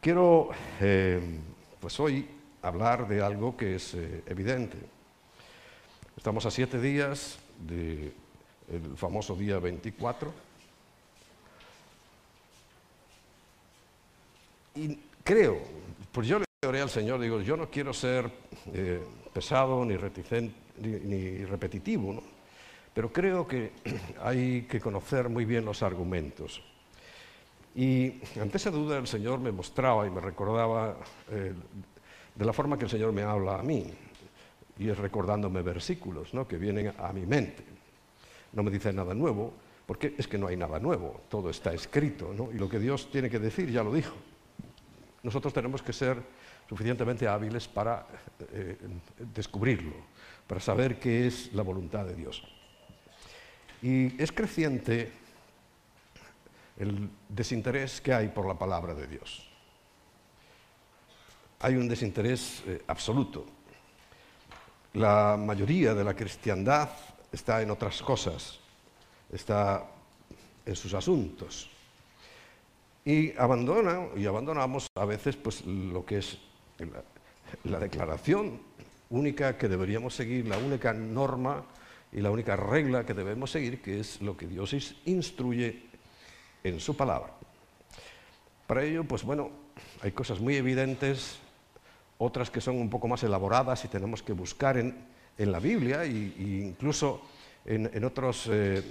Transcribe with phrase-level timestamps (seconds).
[0.00, 0.48] Quiero,
[0.80, 1.20] eh,
[1.78, 2.26] pues hoy,
[2.62, 4.78] hablar de algo que es eh, evidente.
[6.16, 10.32] Estamos a siete días del famoso día 24.
[14.76, 15.58] Y creo,
[16.12, 18.30] pues yo le oré al Señor, digo, yo no quiero ser
[18.72, 19.02] eh,
[19.34, 22.22] pesado ni, reticente, ni, repetitivo, ¿no?
[22.94, 23.72] pero creo que
[24.22, 26.62] hay que conocer muy bien los argumentos.
[27.74, 30.96] Y ante esa duda el Señor me mostraba y me recordaba
[31.30, 31.54] eh,
[32.34, 33.86] de la forma que el Señor me habla a mí,
[34.78, 36.48] y es recordándome versículos ¿no?
[36.48, 37.62] que vienen a mi mente.
[38.52, 39.52] No me dice nada nuevo,
[39.86, 42.50] porque es que no hay nada nuevo, todo está escrito, ¿no?
[42.50, 44.14] y lo que Dios tiene que decir ya lo dijo.
[45.22, 46.16] Nosotros tenemos que ser
[46.68, 48.06] suficientemente hábiles para
[48.52, 48.78] eh,
[49.34, 49.92] descubrirlo,
[50.46, 52.42] para saber qué es la voluntad de Dios.
[53.82, 55.12] Y es creciente
[56.80, 59.46] el desinterés que hay por la palabra de Dios.
[61.60, 63.44] Hay un desinterés eh, absoluto.
[64.94, 66.88] La mayoría de la cristiandad
[67.30, 68.58] está en otras cosas,
[69.30, 69.84] está
[70.64, 71.68] en sus asuntos.
[73.04, 76.38] Y abandona y abandonamos a veces pues, lo que es
[76.78, 77.04] la,
[77.64, 78.58] la declaración
[79.10, 81.62] única que deberíamos seguir, la única norma
[82.10, 85.89] y la única regla que debemos seguir, que es lo que Dios instruye
[86.64, 87.32] en su palabra.
[88.66, 89.50] Para ello, pues bueno,
[90.02, 91.38] hay cosas muy evidentes,
[92.18, 96.10] otras que son un poco más elaboradas y tenemos que buscar en, la Biblia e
[96.10, 97.22] incluso
[97.64, 98.82] en, otros, eh,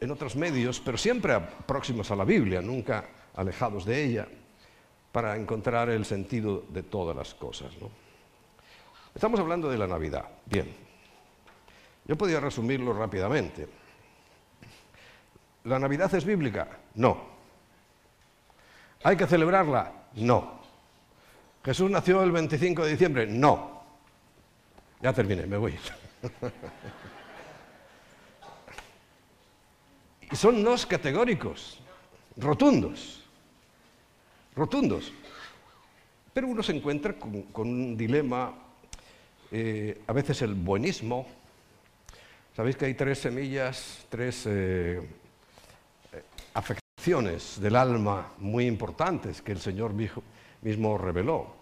[0.00, 3.04] en otros medios, pero siempre próximos a la Biblia, nunca
[3.36, 4.26] alejados de ella,
[5.12, 7.70] para encontrar el sentido de todas las cosas.
[9.14, 10.26] Estamos hablando de la Navidad.
[10.46, 10.68] Bien,
[12.06, 13.68] yo podría resumirlo rápidamente.
[15.64, 16.68] ¿La Navidad es bíblica?
[16.94, 17.18] No.
[19.02, 19.92] ¿Hay que celebrarla?
[20.14, 20.58] No.
[21.64, 23.26] ¿Jesús nació el 25 de diciembre?
[23.26, 23.82] No.
[25.00, 25.74] Ya terminé, me voy.
[30.30, 31.80] y son nos categóricos,
[32.36, 33.24] rotundos,
[34.56, 35.12] rotundos.
[36.32, 38.54] Pero uno se encuentra con, un dilema,
[39.50, 41.26] eh, a veces el buenismo.
[42.56, 45.00] Sabéis que hay tres semillas, tres eh,
[46.58, 51.54] afecciones del alma muy importantes que el Señor mismo reveló.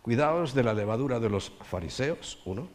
[0.00, 2.68] Cuidaos de la levadura de los fariseos, uno.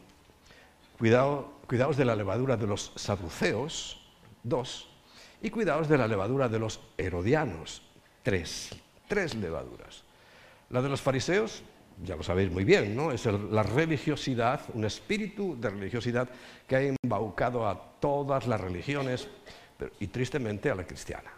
[0.98, 3.98] Cuidado, cuidaos de la levadura de los saduceos,
[4.42, 4.90] dos.
[5.40, 7.82] Y cuidaos de la levadura de los herodianos,
[8.22, 8.70] tres.
[9.08, 10.04] Tres levaduras.
[10.68, 11.62] La de los fariseos,
[12.04, 13.10] ya lo sabéis muy bien, ¿no?
[13.10, 16.28] Es la religiosidad, un espíritu de religiosidad
[16.68, 19.28] que ha embaucado a todas las religiones
[19.98, 21.30] y tristemente a la cristiana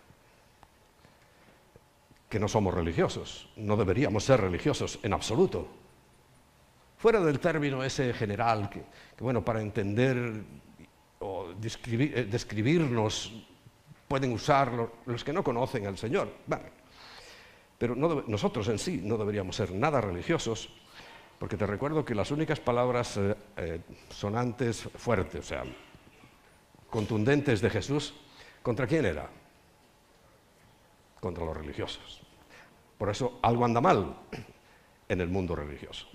[2.36, 5.66] que no somos religiosos, no deberíamos ser religiosos en absoluto.
[6.98, 8.84] Fuera del término ese general, que,
[9.20, 10.42] bueno, para entender
[11.20, 13.32] o eh, describirnos
[14.06, 14.70] pueden usar
[15.06, 16.28] los, que no conocen al Señor.
[17.78, 20.69] Pero nosotros en sí no deberíamos ser nada religiosos,
[21.38, 23.80] porque te recuerdo que las únicas palabras eh, eh,
[24.10, 25.64] sonantes fuertes, o sea,
[26.91, 28.12] contundentes de Jesús,
[28.62, 29.26] ¿contra quién era?
[31.26, 32.25] contra los religiosos.
[32.98, 34.16] Por eso algo anda mal
[35.08, 36.06] en el mundo religioso.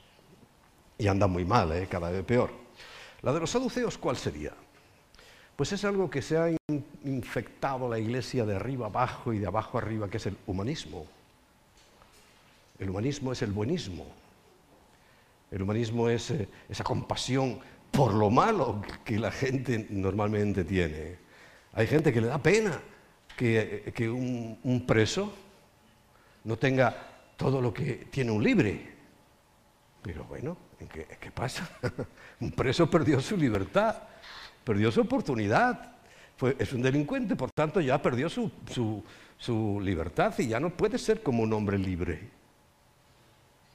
[0.97, 1.87] Y anda muy mal, ¿eh?
[1.89, 2.51] cada vez peor.
[3.21, 4.53] La de los saduceos, ¿cuál sería?
[5.55, 6.49] Pues es algo que se ha
[7.03, 11.05] infectado la iglesia de arriba abajo y de abajo arriba, que es el humanismo.
[12.79, 14.07] El humanismo es el buenismo.
[15.51, 17.59] El humanismo es eh, esa compasión
[17.91, 21.17] por lo malo que la gente normalmente tiene.
[21.73, 22.81] Hay gente que le da pena
[23.37, 25.33] que, un, preso
[26.43, 26.95] no tenga
[27.37, 28.91] todo lo que tiene un libre.
[30.01, 30.57] Pero bueno,
[30.89, 31.69] ¿qué, pasa?
[32.39, 33.95] un preso perdió su libertad,
[34.63, 35.95] perdió su oportunidad.
[36.57, 38.51] es un delincuente, por tanto ya perdió su,
[39.37, 42.29] su libertad y ya no puede ser como un hombre libre.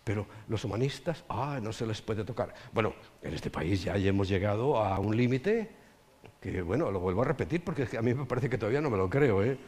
[0.03, 2.55] Pero los humanistas, ah, no se les puede tocar.
[2.73, 5.71] Bueno, en este país ya hemos llegado a un límite
[6.41, 8.97] que bueno, lo vuelvo a repetir porque a mí me parece que todavía no me
[8.97, 9.59] lo creo, ¿eh?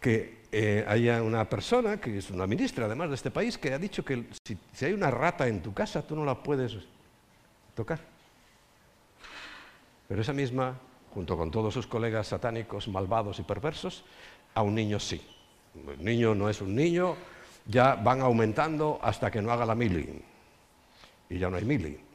[0.00, 3.78] Que eh, haya una persona, que es una ministra además de este país, que ha
[3.78, 6.76] dicho que si, hay una rata en tu casa tú no la puedes
[7.74, 8.00] tocar.
[10.08, 10.78] Pero esa misma,
[11.12, 14.04] junto con todos sus colegas satánicos, malvados y perversos,
[14.54, 15.20] a un niño sí.
[15.74, 17.16] El niño no es un niño,
[17.66, 20.22] ya van aumentando hasta que no haga la mili.
[21.28, 22.06] Y ya no hay mili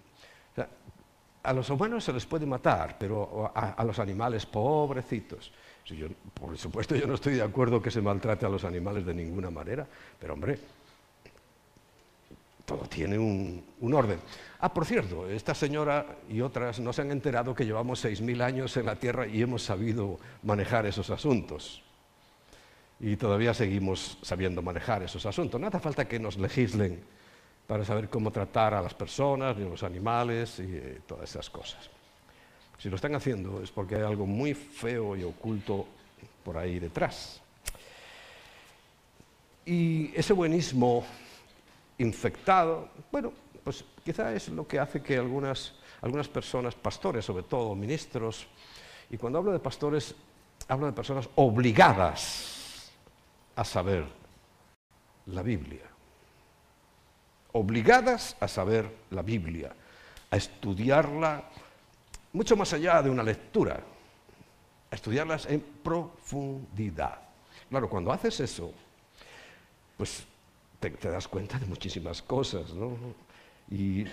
[1.43, 5.51] a los humanos se les puede matar, pero a, los animales pobrecitos.
[6.33, 9.49] Por supuesto yo no estoy de acuerdo que se maltrate a los animales de ninguna
[9.49, 9.85] manera,
[10.19, 10.57] pero hombre,
[12.65, 14.19] todo tiene un, orden.
[14.59, 18.77] Ah, por cierto, esta señora y otras no se han enterado que llevamos 6.000 años
[18.77, 21.83] en la Tierra y hemos sabido manejar esos asuntos.
[22.99, 25.59] Y todavía seguimos sabiendo manejar esos asuntos.
[25.59, 27.01] No hace falta que nos legislen
[27.67, 31.89] para saber cómo tratar a las personas, a los animales y eh, todas esas cosas.
[32.81, 35.85] Si lo están haciendo es porque hay algo muy feo y oculto
[36.43, 37.39] por ahí detrás.
[39.63, 41.05] Y ese buenismo
[41.99, 43.33] infectado, bueno,
[43.63, 48.47] pues quizá es lo que hace que algunas, algunas personas, pastores sobre todo, ministros,
[49.11, 50.15] y cuando hablo de pastores,
[50.67, 52.91] hablo de personas obligadas
[53.55, 54.05] a saber
[55.27, 55.83] la Biblia.
[57.51, 59.71] Obligadas a saber la Biblia,
[60.31, 61.43] a estudiarla
[62.33, 63.81] mucho más allá de una lectura,
[64.89, 67.19] estudiarlas en profundidad.
[67.69, 68.73] Claro, cuando haces eso,
[69.97, 70.23] pues
[70.79, 72.97] te, das cuenta de muchísimas cosas, ¿no?
[73.69, 74.05] Y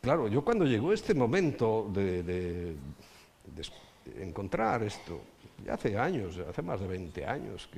[0.00, 2.76] claro, yo cuando llegó este momento de,
[4.20, 5.20] encontrar esto,
[5.64, 7.68] ya hace años, hace más de 20 años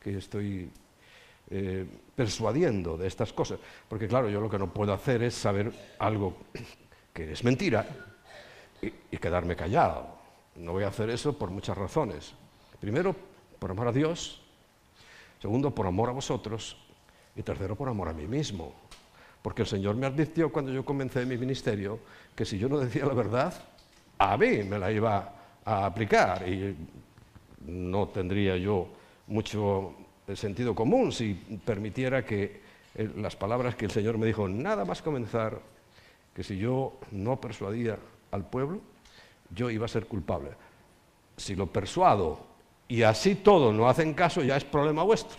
[0.00, 0.70] que, estoy
[1.50, 1.86] eh,
[2.16, 3.58] persuadiendo de estas cosas,
[3.88, 6.36] porque claro, yo lo que no puedo hacer es saber algo
[7.12, 8.09] que es mentira
[8.82, 10.06] y quedarme callado.
[10.56, 12.34] No voy a hacer eso por muchas razones.
[12.80, 13.14] Primero,
[13.58, 14.40] por amor a Dios,
[15.40, 16.76] Segundo, por amor a vosotros.
[17.34, 18.74] Y tercero, por amor a mí mismo.
[19.42, 21.98] Porque el Señor me advirtió cuando yo comencé mi ministerio
[22.34, 23.54] que si yo no decía la verdad,
[24.18, 25.32] a mí me la iba
[25.64, 26.76] a aplicar y
[27.66, 28.88] no tendría yo
[29.28, 29.94] mucho
[30.34, 31.34] sentido común si
[31.64, 32.60] permitiera que
[32.94, 35.60] eh, las palabras que el Señor me dijo, nada más comenzar,
[36.34, 37.98] que si yo no persuadía
[38.30, 38.80] al pueblo,
[39.54, 40.50] yo iba a ser culpable.
[41.36, 42.46] Si lo persuado
[42.88, 45.38] y así todo no hacen caso, ya es problema vuestro.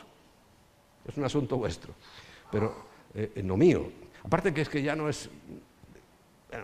[1.08, 1.94] Es un asunto vuestro,
[2.52, 3.92] pero eh, eh, no mío.
[4.24, 5.30] Aparte que es que ya no es,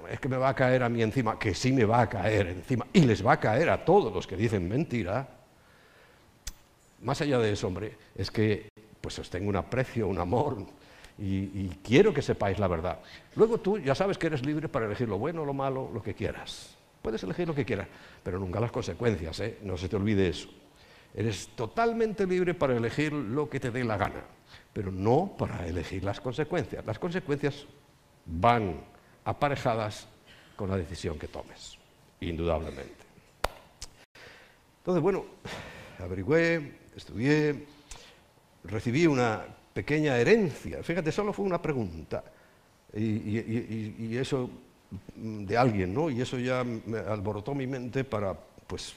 [0.09, 2.47] es que me va a caer a mí encima, que sí me va a caer
[2.47, 5.27] encima, y les va a caer a todos los que dicen mentira.
[7.01, 8.69] Más allá de eso, hombre, es que
[9.01, 10.57] pues os tengo un aprecio, un amor,
[11.19, 12.99] y, quiero que sepáis la verdad.
[13.35, 16.13] Luego tú ya sabes que eres libre para elegir lo bueno, lo malo, lo que
[16.13, 16.75] quieras.
[17.01, 17.87] Puedes elegir lo que quieras,
[18.23, 19.57] pero nunca las consecuencias, ¿eh?
[19.63, 20.49] no se te olvide eso.
[21.13, 24.23] Eres totalmente libre para elegir lo que te dé la gana,
[24.73, 26.85] pero no para elegir las consecuencias.
[26.85, 27.65] Las consecuencias
[28.25, 28.81] van
[29.25, 30.07] aparejadas
[30.55, 31.77] con la decisión que tomes,
[32.19, 33.05] indudablemente.
[34.79, 35.25] Entonces, bueno,
[35.99, 37.65] averigüé, estudié,
[38.63, 39.43] recibí una
[39.77, 40.81] pequeña herencia.
[40.81, 42.23] Fíjate, solo fue una pregunta.
[42.95, 44.49] Y, eso
[45.15, 46.09] de alguien, ¿no?
[46.09, 48.33] Y eso ya me alborotó mi mente para,
[48.65, 48.95] pues,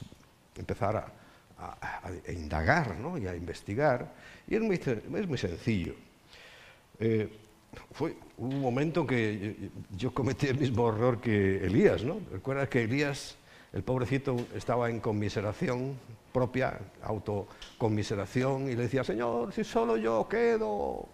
[0.57, 1.05] empezar a,
[1.59, 3.15] a, indagar ¿no?
[3.15, 4.11] y a investigar.
[4.47, 5.93] Y es muy, sencillo.
[6.99, 7.29] Eh,
[7.91, 12.21] fue un momento que yo cometí el mismo error que Elías, ¿no?
[12.31, 13.37] Recuerdas que Elías,
[13.71, 15.93] el pobrecito, estaba en conmiseración
[16.31, 21.07] propia, autoconmiseración, y le decía, Señor, si solo yo quedo.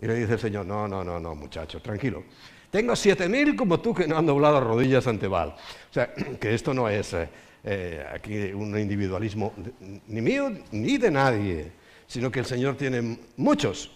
[0.00, 2.24] Y le dice el Señor, no, no, no, no, muchacho, tranquilo.
[2.70, 5.50] Tengo siete mil como tú que no han doblado rodillas ante Baal.
[5.50, 7.12] O sea, que esto no es...
[7.14, 7.28] Eh,
[7.64, 9.52] eh, aquí un individualismo
[10.06, 11.72] ni mío ni de nadie,
[12.06, 13.90] sino que el Señor tiene muchos,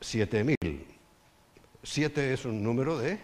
[0.00, 0.86] siete mil.
[1.82, 3.18] Siete es un número de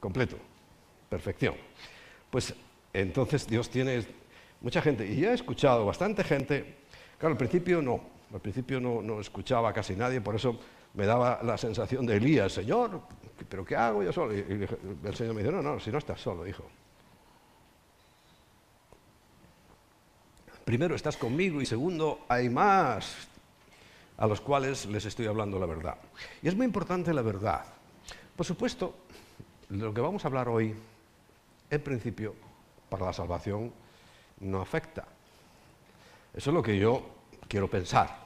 [0.00, 0.36] completo,
[1.08, 1.54] perfección.
[2.30, 2.54] Pues
[2.92, 4.06] entonces Dios tiene
[4.64, 6.76] mucha gente, y ya he escuchado bastante gente,
[7.18, 8.00] claro, al principio no,
[8.32, 10.58] al principio no, escuchaba casi nadie, por eso
[10.94, 13.02] me daba la sensación de Elías, Señor,
[13.46, 14.32] ¿pero qué hago yo solo?
[14.32, 16.64] El Señor me dijo, no, no, si no estás solo, hijo.
[20.64, 23.28] Primero, estás conmigo y segundo, hay más
[24.16, 25.98] a los cuales les estoy hablando la verdad.
[26.42, 27.66] Y es muy importante la verdad.
[28.34, 28.94] Por supuesto,
[29.68, 30.74] lo que vamos a hablar hoy,
[31.68, 32.34] en principio,
[32.88, 33.83] para la salvación,
[34.40, 35.04] no afecta.
[36.34, 37.02] Eso es lo que yo
[37.48, 38.24] quiero pensar.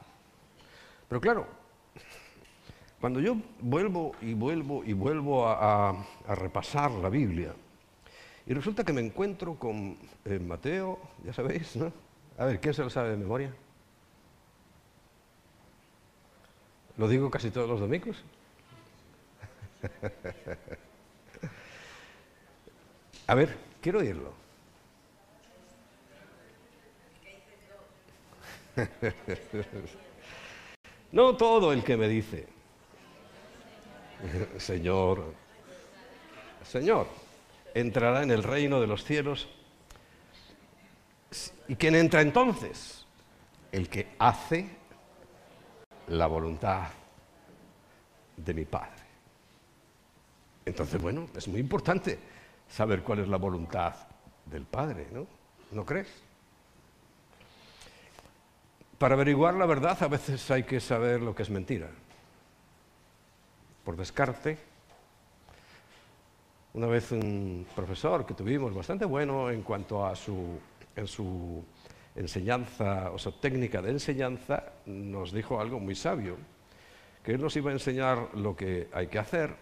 [1.09, 1.47] Pero claro,
[3.01, 7.55] cuando yo vuelvo y vuelvo y vuelvo a, repasar la Biblia,
[8.47, 11.93] y resulta que me encuentro con eh, Mateo, ya sabéis, ¿no?
[12.39, 13.53] A ver, ¿quién se lo sabe de memoria?
[16.97, 18.25] ¿Lo digo casi todos los domingos?
[23.29, 24.33] A ver, quiero oírlo.
[31.11, 32.47] No todo el que me dice,
[34.59, 35.33] Señor,
[36.63, 37.07] Señor,
[37.73, 39.49] entrará en el reino de los cielos
[41.69, 43.05] ¿Y quién entra entonces?
[43.71, 44.69] El que hace
[46.09, 46.89] la voluntad
[48.37, 49.03] de mi Padre.
[50.65, 52.19] Entonces, bueno, es muy importante
[52.67, 53.95] saber cuál es la voluntad
[54.47, 55.27] del Padre, ¿no?
[55.73, 56.09] ¿No crees?
[58.99, 61.89] Para averiguar la verdad a veces hay que saber lo que es mentira.
[63.85, 64.59] Por descarte,
[66.75, 70.59] una vez un profesor que tuvimos bastante bueno en cuanto a su,
[70.97, 71.65] en su
[72.17, 76.37] enseñanza, o su técnica de enseñanza, nos dijo algo muy sabio,
[77.23, 79.55] que él nos iba a enseñar lo que hay que hacer,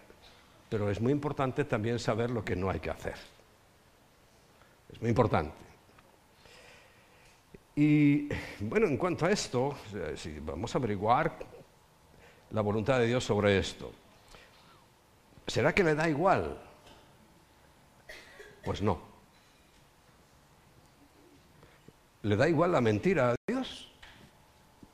[0.67, 3.15] pero es muy importante también saber lo que no hay que hacer.
[4.91, 5.66] Es muy importante.
[7.79, 8.27] Y
[8.59, 9.77] bueno, en cuanto a esto,
[10.15, 11.37] si vamos a averiguar
[12.49, 13.91] la voluntad de Dios sobre esto,
[15.45, 16.57] ¿será que le da igual?
[18.65, 18.99] Pues no.
[22.23, 23.91] ¿Le da igual la mentira a Dios?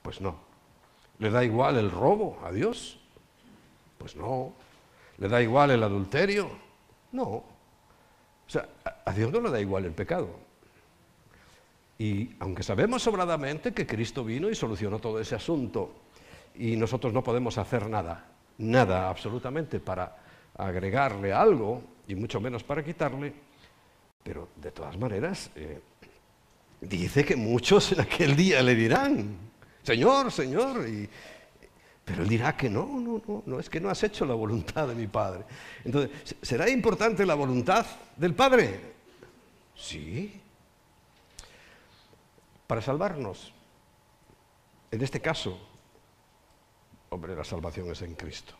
[0.02, 0.36] Pues no.
[1.20, 3.00] ¿Le da igual el robo a Dios?
[3.96, 4.52] Pues no.
[5.16, 6.50] ¿Le da igual el adulterio?
[7.12, 7.24] No.
[7.24, 7.44] O
[8.46, 8.68] sea,
[9.06, 10.43] a Dios no le da igual el pecado.
[11.98, 15.94] Y aunque sabemos sobradamente que Cristo vino y solucionó todo ese asunto,
[16.56, 18.26] y nosotros no podemos hacer nada,
[18.58, 20.16] nada absolutamente para
[20.56, 23.32] agregarle algo, y mucho menos para quitarle,
[24.22, 25.80] pero de todas maneras, eh,
[26.80, 29.36] dice que muchos en aquel día le dirán,
[29.82, 30.84] Señor, Señor,
[32.04, 34.88] pero él dirá que no, no, no, no, es que no has hecho la voluntad
[34.88, 35.44] de mi Padre.
[35.84, 37.86] Entonces, ¿será importante la voluntad
[38.16, 38.80] del Padre?
[39.74, 40.40] Sí.
[42.74, 43.52] Para salvarnos,
[44.90, 45.56] en este caso,
[47.08, 48.52] hombre, la salvación es en Cristo.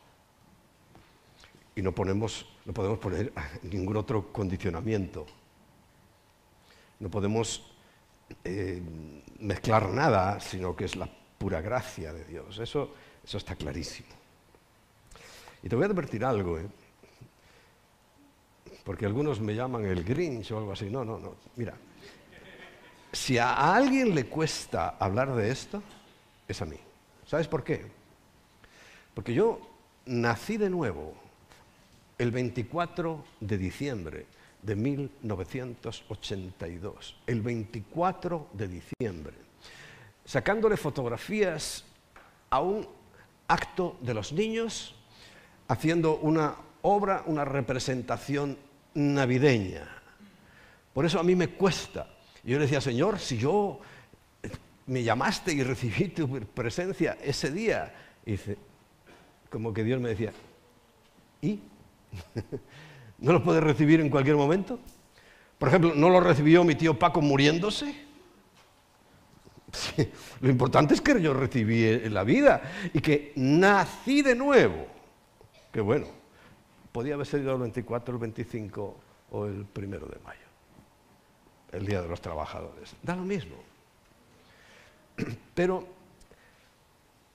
[1.74, 3.32] Y no, ponemos, no podemos poner
[3.64, 5.26] ningún otro condicionamiento.
[7.00, 7.74] No podemos
[8.44, 8.80] eh,
[9.40, 12.60] mezclar nada, sino que es la pura gracia de Dios.
[12.60, 12.94] Eso
[13.24, 14.10] eso está clarísimo.
[15.60, 16.68] Y te voy a advertir algo, ¿eh?
[18.84, 20.88] porque algunos me llaman el Grinch o algo así.
[20.88, 21.34] No, no, no.
[21.56, 21.74] Mira,
[23.14, 25.82] si a alguien le cuesta hablar de esto,
[26.46, 26.76] es a mí.
[27.26, 27.86] ¿Sabes por qué?
[29.14, 29.58] Porque yo
[30.06, 31.14] nací de nuevo
[32.18, 34.26] el 24 de diciembre
[34.62, 37.16] de 1982.
[37.26, 39.34] El 24 de diciembre.
[40.24, 41.84] Sacándole fotografías
[42.50, 42.86] a un
[43.48, 44.94] acto de los niños
[45.68, 48.56] haciendo una obra, una representación
[48.94, 49.88] navideña.
[50.92, 52.13] Por eso a mí me cuesta.
[52.44, 53.80] Yo le decía, Señor, si yo
[54.86, 57.94] me llamaste y recibí tu presencia ese día,
[58.26, 58.36] y
[59.50, 60.32] como que Dios me decía,
[61.40, 61.60] ¿y?
[63.18, 64.78] ¿No lo puedes recibir en cualquier momento?
[65.58, 67.94] Por ejemplo, ¿no lo recibió mi tío Paco muriéndose?
[70.40, 74.86] lo importante es que yo recibí la vida y que nací de nuevo.
[75.72, 76.06] Que bueno,
[76.92, 78.96] podía haber sido el 24, el 25
[79.30, 80.43] o el primero de mayo,
[81.74, 82.94] el Día de los Trabajadores.
[83.02, 83.56] Da lo mismo.
[85.54, 85.86] Pero,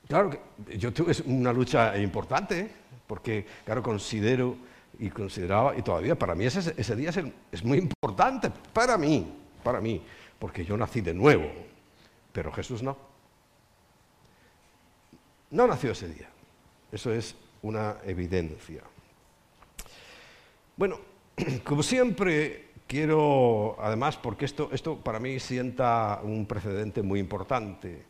[0.08, 2.70] claro, que yo tuve una lucha importante, ¿eh?
[3.06, 4.56] porque, claro, considero
[4.98, 7.18] y consideraba, y todavía para mí ese, día es,
[7.52, 9.32] es muy importante, para mí,
[9.62, 10.02] para mí,
[10.38, 11.50] porque yo nací de nuevo,
[12.32, 12.96] pero Jesús no.
[15.50, 16.28] No nació ese día.
[16.92, 18.82] Eso es una evidencia.
[20.76, 20.98] Bueno,
[21.64, 28.04] como siempre, quiero, además, porque esto, esto para mí sienta un precedente muy importante,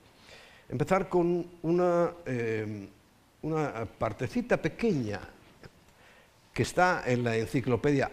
[0.71, 2.89] empezar con una, eh,
[3.43, 5.21] una partecita pequeña
[6.51, 8.11] que está en la enciclopedia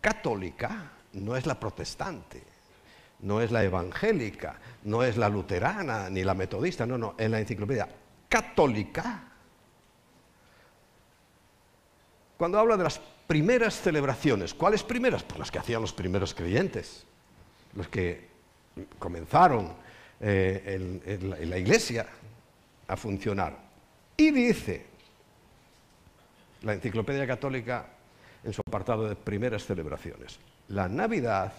[0.00, 2.54] católica, no es la protestante
[3.20, 7.40] no es la evangélica, no es la luterana ni la metodista, no, no, en la
[7.40, 7.88] enciclopedia
[8.28, 9.22] católica,
[12.36, 15.22] cuando habla de las primeras celebraciones, ¿cuáles primeras?
[15.22, 17.04] Pues las que hacían los primeros creyentes,
[17.74, 18.28] los que
[18.98, 19.72] comenzaron
[20.20, 22.06] eh, la iglesia
[22.86, 23.56] a funcionar.
[24.16, 24.86] Y dice
[26.62, 27.86] la enciclopedia católica
[28.42, 30.38] en su apartado de primeras celebraciones,
[30.68, 31.52] la Navidad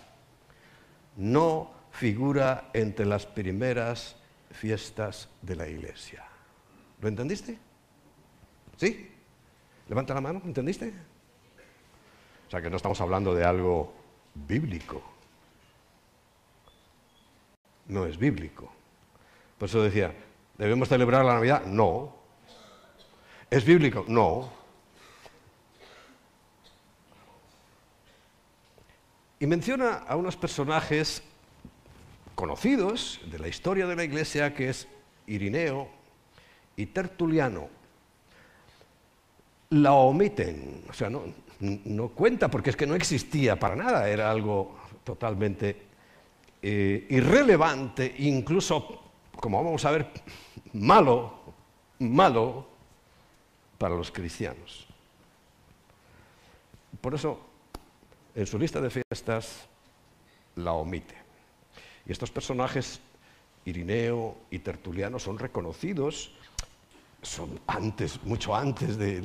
[1.17, 4.15] no figura entre las primeras
[4.51, 6.23] fiestas de la iglesia.
[7.01, 7.57] ¿Lo entendiste?
[8.77, 9.11] ¿Sí?
[9.87, 10.93] Levanta la mano, ¿entendiste?
[12.47, 13.93] O sea que no estamos hablando de algo
[14.33, 15.01] bíblico.
[17.87, 18.71] No es bíblico.
[19.57, 20.13] Por eso decía,
[20.57, 21.65] ¿debemos celebrar la Navidad?
[21.65, 22.15] No.
[23.49, 24.05] ¿Es bíblico?
[24.07, 24.51] No.
[29.39, 31.23] Y menciona a unos personajes
[32.35, 34.87] conocidos de la historia de la Iglesia, que es
[35.27, 35.87] Irineo
[36.75, 37.69] y Tertuliano.
[39.69, 41.23] la omiten, o sea, no,
[41.59, 45.83] no cuenta porque es que no existía para nada, era algo totalmente
[46.61, 49.01] eh, irrelevante, incluso,
[49.39, 50.07] como vamos a ver,
[50.73, 51.33] malo,
[51.99, 52.67] malo
[53.77, 54.87] para los cristianos.
[56.99, 57.39] Por eso,
[58.33, 59.67] en su lista de fiestas,
[60.55, 61.15] la omite.
[62.05, 62.99] Y estos personajes,
[63.65, 66.31] Irineo y Tertuliano, son reconocidos,
[67.21, 69.23] son antes, mucho antes de,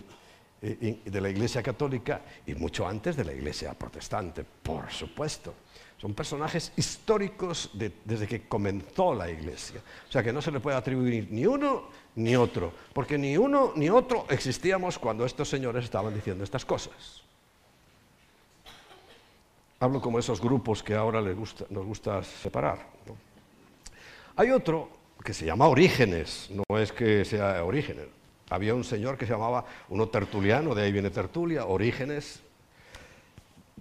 [0.61, 5.55] de la Iglesia Católica y mucho antes de la Iglesia Protestante, por supuesto.
[5.97, 9.81] Son personajes históricos desde que comenzó la Iglesia.
[10.09, 13.73] O sea que no se le puede atribuir ni uno ni otro, porque ni uno
[13.77, 17.23] ni otro existíamos cuando estos señores estaban diciendo estas cosas.
[19.79, 22.87] Hablo como esos grupos que ahora les gusta, nos gusta separar.
[24.37, 24.91] Hay otro
[25.25, 28.07] que se llama Orígenes, no es que sea Orígenes.
[28.51, 32.41] Había un señor que se llamaba, uno tertuliano, de ahí viene tertulia, Orígenes.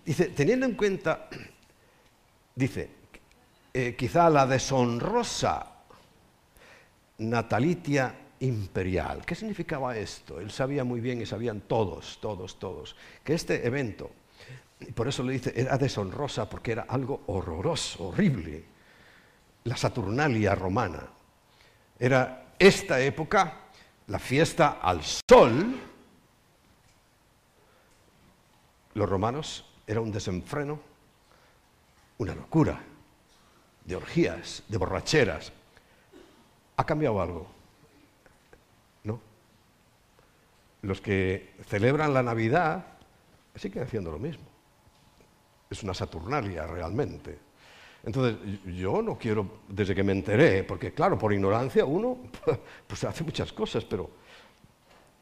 [0.05, 1.27] Dice, teniendo en cuenta,
[2.55, 2.89] dice,
[3.73, 5.65] eh, quizá la deshonrosa
[7.17, 9.25] natalitia imperial.
[9.25, 10.39] ¿Qué significaba esto?
[10.39, 14.11] Él sabía muy bien y sabían todos, todos, todos, que este evento
[14.79, 18.63] y por eso le dice, era deshonrosa porque era algo horroroso, horrible.
[19.65, 21.05] La Saturnalia romana.
[21.99, 23.68] Era esta época,
[24.09, 25.79] la fiesta al sol.
[28.93, 30.79] Los romanos era un desenfreno,
[32.17, 32.79] una locura
[33.85, 35.51] de orgías, de borracheras.
[36.77, 37.47] ¿Ha cambiado algo?
[39.03, 39.19] ¿No?
[40.81, 42.85] Los que celebran la Navidad
[43.55, 44.49] siguen haciendo lo mismo
[45.69, 47.37] es una Saturnalia realmente.
[48.03, 52.17] Entonces, yo no quiero, desde que me enteré, porque claro, por ignorancia uno
[52.87, 54.09] pues hace muchas cosas, pero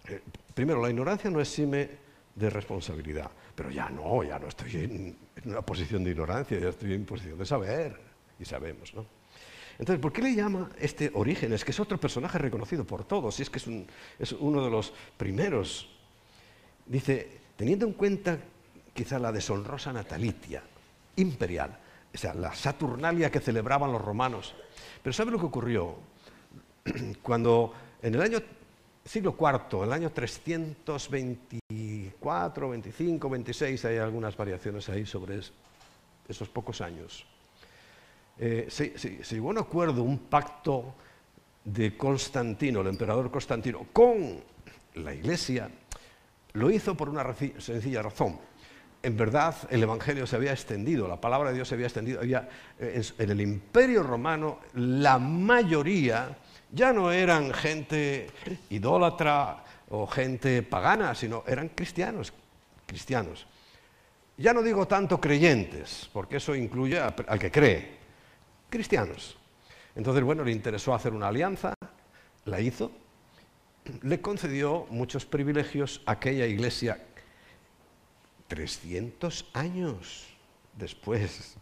[0.08, 0.22] eh,
[0.54, 1.90] primero, la ignorancia no exime
[2.36, 6.94] de responsabilidad, pero ya no, ya no estoy en, una posición de ignorancia, ya estoy
[6.94, 8.00] en posición de saber,
[8.40, 9.06] y sabemos, ¿no?
[9.80, 13.44] Entonces, ¿por qué le llama este Orígenes, que es otro personaje reconocido por todos, y
[13.44, 13.68] es que es,
[14.18, 15.90] es uno de los primeros?
[16.86, 18.40] Dice, teniendo en cuenta
[18.94, 20.64] quizá la deshonrosa natalitia
[21.18, 21.78] imperial,
[22.18, 24.56] o sea, la Saturnalia que celebraban los romanos.
[25.04, 25.94] Pero ¿sabe lo que ocurrió?
[27.22, 28.40] Cuando en el año
[29.06, 35.40] siglo IV, en el año 324, 25, 26, hay algunas variaciones ahí sobre
[36.28, 37.24] esos pocos años,
[38.40, 40.96] eh, se, se, llegó a un acuerdo, un pacto
[41.64, 44.42] de Constantino, el emperador Constantino, con
[44.96, 45.70] la Iglesia,
[46.54, 48.40] lo hizo por una sencilla razón
[49.04, 52.20] en verdad el Evangelio se había extendido, la palabra de Dios se había extendido.
[52.20, 56.38] Había, eh, en, el imperio romano la mayoría
[56.72, 58.28] ya no eran gente
[58.70, 62.34] idólatra o gente pagana, sino eran cristianos,
[62.86, 63.48] cristianos.
[64.38, 67.98] Ya no digo tanto creyentes, porque eso incluye al que cree,
[68.70, 69.38] cristianos.
[69.96, 71.74] Entonces, bueno, le interesó hacer una alianza,
[72.46, 72.92] la hizo,
[74.04, 77.07] le concedió muchos privilegios a aquella iglesia
[78.48, 80.26] 300 años
[80.78, 81.56] después.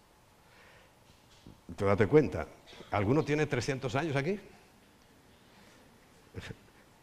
[1.76, 2.48] Te date cuenta,
[2.91, 4.39] ¿alguno tiene 300 años aquí?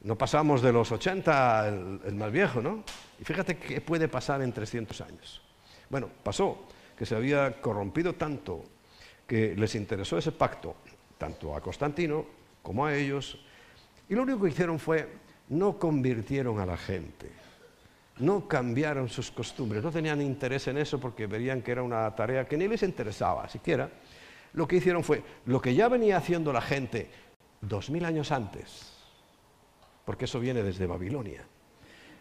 [0.03, 2.85] No pasamos de los 80 el, más viejo, ¿no?
[3.21, 5.41] Y fíjate qué puede pasar en 300 años.
[5.89, 6.67] Bueno, pasó
[6.97, 8.65] que se había corrompido tanto
[9.27, 10.77] que les interesó ese pacto,
[11.19, 12.25] tanto a Constantino
[12.63, 13.39] como a ellos,
[14.09, 15.09] y lo único que hicieron fue
[15.49, 17.42] no convirtieron a la gente
[18.19, 22.47] no cambiaron sus costumbres, no tenían interés en eso porque verían que era una tarea
[22.47, 23.91] que ni les interesaba siquiera.
[24.53, 27.11] Lo que hicieron fue lo que ya venía haciendo la gente
[27.61, 28.93] dos mil años antes,
[30.05, 31.43] porque eso viene desde Babilonia.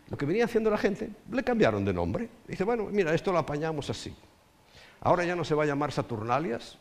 [0.10, 2.30] Lo que venía haciendo la gente, le cambiaron de nombre.
[2.48, 4.14] Dice, bueno, mira, esto lo apañamos así.
[5.02, 6.78] Ahora ya no se va a llamar Saturnalias,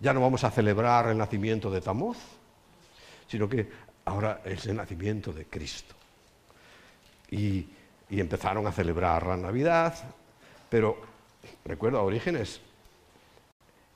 [0.00, 2.16] ya no vamos a celebrar el nacimiento de Tamoz,
[3.26, 3.68] sino que
[4.04, 5.94] ahora es el nacimiento de Cristo.
[7.30, 7.68] Y
[8.10, 9.94] y empezaron a celebrar la Navidad,
[10.68, 10.96] pero
[11.64, 12.60] recuerdo a Orígenes,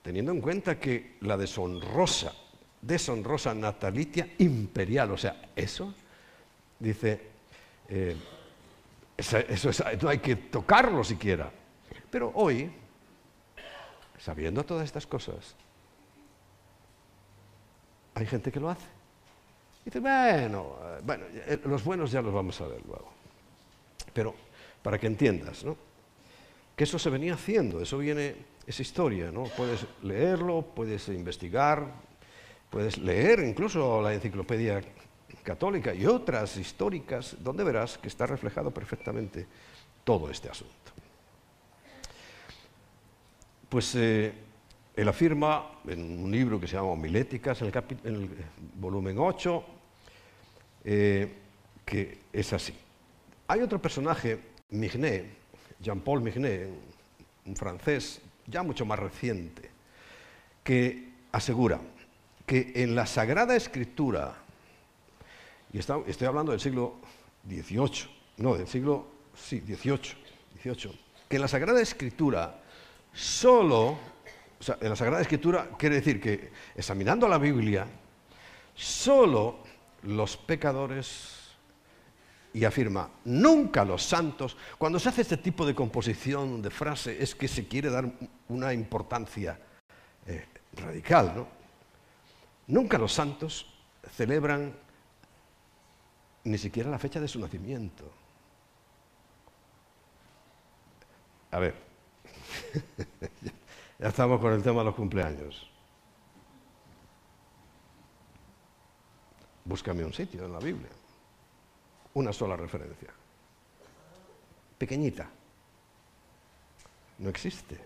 [0.03, 2.33] teniendo en cuenta que la deshonrosa,
[2.81, 5.95] deshonrosa natalitia imperial, o sea, eso,
[6.79, 7.21] dice,
[7.89, 8.17] eh,
[9.17, 11.51] eso, no hay que tocarlo siquiera.
[12.11, 12.71] Pero hoy,
[14.19, 15.55] sabiendo todas estas cosas,
[18.15, 18.87] hay gente que lo hace.
[19.85, 23.18] dice, bueno, eh, bueno, eh, los buenos ya los vamos a ver luego.
[24.13, 24.35] Pero
[24.83, 25.77] para que entiendas, ¿no?
[26.77, 29.45] Que eso se venía haciendo, eso viene, esa historia, ¿no?
[29.45, 31.87] Puedes leerlo, puedes investigar,
[32.71, 34.81] puedes leer incluso la enciclopedia
[35.43, 39.47] católica y otras históricas, donde verás que está reflejado perfectamente
[40.05, 40.93] todo este asunto.
[43.69, 44.33] Pues eh,
[44.97, 47.73] él afirma en un libro que se llama Homiléticas, en
[48.05, 48.31] el,
[48.75, 49.65] volumen 8,
[50.85, 51.35] eh,
[51.85, 52.75] que es así.
[53.51, 55.25] Hay otro personaje, Mignet,
[55.81, 56.69] Jean-Paul Mignet,
[57.47, 59.71] un francés ya mucho más reciente,
[60.63, 61.81] que asegura
[62.45, 64.35] que en la Sagrada Escritura,
[65.73, 66.97] y estoy hablando del siglo
[67.49, 72.61] XVIII, no, del siglo sí, XVIII, que en la Sagrada Escritura
[73.15, 73.99] solo,
[74.59, 77.87] o sea, en la Sagrada Escritura quiere decir que examinando la Biblia,
[78.75, 79.61] solo
[80.03, 81.38] los pecadores
[82.53, 87.35] y afirma, nunca los santos, cuando se hace este tipo de composición de frase es
[87.35, 88.11] que se quiere dar
[88.49, 89.59] una importancia
[90.27, 91.49] eh, radical, ¿no?
[92.69, 93.67] Nunca los santos
[94.15, 94.75] celebran
[96.45, 98.11] ni siquiera la fecha de su nacimiento.
[101.51, 101.75] A ver,
[103.99, 105.71] ya estamos con el tema de los cumpleaños.
[109.65, 110.98] Búscame un sitio en la Biblia.
[112.15, 113.11] Una sola referencia.
[114.79, 115.29] Pequeñita.
[117.19, 117.79] No existe.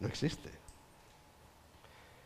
[0.00, 0.50] No existe.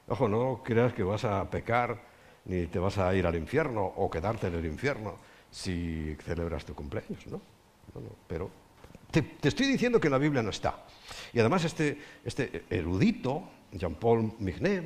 [0.09, 2.01] Ojo, no creas que vas a pecar
[2.47, 5.19] ni te vas a ir al infierno o quedarte en el infierno
[5.51, 7.41] si celebras tu cumpleaños, ¿no?
[8.27, 8.51] pero
[9.11, 10.85] te, estoy diciendo que la Biblia no está.
[11.33, 14.85] Y además este, este erudito, Jean-Paul Mignet,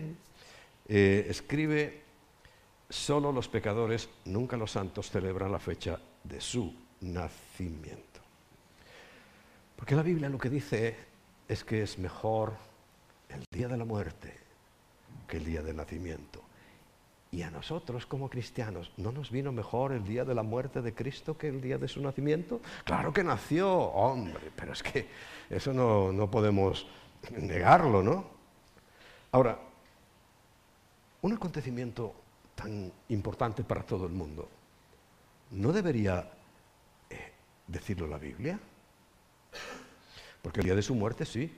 [0.88, 2.04] eh, escribe,
[2.88, 8.20] solo los pecadores, nunca los santos, celebran la fecha de su nacimiento.
[9.77, 10.97] Porque la Biblia lo que dice
[11.49, 12.55] es que es mejor
[13.29, 14.38] el día de la muerte
[15.27, 16.42] que el día del nacimiento.
[17.31, 20.94] Y a nosotros como cristianos, ¿no nos vino mejor el día de la muerte de
[20.94, 22.61] Cristo que el día de su nacimiento?
[22.85, 25.09] Claro que nació, hombre, pero es que
[25.51, 26.87] eso no, no podemos
[27.33, 28.25] negarlo, ¿no?
[29.33, 29.59] Ahora,
[31.23, 32.14] un acontecimiento
[32.55, 34.49] tan importante para todo el mundo,
[35.51, 36.31] ¿no debería
[37.11, 37.33] eh,
[37.67, 38.59] decirlo la Biblia?
[40.43, 41.53] Porque el día de su muerte sí,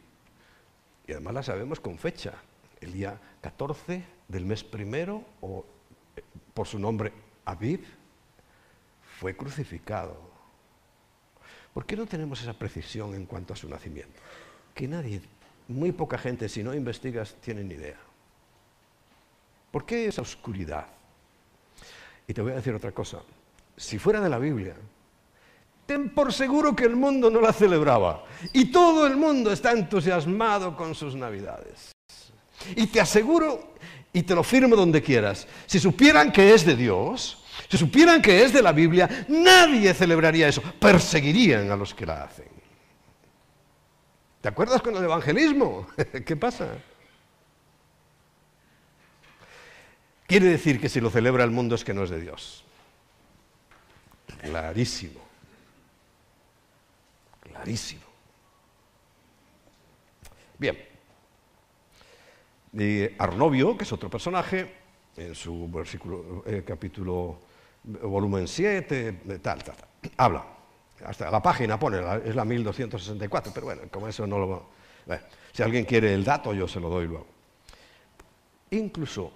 [1.06, 2.34] y además la sabemos con fecha
[2.80, 5.64] el día 14 del mes primero, o
[6.16, 6.22] eh,
[6.54, 7.12] por su nombre
[7.44, 7.84] Aviv,
[9.18, 10.16] fue crucificado.
[11.72, 14.20] ¿Por qué no tenemos esa precisión en cuanto a su nacimiento?
[14.74, 15.20] Que nadie,
[15.68, 17.98] muy poca gente, si no investigas, tienen idea.
[19.76, 20.86] ¿Por qué esa oscuridad?
[22.26, 23.18] Y te voy a decir otra cosa.
[23.76, 24.74] Si fuera de la Biblia,
[25.84, 28.24] ten por seguro que el mundo no la celebraba.
[28.54, 31.92] Y todo el mundo está entusiasmado con sus navidades.
[32.74, 33.74] Y te aseguro,
[34.14, 38.44] y te lo firmo donde quieras, si supieran que es de Dios, si supieran que
[38.44, 42.48] es de la Biblia, nadie celebraría eso, perseguirían a los que la hacen.
[44.40, 45.86] ¿Te acuerdas con el evangelismo?
[46.24, 46.78] ¿Qué pasa?
[50.26, 52.64] Quiere decir que si lo celebra el mundo es que no es de Dios.
[54.40, 55.20] Clarísimo.
[57.40, 58.02] Clarísimo.
[60.58, 60.76] Bien.
[62.72, 64.74] Y Arnovio, que es otro personaje,
[65.16, 67.38] en su versículo, eh, capítulo,
[67.84, 70.44] volumen 7, tal, tal, tal, habla.
[71.04, 74.70] Hasta la página pone, es la 1264, pero bueno, como eso no lo...
[75.52, 77.26] si alguien quiere el dato, yo se lo doy luego.
[78.70, 79.32] Incluso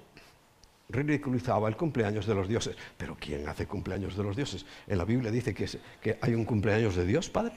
[0.90, 2.76] ridiculizaba el cumpleaños de los dioses.
[2.96, 4.66] Pero ¿quién hace cumpleaños de los dioses?
[4.86, 7.54] En la Biblia dice que, hay un cumpleaños de Dios, Padre.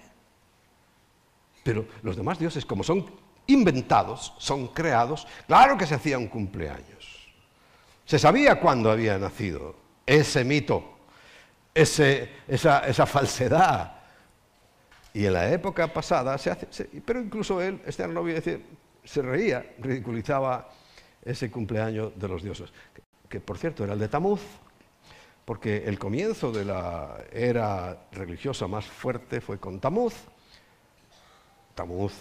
[1.64, 3.06] Pero los demás dioses, como son
[3.48, 7.32] inventados, son creados, claro que se hacía un cumpleaños.
[8.06, 10.98] Se sabía cuándo había nacido ese mito,
[11.74, 14.00] esa, falsedad.
[15.14, 16.68] Y en la época pasada se hace,
[17.06, 18.36] pero incluso él, este novio,
[19.04, 20.70] se reía, ridiculizaba
[21.24, 22.72] ese cumpleaños de los dioses,
[23.34, 24.42] que, por cierto era el de Tamuz,
[25.44, 30.14] porque el comienzo de la era religiosa más fuerte fue con Tamuz.
[31.74, 32.14] Tamuz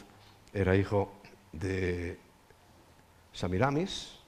[0.55, 1.13] era hijo
[1.53, 2.19] de
[3.31, 4.21] Samiramis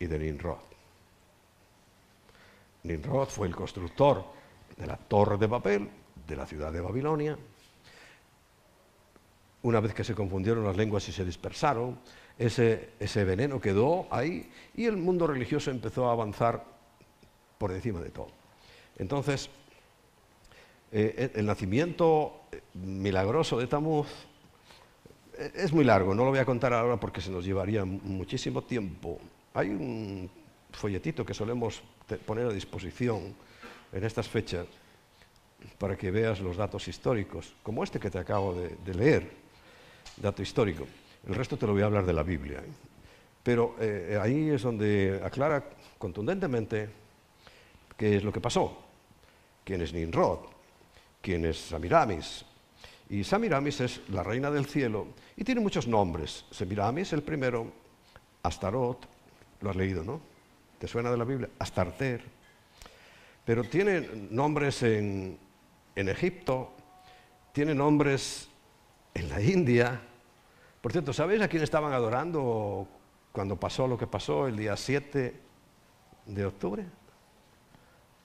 [0.00, 0.58] y de Nimrod.
[2.82, 4.26] Nimrod fue el constructor
[4.76, 5.88] de la torre de papel
[6.26, 7.38] de la ciudad de Babilonia.
[9.62, 11.98] Una vez que se confundieron las lenguas y se dispersaron,
[12.38, 16.64] ese, ese veneno quedó ahí y el mundo religioso empezó a avanzar
[17.58, 18.28] por encima de todo.
[18.98, 19.48] Entonces,
[20.90, 22.42] eh, el nacimiento
[22.74, 24.08] milagroso de Tamuz
[25.38, 29.18] es muy largo, no lo voy a contar ahora porque se nos llevaría muchísimo tiempo.
[29.54, 30.30] Hay un
[30.72, 31.82] folletito que solemos
[32.26, 33.34] poner a disposición
[33.92, 34.66] en estas fechas
[35.78, 39.30] para que veas los datos históricos, como este que te acabo de, leer,
[40.16, 40.86] dato histórico.
[41.26, 42.58] El resto te lo voy a hablar de la Biblia.
[42.58, 42.72] ¿eh?
[43.42, 45.64] Pero eh, ahí es donde aclara
[45.98, 46.88] contundentemente
[47.96, 48.78] qué es lo que pasó,
[49.64, 50.40] quién es Nimrod,
[51.20, 52.44] quién es Samiramis.
[53.10, 56.44] Y Samiramis es la reina del cielo y tiene muchos nombres.
[56.50, 57.70] Semiramis el primero,
[58.42, 59.06] Astarot,
[59.60, 60.20] lo has leído, ¿no?
[60.78, 61.48] ¿Te suena de la Biblia?
[61.58, 62.22] Astarter.
[63.44, 65.38] Pero tiene nombres en,
[65.94, 66.72] en Egipto,
[67.52, 68.48] tiene nombres
[69.14, 70.00] en la India.
[70.82, 72.88] Por cierto, ¿sabéis a quién estaban adorando
[73.30, 75.40] cuando pasó lo que pasó el día 7
[76.26, 76.84] de octubre?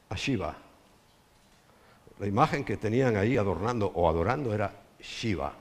[0.10, 0.58] A Shiva.
[2.18, 5.54] La imagen que tenían ahí adornando o adorando era Shiva.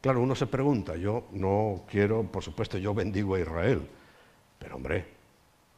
[0.00, 3.90] Claro, uno se pregunta, yo no quiero, por supuesto, yo bendigo a Israel,
[4.56, 5.04] pero hombre,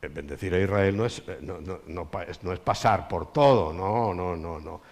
[0.03, 4.83] bendecir a Israel no es, no, no es pasar por todo, no, no, no, no.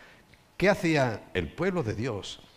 [0.56, 2.49] ¿Qué hacía el pueblo de Dios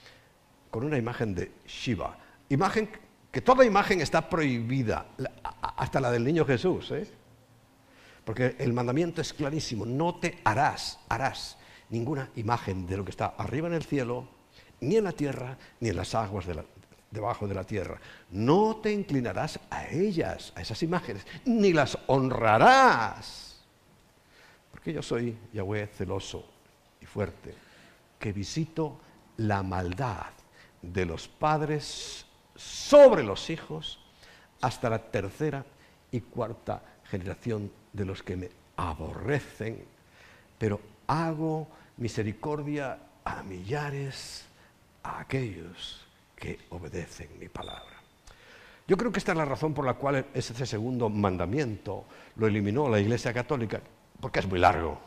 [0.73, 2.17] con una imagen de Shiva?
[2.49, 2.89] Imagen
[3.31, 5.05] que toda imagen está prohibida,
[5.61, 7.07] hasta la del niño Jesús, ¿eh?
[8.25, 11.59] Porque el mandamiento es clarísimo, no te harás, harás
[11.91, 14.27] ninguna imagen de lo que está arriba en el cielo,
[14.79, 16.47] ni en la tierra, ni en las aguas
[17.11, 17.99] debajo de la tierra.
[18.31, 23.61] No te inclinarás a ellas, a esas imágenes, ni las honrarás.
[24.71, 26.43] Porque yo soy Yahweh celoso
[26.99, 27.53] y fuerte,
[28.17, 28.99] que visito
[29.37, 30.42] la maldad
[30.83, 33.99] de los padres sobre los hijos
[34.61, 35.65] hasta la tercera
[36.11, 39.83] y cuarta generación de los que me aborrecen,
[40.59, 41.67] pero hago
[41.97, 44.45] misericordia a millares
[45.03, 47.93] a aquellos que obedecen mi palabra.
[48.87, 52.03] Yo creo que esta es la razón por la cual ese segundo mandamiento
[52.35, 53.81] lo eliminó la Iglesia Católica,
[54.19, 54.99] porque es muy largo.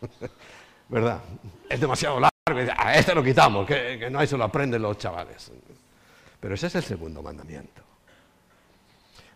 [0.88, 1.20] ¿Verdad?
[1.68, 2.31] Es demasiado largo.
[2.44, 5.52] A este lo quitamos, que, que no eso lo aprenden los chavales.
[6.40, 7.82] Pero ese es el segundo mandamiento.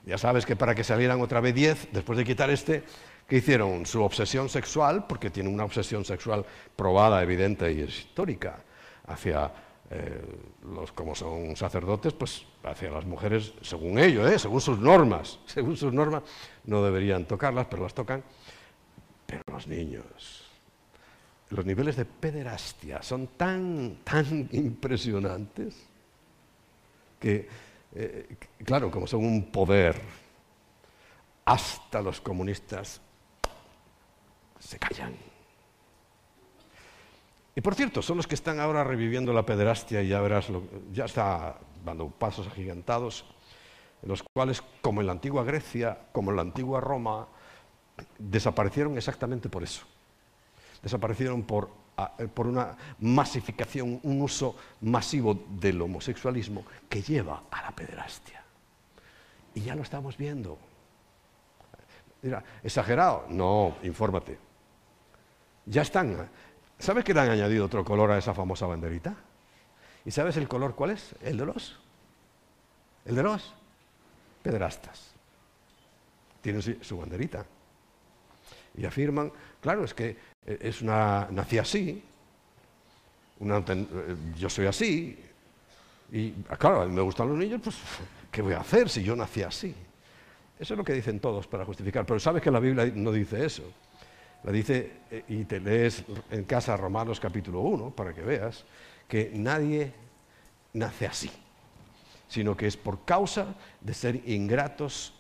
[0.05, 2.83] Ya sabes que para que salieran otra vez diez, después de quitar este,
[3.29, 8.59] que hicieron su obsesión sexual, porque tiene una obsesión sexual probada, evidente y histórica,
[9.07, 9.53] hacia
[9.91, 10.21] eh,
[10.65, 14.37] los como son sacerdotes, pues hacia las mujeres, según ellos, ¿eh?
[14.37, 16.25] según sus normas, según sus normas,
[16.65, 18.25] no deberían tocarlas, pero las tocan.
[19.27, 20.46] Pero los niños,
[21.51, 25.77] los niveles de pederastia son tan, tan impresionantes
[27.21, 27.49] que,
[27.95, 30.01] eh, claro, como son un poder,
[31.45, 33.01] hasta los comunistas
[34.59, 35.15] se callan.
[37.55, 40.49] Y por cierto, son los que están ahora reviviendo la pederastia y ya verás,
[40.93, 43.25] ya está dando pasos agigantados,
[44.03, 47.29] en los cuales, como en la antigua Grecia, como en la antigua Roma,
[48.19, 49.87] desaparecieron exactamente por eso.
[50.87, 57.71] Desaparecieron por eh, por una masificación, un uso masivo del homosexualismo que lleva a la
[57.73, 58.41] pederastia.
[59.55, 60.59] Y ya lo estamos viendo.
[62.21, 63.25] Mira, ¿exagerado?
[63.31, 64.39] No, infórmate.
[65.65, 66.29] Ya están.
[66.79, 69.17] ¿Sabes que le han añadido otro color a esa famosa banderita?
[70.05, 71.17] ¿Y sabes el color cuál es?
[71.23, 71.81] El de los.
[73.07, 73.55] El de los
[74.41, 75.15] pederastas.
[76.43, 77.45] Tienen su banderita.
[78.77, 82.03] Y afirman, claro, es que eh, es una, nací así,
[83.41, 85.19] eh, yo soy así,
[86.13, 87.77] y ah, claro, a mí me gustan los niños, pues
[88.31, 89.75] ¿qué voy a hacer si yo nací así?
[90.59, 93.45] Eso es lo que dicen todos para justificar, pero sabes que la Biblia no dice
[93.45, 93.65] eso.
[94.45, 98.65] La dice, eh, y te lees en casa Romanos capítulo 1 para que veas,
[99.09, 99.93] que nadie
[100.73, 101.31] nace así,
[102.29, 105.13] sino que es por causa de ser ingratos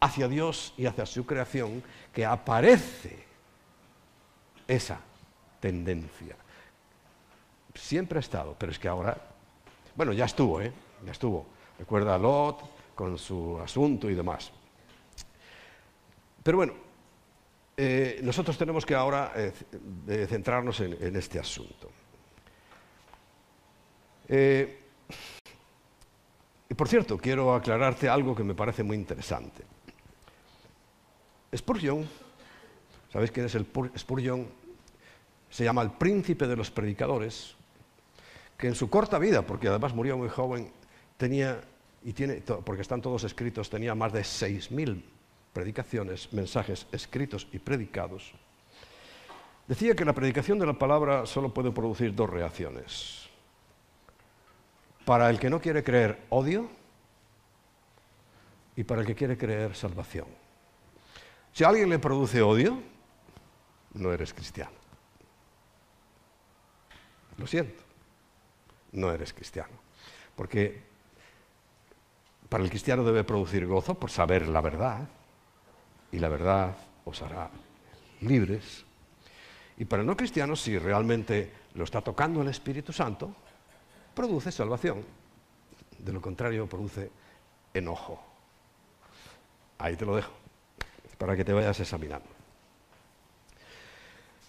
[0.00, 3.23] hacia Dios y hacia su creación que aparece
[4.66, 5.00] esa
[5.60, 6.36] tendencia.
[7.74, 9.16] Siempre ha estado, pero es que ahora,
[9.96, 10.72] bueno, ya estuvo, ¿eh?
[11.04, 11.46] Ya estuvo.
[11.78, 14.52] Recuerda a Lot con su asunto y demás.
[16.42, 16.74] Pero bueno,
[17.76, 21.90] eh, nosotros tenemos que ahora eh, centrarnos en, este asunto.
[24.28, 24.80] Eh,
[26.68, 29.64] y por cierto, quiero aclararte algo que me parece muy interesante.
[31.56, 32.08] Spurgeon
[33.14, 33.64] ¿Sabéis quién es el
[33.96, 34.44] Spurgeon?
[35.48, 37.54] Se llama el príncipe de los predicadores,
[38.58, 40.72] que en su corta vida, porque además murió muy joven,
[41.16, 41.60] tenía,
[42.02, 45.00] y tiene, porque están todos escritos, tenía más de 6.000
[45.52, 48.32] predicaciones, mensajes escritos y predicados.
[49.68, 53.28] Decía que la predicación de la palabra solo puede producir dos reacciones.
[55.04, 56.68] Para el que no quiere creer odio
[58.74, 60.26] y para el que quiere creer salvación.
[61.52, 62.92] Si a alguien le produce odio,
[63.94, 64.76] no eres cristiano.
[67.36, 67.82] Lo siento,
[68.92, 69.72] no eres cristiano.
[70.36, 70.82] Porque
[72.48, 75.08] para el cristiano debe producir gozo por saber la verdad,
[76.12, 77.50] y la verdad os hará
[78.20, 78.84] libres.
[79.76, 83.34] Y para el no cristiano, si realmente lo está tocando el Espíritu Santo,
[84.14, 85.04] produce salvación.
[85.98, 87.10] De lo contrario, produce
[87.72, 88.22] enojo.
[89.78, 90.32] Ahí te lo dejo,
[91.18, 92.33] para que te vayas examinando.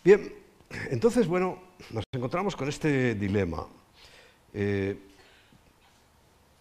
[0.05, 0.31] Bien,
[0.91, 1.57] entonces, bueno,
[1.89, 3.65] nos encontramos con este dilema.
[4.53, 4.95] Eh,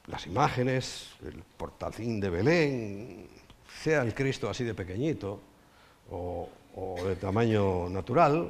[0.06, 3.28] las imágenes, el portalín de Belén,
[3.82, 5.40] sea el Cristo así de pequeñito
[6.10, 6.48] o,
[7.04, 8.48] de tamaño natural,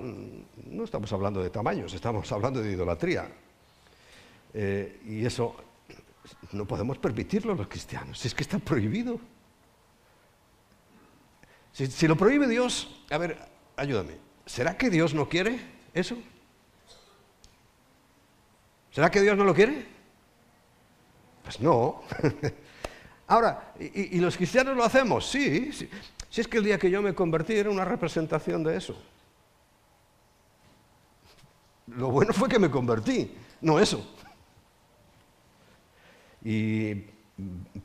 [0.70, 3.28] no estamos hablando de tamaños, estamos hablando de idolatría.
[4.54, 5.56] Eh, y eso
[6.52, 9.18] no podemos permitirlo los cristianos, si es que está prohibido.
[11.72, 13.36] Si, lo prohíbe Dios, a ver,
[13.76, 15.58] ayúdame, ¿será que Dios no quiere
[15.92, 16.16] eso?
[18.90, 19.86] ¿Será que Dios no lo quiere?
[21.42, 22.02] Pues no.
[23.26, 25.26] Ahora, ¿y, los cristianos lo hacemos?
[25.26, 25.88] Sí, sí.
[26.30, 28.96] Si es que el día que yo me convertí era una representación de eso.
[31.86, 34.04] Lo bueno fue que me convertí, no eso
[36.44, 36.94] y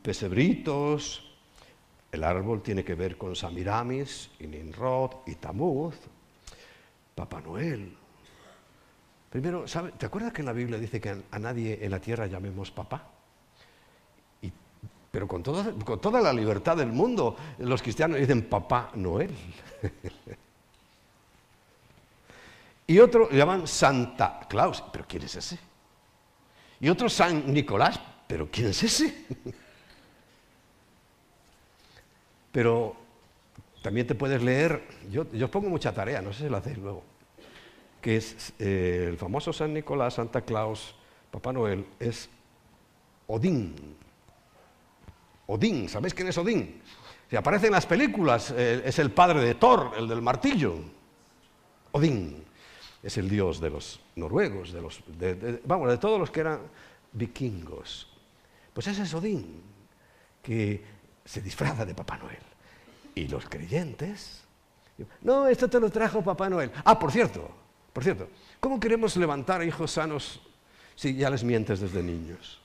[0.02, 1.26] pesebritos.
[2.12, 5.96] El árbol tiene que ver con Samiramis y Ninrod y Tamuz,
[7.20, 7.98] Papá Noel.
[9.30, 9.66] Primero,
[9.98, 13.04] ¿te acuerdas que en la Biblia dice que a nadie en la tierra llamemos papá?
[15.12, 19.36] pero con toda, con toda la libertad del mundo, los cristianos dicen Papá Noel.
[22.88, 24.84] y otro llaman Santa Claus.
[24.94, 25.58] ¿Pero quién es ese?
[26.80, 28.00] Y otro San Nicolás.
[28.28, 29.26] ¿pero quién es ese?
[32.52, 32.96] Pero
[33.82, 37.04] también te puedes leer, yo, os pongo mucha tarea, no sé si lo hacéis luego,
[38.02, 40.96] que es eh, el famoso San Nicolás, Santa Claus,
[41.32, 42.30] Papá Noel, es
[43.28, 43.76] Odín.
[45.48, 46.82] Odín, ¿sabéis quién es Odín?
[47.30, 50.76] Si aparece en las películas, eh, es el padre de Thor, el del martillo.
[51.92, 52.44] Odín
[53.02, 55.02] es el dios de los noruegos, de los,
[55.64, 56.60] vamos, de todos los que eran
[57.14, 58.08] vikingos.
[58.74, 59.62] Pues ese es Odín,
[60.42, 60.84] que
[61.24, 62.49] se disfraza de Papá Noel.
[63.16, 64.44] Y los creyentes,
[65.22, 66.72] no, esto te lo trajo Papá Noel.
[66.84, 67.50] Ah, por cierto,
[67.94, 70.42] por cierto, ¿cómo queremos levantar hijos sanos
[70.96, 72.62] si ya les mientes desde niños?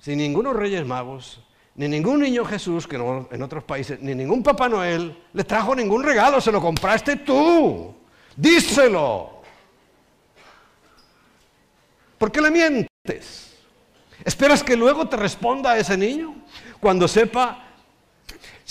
[0.00, 1.40] Si ninguno Reyes Magos,
[1.74, 6.02] ni ningún niño Jesús, que en otros países, ni ningún Papá Noel le trajo ningún
[6.02, 7.94] regalo, se lo compraste tú.
[8.36, 9.42] Díselo.
[12.18, 13.56] ¿Por qué le mientes?
[14.24, 16.34] ¿Esperas que luego te responda ese niño
[16.80, 17.71] cuando sepa,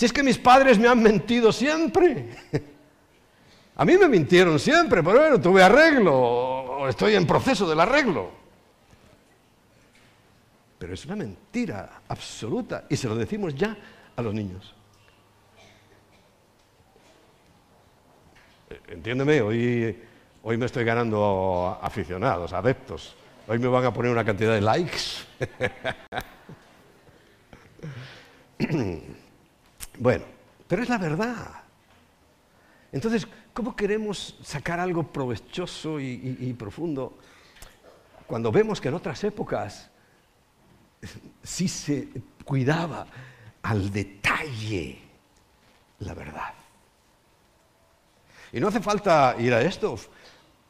[0.02, 2.28] si es que mis padres me han mentido siempre?
[3.76, 8.32] A mí me mintieron siempre, pero bueno, tuve arreglo, o estoy en proceso del arreglo.
[10.76, 13.76] Pero es una mentira absoluta y se lo decimos ya
[14.16, 14.74] a los niños.
[18.88, 20.02] Entiéndeme, hoy,
[20.42, 23.14] hoy me estoy ganando aficionados, adeptos.
[23.46, 24.98] Hoy me van a poner una cantidad de likes.
[29.98, 30.24] bueno,
[30.68, 31.62] pero es la verdad.
[32.92, 37.18] Entonces, ¿cómo queremos sacar algo provechoso y, profundo
[38.26, 39.90] cuando vemos que en otras épocas
[41.42, 42.08] sí se
[42.44, 43.06] cuidaba
[43.62, 44.98] al detalle
[46.00, 46.54] la verdad?
[48.52, 49.96] Y no hace falta ir a esto.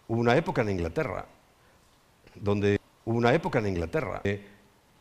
[0.06, 1.26] Hubo una época en Inglaterra
[2.34, 4.46] donde hubo una época en Inglaterra, eh,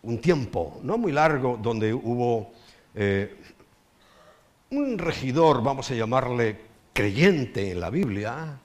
[0.03, 2.51] un tiempo no muy largo, donde hubo
[2.95, 3.37] eh,
[4.71, 6.59] un regidor, vamos a llamarle
[6.93, 8.57] creyente en la Biblia,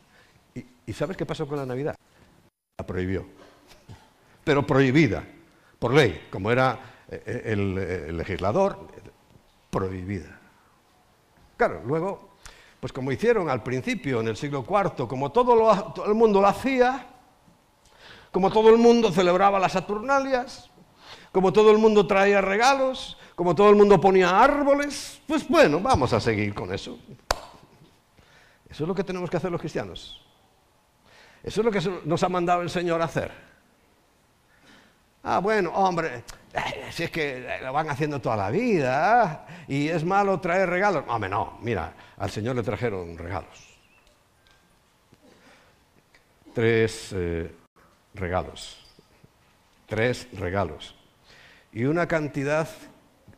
[0.55, 1.97] y, ¿sabes qué pasó con la Navidad?
[2.79, 3.27] La prohibió,
[4.45, 5.25] pero prohibida,
[5.79, 6.78] por ley, como era
[7.09, 8.87] eh, el, legislador,
[9.70, 10.39] prohibida.
[11.57, 12.37] Claro, luego,
[12.78, 16.47] pues como hicieron al principio, en el siglo IV, como todo, todo el mundo lo
[16.47, 17.05] hacía,
[18.30, 20.70] como todo el mundo celebraba las Saturnalias,
[21.33, 26.12] como todo el mundo traía regalos, como todo el mundo ponía árboles, pues bueno, vamos
[26.14, 26.99] a seguir con eso.
[28.68, 30.26] Eso es lo que tenemos que hacer los cristianos.
[31.43, 33.30] Eso es lo que nos ha mandado el Señor a hacer.
[35.22, 36.24] Ah, bueno, hombre,
[36.55, 41.05] eh, si es que lo van haciendo toda la vida y es malo traer regalos.
[41.07, 43.78] Hombre, no, mira, al Señor le trajeron regalos.
[46.55, 47.53] Tres eh,
[48.14, 48.82] regalos.
[49.87, 50.95] Tres regalos.
[51.72, 52.66] Y una cantidad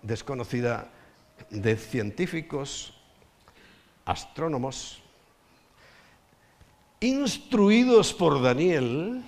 [0.08, 0.88] desconocida
[1.50, 2.94] de científicos,
[4.06, 5.02] astrónomos,
[6.98, 9.22] instruidos por Daniel.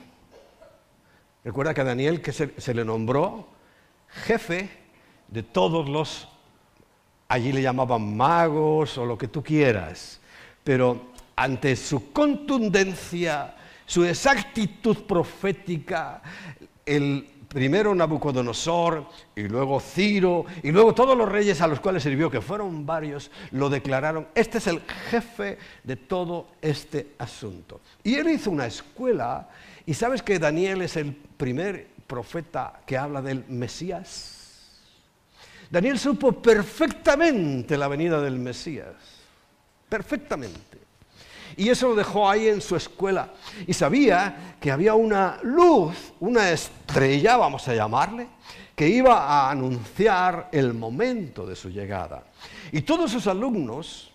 [1.45, 3.47] Recuerda que a Daniel que se, se le nombró
[4.09, 4.71] jefe
[5.29, 6.27] de todos los,
[7.29, 10.19] allí le llamaban magos o lo que tú quieras,
[10.65, 13.55] pero ante su contundencia,
[13.85, 16.23] su exactitud profética,
[16.87, 22.31] el primero Nabucodonosor y luego Ciro y luego todos los reyes a los cuales sirvió,
[22.31, 24.81] que fueron varios, lo declararon, este es el
[25.11, 27.81] jefe de todo este asunto.
[28.05, 29.49] Y él hizo una escuela
[29.85, 34.37] y sabes que Daniel es el primer profeta que habla del Mesías.
[35.69, 38.95] Daniel supo perfectamente la venida del Mesías,
[39.89, 40.80] perfectamente.
[41.57, 43.33] Y eso lo dejó ahí en su escuela.
[43.67, 48.29] Y sabía que había una luz, una estrella, vamos a llamarle,
[48.75, 52.25] que iba a anunciar el momento de su llegada.
[52.73, 54.11] Y todos sus alumnos,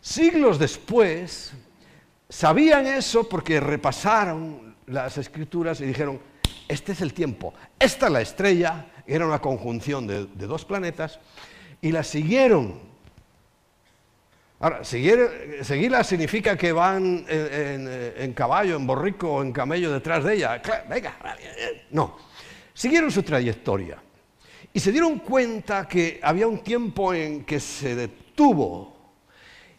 [0.00, 1.52] siglos después,
[2.28, 6.20] sabían eso porque repasaron las escrituras y dijeron,
[6.68, 11.18] este es el tiempo, esta es la estrella, era una conjunción de, dos planetas,
[11.80, 12.80] y la siguieron
[14.60, 20.62] Ahora, seguirla significa que van en, caballo, en borrico o en camello detrás de ella.
[20.88, 21.16] Venga,
[21.90, 22.16] no.
[22.72, 23.98] Siguieron su trayectoria
[24.72, 28.94] y se dieron cuenta que había un tiempo en que se detuvo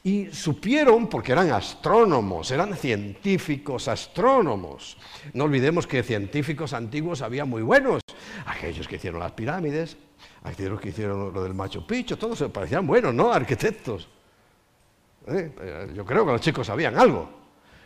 [0.03, 4.97] y supieron, porque eran astrónomos, eran científicos astrónomos.
[5.33, 8.01] No olvidemos que científicos antiguos había muy buenos.
[8.45, 9.97] Aquellos que hicieron las pirámides,
[10.43, 13.33] aquellos que hicieron lo del Machu Picchu, todos se parecían buenos, ¿no?
[13.33, 14.07] Arquitectos.
[15.27, 15.91] ¿Eh?
[15.93, 17.29] Yo creo que los chicos sabían algo.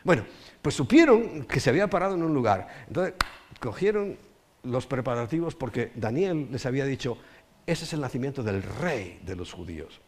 [0.03, 0.25] Bueno,
[0.61, 2.67] pues supieron que se había parado en un lugar.
[2.87, 3.15] Entonces,
[3.59, 4.17] cogieron
[4.63, 7.17] los preparativos porque Daniel les había dicho,
[7.65, 10.01] ese es el nacimiento del rey de los judíos.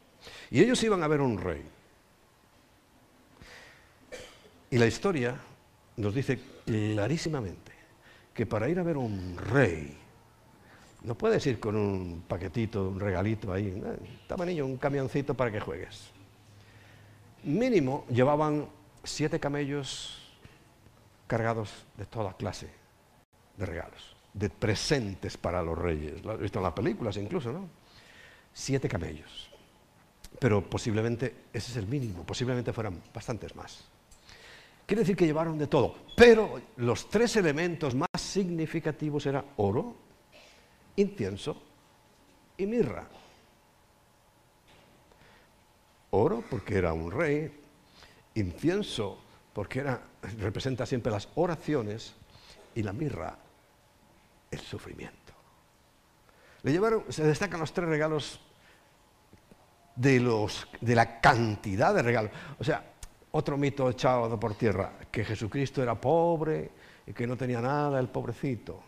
[0.50, 1.64] Y ellos iban a ver un rey.
[4.70, 5.36] Y la historia
[5.98, 7.72] nos dice clarísimamente
[8.34, 9.98] que para ir a ver un rey,
[11.04, 15.60] no puedes ir con un paquetito, un regalito ahí, un niño, un camioncito para que
[15.60, 16.11] juegues
[17.44, 18.68] mínimo llevaban
[19.04, 20.18] siete camellos
[21.28, 22.70] cargados de toda clase
[23.58, 26.24] de regalos, de presentes para los reyes.
[26.24, 27.68] Lo he visto en las películas incluso, ¿no?
[28.54, 29.50] Siete camellos.
[30.40, 33.86] Pero posiblemente ese es el mínimo, posiblemente fueran bastantes más.
[34.86, 39.96] Quiere decir que llevaron de todo, pero los tres elementos más significativos eran oro,
[40.98, 41.62] incienso
[42.58, 43.08] y mirra
[46.12, 47.52] oro porque era un rey,
[48.36, 49.18] incienso
[49.54, 50.02] porque era,
[50.40, 52.14] representa siempre las oraciones
[52.76, 53.38] y la mirra,
[54.50, 55.18] el sufrimiento.
[57.10, 58.40] Se destacan los tres regalos
[59.96, 60.48] de,
[60.80, 62.32] de la cantidad de regalos.
[62.60, 62.84] O sea,
[63.32, 66.70] otro mito echado por tierra, que Jesucristo era pobre
[67.08, 68.80] y que no tenía nada, el pobrecito.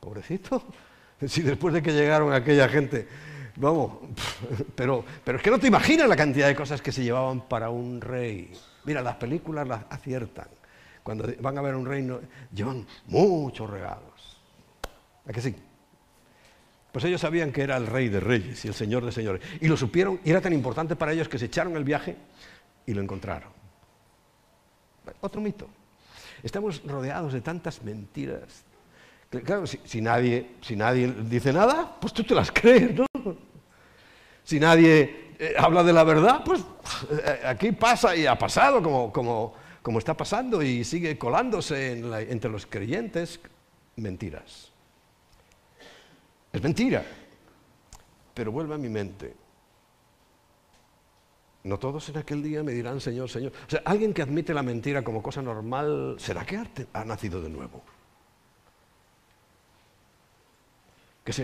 [0.00, 0.62] ¿Pobrecito?
[1.26, 3.08] Si después de que llegaron aquella gente
[3.60, 3.92] Vamos,
[4.74, 7.70] pero, pero es que no te imaginas la cantidad de cosas que se llevaban para
[7.70, 8.52] un rey.
[8.84, 10.46] Mira, las películas las aciertan.
[11.02, 12.20] Cuando van a ver un reino,
[12.52, 14.38] llevan muchos regalos.
[15.26, 15.56] ¿A que sí?
[16.92, 19.42] Pues ellos sabían que era el rey de reyes y el señor de señores.
[19.60, 22.16] Y lo supieron y era tan importante para ellos que se echaron el viaje
[22.86, 23.50] y lo encontraron.
[25.20, 25.68] Otro mito.
[26.42, 28.64] Estamos rodeados de tantas mentiras.
[29.44, 33.06] Claro, si, nadie, si nadie dice nada, pues tú te las crees, ¿no?
[34.48, 36.64] Si nadie eh, habla de la verdad, pues
[37.10, 41.98] eh, aquí pasa y ha pasado como, como, como está pasando y sigue colándose
[42.32, 43.40] entre los creyentes
[43.96, 44.72] mentiras.
[46.50, 47.04] Es mentira,
[48.32, 49.34] pero vuelve a mi mente.
[51.64, 53.52] No todos en aquel día me dirán Señor, Señor.
[53.66, 56.58] O sea, alguien que admite la mentira como cosa normal, ¿será que
[56.94, 57.82] ha nacido de nuevo?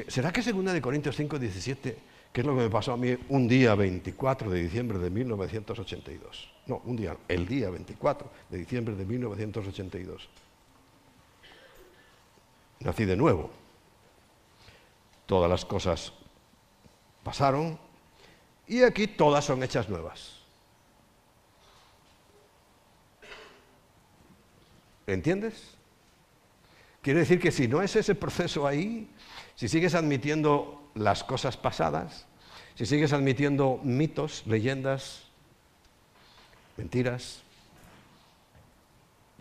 [0.08, 3.16] ¿Será que 2 de Corintios 5, 17 ¿Qué es lo que me pasó a mí
[3.28, 6.50] un día 24 de diciembre de 1982?
[6.66, 10.28] No, un día, el día 24 de diciembre de 1982.
[12.80, 13.50] Nací de nuevo.
[15.26, 16.12] Todas las cosas
[17.22, 17.78] pasaron
[18.66, 20.40] y aquí todas son hechas nuevas.
[25.06, 25.76] ¿Entiendes?
[27.00, 29.08] Quiere decir que si no es ese proceso ahí,
[29.54, 32.26] si sigues admitiendo las cosas pasadas,
[32.74, 35.24] si sigues admitiendo mitos, leyendas,
[36.76, 37.42] mentiras.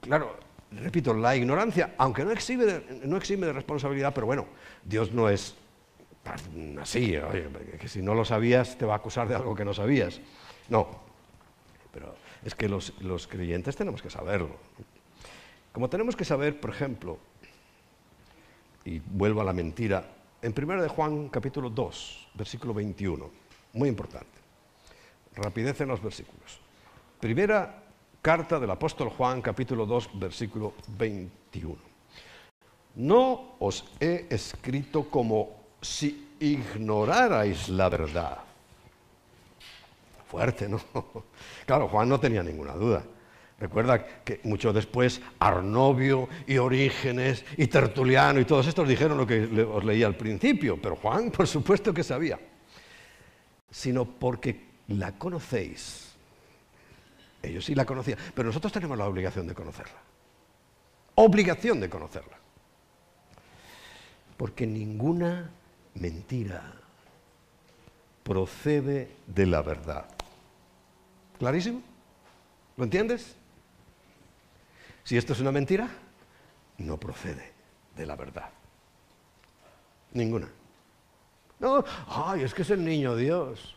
[0.02, 0.38] Claro,
[0.72, 4.46] repito, la ignorancia, aunque no exime de, no exime de responsabilidad, pero bueno,
[4.84, 5.56] Dios no es
[6.80, 7.50] así, oye,
[7.80, 10.22] que si no lo sabías te va a acusar de algo que no sabías.
[10.70, 10.88] No,
[11.92, 14.56] pero es que los, los creyentes tenemos que saberlo.
[15.72, 17.18] Como tenemos que saber, por ejemplo,
[18.86, 20.06] y vuelvo a la mentira,
[20.44, 23.32] en 1 de Juan capítulo 2, versículo 21,
[23.74, 24.28] muy importante.
[25.36, 26.60] Rapidez en los versículos.
[27.20, 27.82] Primera
[28.22, 31.76] carta del apóstol Juan capítulo 2, versículo 21.
[32.96, 38.40] No os he escrito como si ignorarais la verdad.
[40.28, 40.80] Fuerte, ¿no?
[41.66, 43.02] Claro, Juan no tenía ninguna duda.
[43.60, 49.44] Recuerda que mucho después Arnovio y Orígenes y Tertuliano y todos estos dijeron lo que
[49.64, 52.40] os leía al principio, pero Juan por supuesto que sabía,
[53.72, 56.14] sino porque la conocéis.
[57.42, 60.00] Ellos sí la conocían, pero nosotros tenemos la obligación de conocerla.
[61.16, 62.38] Obligación de conocerla.
[64.38, 65.50] Porque ninguna
[65.96, 66.74] mentira
[68.24, 70.06] procede de la verdad.
[71.38, 71.82] ¿Clarísimo?
[72.78, 73.36] ¿Lo entiendes?
[75.04, 75.90] Si esto es una mentira,
[76.78, 77.52] no procede
[77.96, 78.50] de la verdad.
[80.14, 80.50] Ninguna.
[81.60, 83.76] No, ay, es que es el niño Dios.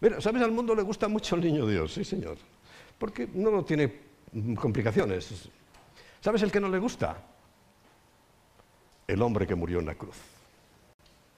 [0.00, 0.42] Mira, ¿sabes?
[0.42, 2.36] Al mundo le gusta mucho el niño Dios, sí, señor.
[2.98, 4.00] Porque no tiene
[4.60, 5.48] complicaciones.
[6.20, 7.16] ¿Sabes el que no le gusta?
[9.06, 10.16] El hombre que murió en la cruz.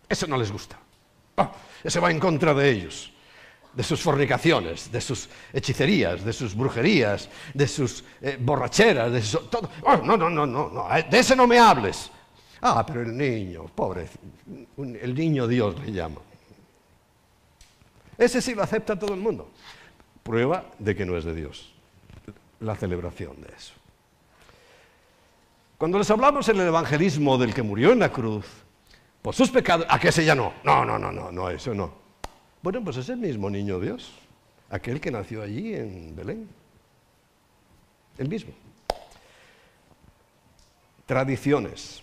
[0.08, 0.78] Eso no les gusta.
[1.36, 3.12] Ah, ese va en contra de ellos
[3.76, 9.20] de sus fornicaciones, de sus hechicerías, de sus brujerías, de sus eh, borracheras, de
[9.50, 9.68] todo.
[9.82, 12.10] Oh, no, no, no, no, no, de ese no me hables.
[12.62, 14.08] Ah, pero el niño, pobre,
[14.78, 16.20] el niño Dios le llama.
[18.16, 19.50] Ese sí lo acepta todo el mundo.
[20.22, 21.74] Prueba de que no es de Dios.
[22.60, 23.74] La celebración de eso.
[25.76, 28.46] Cuando les hablamos en el evangelismo del que murió en la cruz,
[29.20, 30.54] por sus pecados, ¿a qué se ya no?
[30.64, 32.05] No, no, no, no, no, eso no.
[32.66, 34.12] Bueno, pues es el mismo niño Dios,
[34.70, 36.48] aquel que nació allí en Belén.
[38.18, 38.52] El mismo.
[41.06, 42.02] Tradiciones.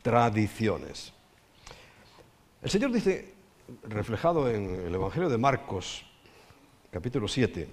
[0.00, 1.12] Tradiciones.
[2.62, 3.34] El Señor dice,
[3.82, 6.06] reflejado en el Evangelio de Marcos,
[6.92, 7.68] capítulo 7,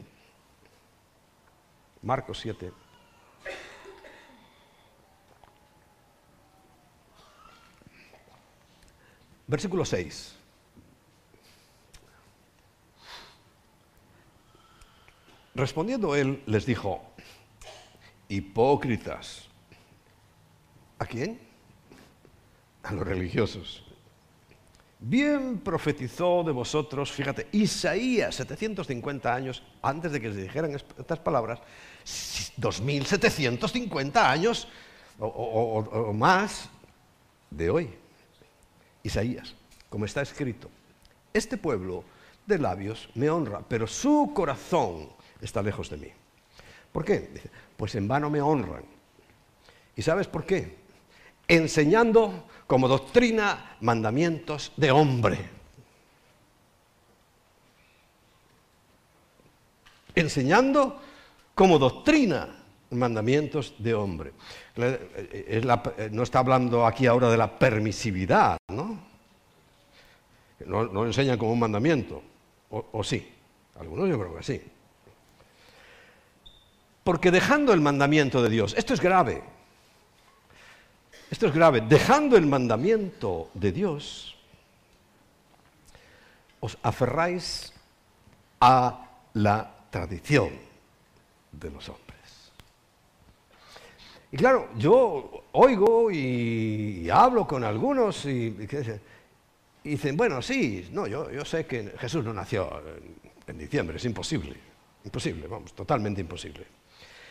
[2.01, 2.71] Marcos 7,
[9.45, 10.36] versículo 6.
[15.57, 17.01] Respondiendo él, les dijo,
[18.29, 19.47] hipócritas.
[20.99, 21.39] ¿A quién?
[22.83, 23.83] A los religiosos.
[24.99, 31.59] Bien profetizó de vosotros, fíjate, Isaías, 750 años antes de que les dijeran estas palabras,
[32.57, 34.67] 2750 años
[35.17, 36.69] o, o más
[37.49, 37.89] de hoy.
[39.01, 39.55] Isaías,
[39.89, 40.69] como está escrito,
[41.33, 42.03] este pueblo
[42.45, 46.07] de labios me honra, pero su corazón está lejos de mí.
[46.91, 47.29] ¿Por qué?
[47.75, 48.83] pues en vano me honran.
[49.95, 50.75] ¿Y sabes por qué?
[51.47, 55.38] Enseñando como doctrina mandamientos de hombre.
[60.15, 60.99] Enseñando
[61.53, 62.49] como doctrina
[62.91, 64.33] mandamientos de hombre.
[66.11, 69.05] no está hablando aquí ahora de la permisividad, ¿no?
[70.65, 72.21] No, enseñan como un mandamiento,
[72.71, 73.31] o, o sí.
[73.79, 74.61] Algunos yo creo que sí.
[77.07, 79.41] Porque dejando el mandamiento de Dios, esto es grave,
[81.31, 84.35] esto es grave, dejando el mandamiento de Dios,
[86.59, 87.71] os aferráis
[88.59, 90.49] a la tradición
[91.53, 92.51] de los hombres.
[94.29, 98.49] Y claro, yo oigo y, hablo con algunos y,
[99.81, 102.69] dicen, bueno, sí, no, yo, yo, sé que Jesús no nació
[103.47, 104.57] en diciembre, es imposible,
[105.05, 106.65] imposible, vamos, totalmente imposible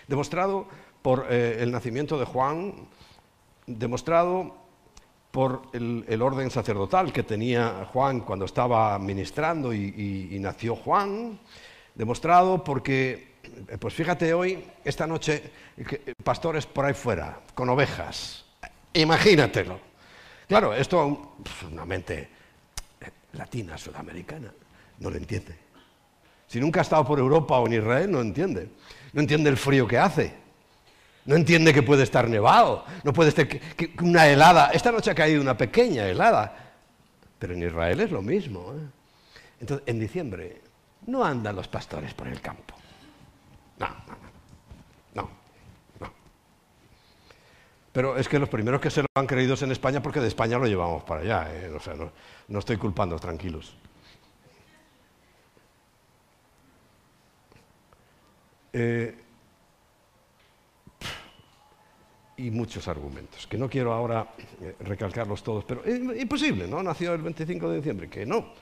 [0.08, 0.66] demostrado
[1.02, 2.74] por eh, el nacimiento de Juan,
[3.66, 4.54] demostrado
[5.30, 11.38] por el, orden sacerdotal que tenía Juan cuando estaba ministrando y, nació Juan,
[11.94, 13.34] demostrado porque,
[13.68, 15.50] eh, pues fíjate hoy, esta noche,
[16.24, 18.46] pastores por ahí fuera, con ovejas,
[18.94, 19.78] imagínatelo.
[20.48, 22.28] Claro, esto pues, una mente
[23.00, 24.52] eh, latina, sudamericana,
[25.00, 25.56] no lo entiende.
[26.46, 28.70] Si nunca ha estado por Europa o en Israel, no entiende.
[29.16, 30.34] No entiende el frío que hace.
[31.24, 32.84] No entiende que puede estar nevado.
[33.02, 34.72] No puede estar que, una helada.
[34.74, 36.54] Esta noche ha caído una pequeña helada.
[37.38, 38.74] Pero en Israel es lo mismo.
[38.74, 38.86] ¿eh?
[39.62, 40.60] Entonces, en diciembre
[41.06, 42.74] no andan los pastores por el campo.
[43.78, 44.16] No, no,
[45.14, 45.30] no.
[45.98, 46.10] No,
[47.94, 50.28] Pero es que los primeros que se lo han creído es en España porque de
[50.28, 51.48] España lo llevamos para allá.
[51.54, 51.70] ¿eh?
[51.96, 52.12] No,
[52.48, 53.74] no estoy culpando, tranquilos.
[58.78, 59.14] Eh,
[62.36, 66.82] y muchos argumentos, que no quiero ahora eh, recalcarlos todos, pero es imposible, ¿no?
[66.82, 68.52] Nació el 25 de diciembre, que no.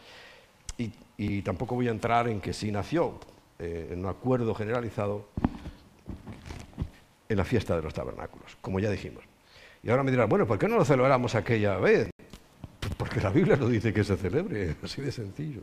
[1.16, 3.18] Y, tampoco voy a entrar en que sí nació,
[3.58, 5.26] eh, en un acuerdo generalizado,
[7.28, 9.24] en la fiesta de los tabernáculos, como ya dijimos.
[9.82, 12.08] Y ahora me dirán, bueno, ¿por qué no lo celebramos aquella vez?
[12.78, 15.62] Pues porque la Biblia no dice que se celebre, así de sencillo.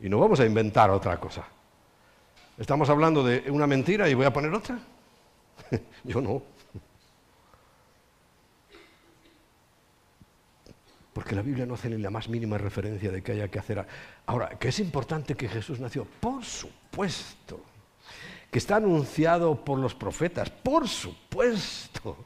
[0.00, 1.44] Y no vamos a inventar otra cosa.
[2.58, 4.80] Estamos hablando de una mentira y voy a poner otra.
[6.04, 6.42] Yo no.
[11.12, 13.86] Porque la Biblia no hace ni la más mínima referencia de que haya que hacer.
[14.26, 16.04] Ahora, ¿que es importante que Jesús nació?
[16.04, 17.60] Por supuesto.
[18.50, 22.24] Que está anunciado por los profetas, por supuesto.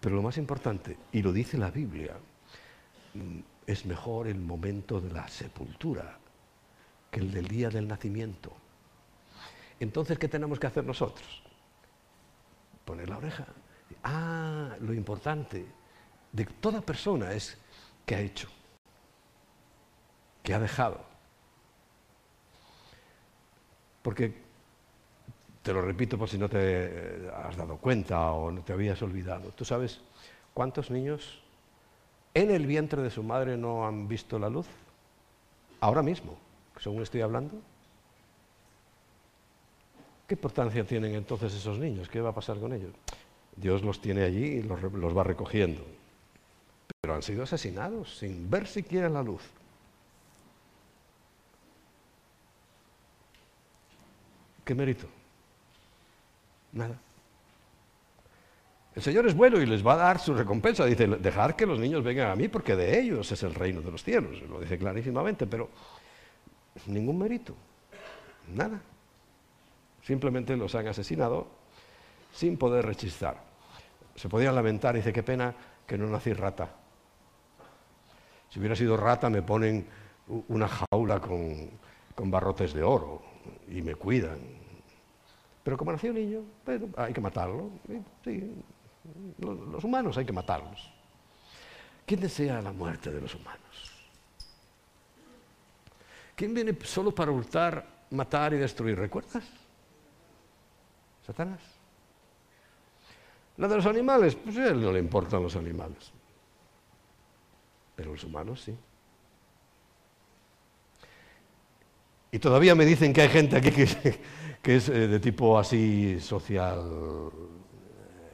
[0.00, 2.16] Pero lo más importante, y lo dice la Biblia,
[3.14, 6.18] mm, es mejor el momento de la sepultura
[7.12, 8.52] que el del día del nacimiento.
[9.78, 11.42] Entonces, ¿qué tenemos que hacer nosotros?
[12.86, 13.46] Poner la oreja.
[14.02, 15.66] Ah, lo importante
[16.32, 17.58] de toda persona es
[18.06, 18.48] que ha hecho,
[20.42, 21.04] que ha dejado.
[24.00, 24.34] Porque,
[25.62, 29.50] te lo repito por si no te has dado cuenta o no te habías olvidado,
[29.50, 30.00] ¿tú sabes
[30.54, 31.42] cuántos niños
[32.32, 34.66] en el vientre de su madre no han visto la luz?
[35.78, 36.38] Ahora mismo,
[36.80, 37.54] según estoy hablando.
[40.26, 42.08] ¿Qué importancia tienen entonces esos niños?
[42.08, 42.92] ¿Qué va a pasar con ellos?
[43.56, 44.80] Dios los tiene allí y los,
[45.16, 45.84] va recogiendo.
[47.00, 49.42] Pero han sido asesinados sin ver siquiera la luz.
[54.64, 55.06] ¿Qué mérito?
[56.72, 56.96] Nada.
[58.94, 60.84] El Señor es bueno y les va a dar su recompensa.
[60.84, 63.90] Dice, dejar que los niños vengan a mí porque de ellos es el reino de
[63.90, 64.40] los cielos.
[64.48, 65.68] Lo dice clarísimamente, pero
[66.86, 67.54] ningún mérito.
[68.48, 68.80] Nada.
[70.02, 71.46] Simplemente los han asesinado
[72.32, 73.36] sin poder rechistar.
[74.14, 75.54] Se podían lamentar, dice, qué pena
[75.86, 76.68] que no nací rata.
[78.50, 79.86] Si hubiera sido rata me ponen
[80.48, 81.70] una jaula con,
[82.30, 83.22] barrotes de oro
[83.68, 84.38] y me cuidan.
[85.62, 86.42] Pero como nació niño,
[86.96, 87.70] hay que matarlo.
[88.24, 88.62] Sí,
[89.38, 90.92] los humanos hay que matarlos.
[92.04, 93.91] ¿Quién desea la muerte de los humanos?
[96.34, 98.98] ¿Quién viene solo para hurtar, matar y destruir?
[98.98, 99.44] ¿Recuerdas?
[101.26, 101.60] Satanás.
[103.58, 106.10] La de los animales, pues a él no le importan los animales.
[107.94, 108.76] Pero los humanos sí.
[112.30, 113.82] Y todavía me dicen que hay gente aquí que,
[114.76, 117.30] es eh, de tipo así social.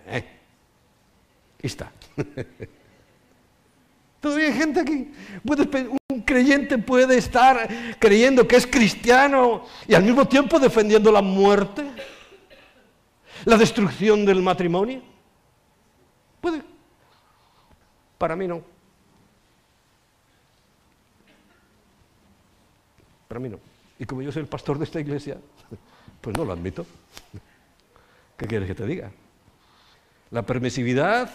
[0.06, 0.24] ¿Eh?
[1.60, 1.92] Está.
[4.20, 5.12] Todavía hay gente aquí.
[6.10, 11.84] un creyente puede estar creyendo que es cristiano y al mismo tiempo defendiendo la muerte
[13.44, 15.00] la destrucción del matrimonio?
[16.40, 16.62] Puede.
[18.16, 18.62] Para mí no.
[23.28, 23.58] Para mí no.
[23.98, 25.38] Y como yo soy el pastor de esta iglesia,
[26.20, 26.86] pues no lo admito.
[28.36, 29.10] ¿Qué quieres que te diga?
[30.30, 31.30] La permisividad.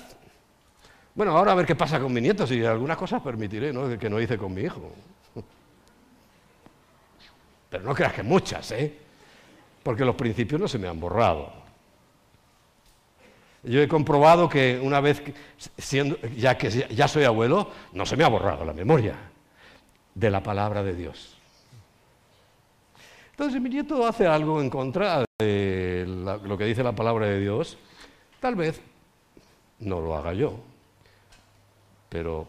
[1.15, 3.97] Bueno, ahora a ver qué pasa con mi nieto, si algunas cosas permitiré, ¿no?
[3.99, 4.91] Que no hice con mi hijo.
[7.69, 8.97] Pero no creas que muchas, ¿eh?
[9.83, 11.51] Porque los principios no se me han borrado.
[13.63, 15.21] Yo he comprobado que una vez,
[15.77, 19.15] siendo, ya que ya soy abuelo, no se me ha borrado la memoria
[20.13, 21.37] de la palabra de Dios.
[23.31, 26.05] Entonces, si mi nieto hace algo en contra de
[26.43, 27.77] lo que dice la palabra de Dios,
[28.39, 28.81] tal vez
[29.79, 30.59] no lo haga yo,
[32.13, 32.47] pero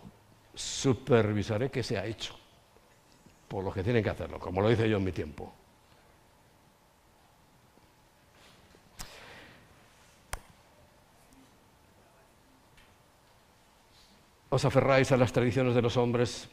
[0.54, 2.38] supervisaré que se ha hecho
[3.48, 5.54] por los que tienen que hacerlo, como lo hice yo en mi tiempo.
[14.50, 16.46] os aferráis a las tradiciones de los hombres,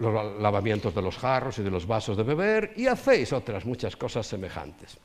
[0.00, 3.94] los lavamientos de los jarros y de los vasos de beber, y hacéis otras muchas
[3.94, 4.98] cosas semejantes.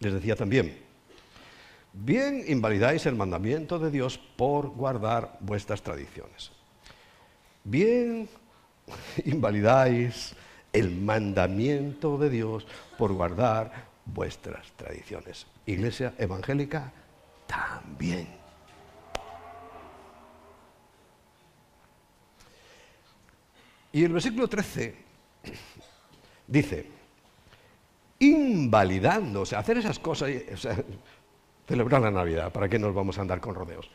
[0.00, 0.83] Les decía también,
[1.94, 6.50] bien invalidáis el mandamiento de Dios por guardar vuestras tradiciones.
[7.62, 8.28] Bien
[9.24, 10.34] invalidáis
[10.72, 12.66] el mandamiento de Dios
[12.98, 15.46] por guardar vuestras tradiciones.
[15.64, 16.92] Iglesia evangélica
[17.46, 18.28] también.
[23.92, 24.96] Y el versículo 13
[26.48, 26.90] dice,
[28.18, 30.30] invalidando, o sea, hacer esas cosas,
[31.66, 32.52] celebrar la Navidad.
[32.52, 33.90] ¿Para qué nos vamos a andar con rodeos?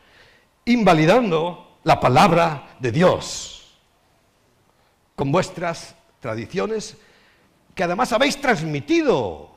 [0.66, 3.78] Invalidando la palabra de Dios
[5.16, 6.98] con vuestras tradiciones
[7.76, 9.50] que además habéis transmitido,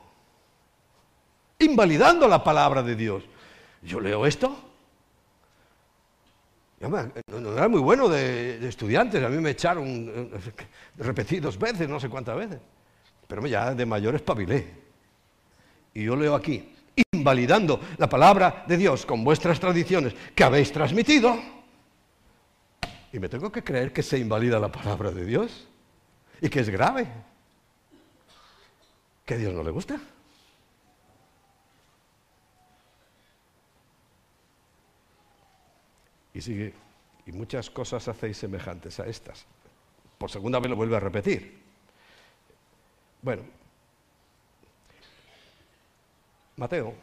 [1.59, 3.23] invalidando la palabra de Dios.
[3.81, 4.55] Yo leo esto.
[6.79, 10.41] No era muy bueno de, estudiantes, a mí me echaron, eh,
[10.97, 12.59] repetí dos veces, no sé cuántas veces,
[13.25, 14.67] pero ya de mayor espabilé.
[15.93, 16.72] Y yo leo aquí,
[17.11, 21.37] invalidando la palabra de Dios con vuestras tradiciones que habéis transmitido,
[23.13, 25.67] y me tengo que creer que se invalida la palabra de Dios
[26.41, 27.07] y que es grave.
[29.23, 30.01] Que a Dios no le gusta.
[36.33, 36.73] Y sigue,
[37.27, 39.45] y muchas cosas hacéis semejantes a estas.
[40.17, 41.61] Por segunda vez lo vuelve a repetir.
[43.21, 43.43] Bueno,
[46.55, 46.93] Mateo,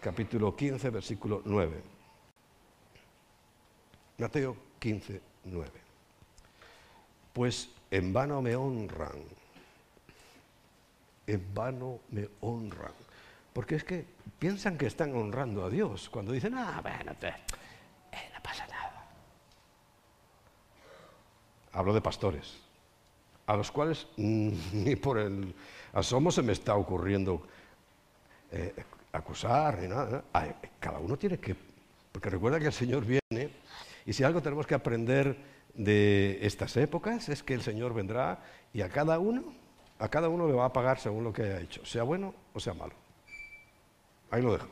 [0.00, 1.82] capítulo 15, versículo 9.
[4.18, 5.70] Mateo 15, 9.
[7.32, 9.22] Pues en vano me honran,
[11.28, 12.92] en vano me honran.
[13.52, 14.04] Porque es que
[14.38, 19.06] piensan que están honrando a Dios cuando dicen, ah, bueno, eh, no pasa nada.
[21.72, 22.58] Hablo de pastores,
[23.46, 25.54] a los cuales ni por el
[25.92, 27.46] asomo se me está ocurriendo
[28.56, 30.24] eh, acusar ni nada.
[30.80, 31.54] Cada uno tiene que,
[32.12, 33.50] porque recuerda que el Señor viene
[34.06, 35.36] y si algo tenemos que aprender
[35.74, 38.40] de estas épocas es que el Señor vendrá
[38.72, 39.54] y a cada uno,
[39.98, 42.60] a cada uno le va a pagar según lo que haya hecho, sea bueno o
[42.60, 42.94] sea malo.
[44.30, 44.68] Ahí lo dejo.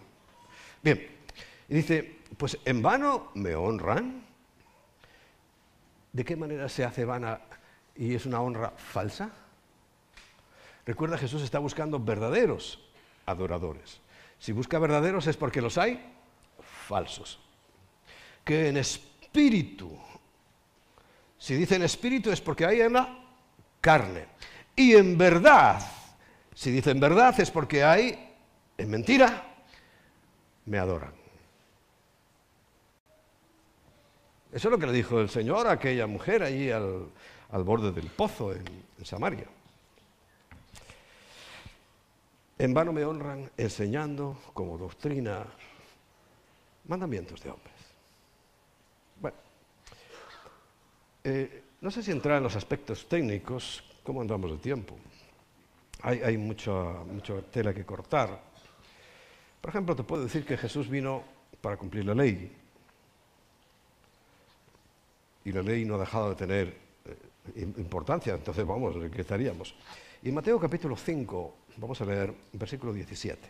[0.82, 1.06] Bien,
[1.68, 4.24] y dice, pues en vano me honran.
[6.12, 7.40] ¿De qué manera se hace vana
[7.96, 9.30] y es una honra falsa?
[10.86, 12.83] Recuerda, Jesús está buscando verdaderos
[13.26, 14.00] adoradores.
[14.38, 16.14] Si busca verdaderos es porque los hay
[16.86, 17.38] falsos.
[18.44, 19.98] Que en espíritu.
[21.38, 23.18] Si dicen espíritu es porque hay en la
[23.80, 24.26] carne.
[24.76, 25.80] Y en verdad,
[26.54, 28.34] si dicen verdad es porque hay
[28.76, 29.54] en mentira,
[30.66, 31.12] me adoran.
[34.52, 37.10] Eso es lo que le dijo el Señor a aquella mujer allí al,
[37.64, 38.64] borde del pozo en,
[38.98, 39.46] en Samaria.
[42.58, 45.44] En vano me honran enseñando como doctrina
[46.86, 47.74] mandamientos de hombres.
[51.26, 54.94] Eh, no sé si entrar en los aspectos técnicos, ¿cómo andamos de tiempo?
[56.02, 58.38] Hay, mucha, mucha tela que cortar.
[59.58, 61.24] Por ejemplo, te puedo decir que Jesús vino
[61.62, 62.54] para cumplir la ley.
[65.46, 66.76] Y la ley no ha dejado de tener
[67.06, 69.74] eh, importancia, entonces vamos, ¿qué estaríamos?
[70.24, 73.46] Y en Mateo capítulo 5, vamos a leer versículo 17,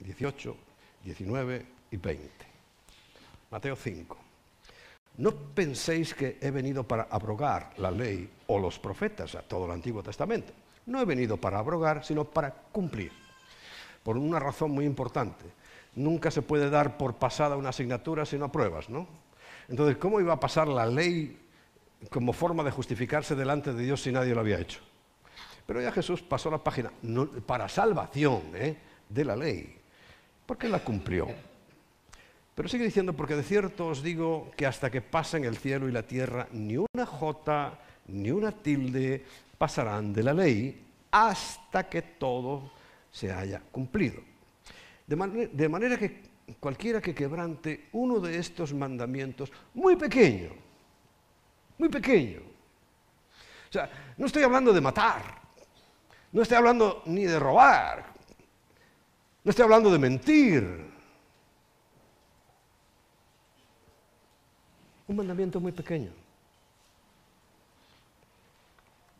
[0.00, 0.56] 18,
[1.04, 2.30] 19 y 20.
[3.52, 4.16] Mateo 5.
[5.18, 9.70] No penséis que he venido para abrogar la ley o los profetas, a todo el
[9.70, 10.52] Antiguo Testamento.
[10.86, 13.12] No he venido para abrogar, sino para cumplir.
[14.02, 15.44] Por una razón muy importante.
[15.94, 19.06] Nunca se puede dar por pasada una asignatura si no apruebas, ¿no?
[19.68, 21.38] Entonces, ¿cómo iba a pasar la ley
[22.10, 24.80] como forma de justificarse delante de Dios si nadie lo había hecho?
[25.66, 26.92] Pero ya Jesús pasó la página
[27.44, 28.76] para salvación ¿eh?
[29.08, 29.76] de la ley,
[30.46, 31.28] porque la cumplió.
[32.54, 35.92] Pero sigue diciendo, porque de cierto os digo que hasta que pasen el cielo y
[35.92, 39.24] la tierra, ni una jota ni una tilde
[39.58, 42.70] pasarán de la ley hasta que todo
[43.10, 44.22] se haya cumplido.
[45.06, 46.22] De, de manera que
[46.60, 50.50] cualquiera que quebrante uno de estos mandamientos, muy pequeño,
[51.78, 52.40] muy pequeño,
[53.68, 55.45] o sea, no estoy hablando de matar,
[56.36, 58.12] no estoy hablando ni de robar,
[59.42, 60.86] no estoy hablando de mentir,
[65.08, 66.10] Un mandamiento muy pequeño.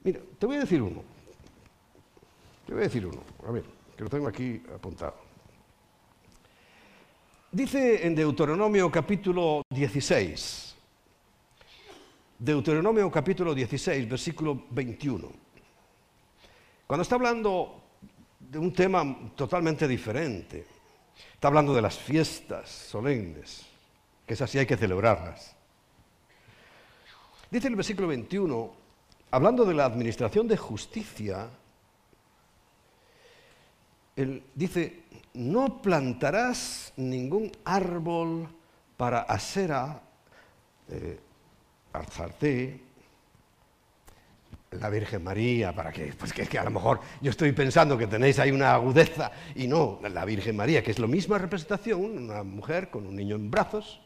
[0.02, 1.00] Mira, te voy a decir uno.
[2.66, 3.22] Te voy a decir uno.
[3.46, 3.64] A ver,
[3.96, 5.14] que lo tengo aquí apuntado.
[7.52, 10.74] Dice en Deuteronomio capítulo 16,
[12.36, 15.45] Deuteronomio capítulo 16, versículo 21.
[16.86, 17.82] Cuando está hablando
[18.38, 20.64] de un tema totalmente diferente,
[21.34, 23.66] está hablando de las fiestas solemnes,
[24.24, 25.56] que es así hay que celebrarlas.
[27.50, 28.72] Dice el versículo 21,
[29.32, 31.48] hablando de la administración de justicia,
[34.14, 35.02] él dice,
[35.34, 38.48] no plantarás ningún árbol
[38.96, 40.00] para acera,
[40.88, 41.18] eh,
[41.92, 42.85] arzarte,
[44.80, 48.38] la Virgen María, para que, pues que, a lo mejor yo estoy pensando que tenéis
[48.38, 52.90] ahí una agudeza, y no, la Virgen María, que es la misma representación, una mujer
[52.90, 54.00] con un niño en brazos,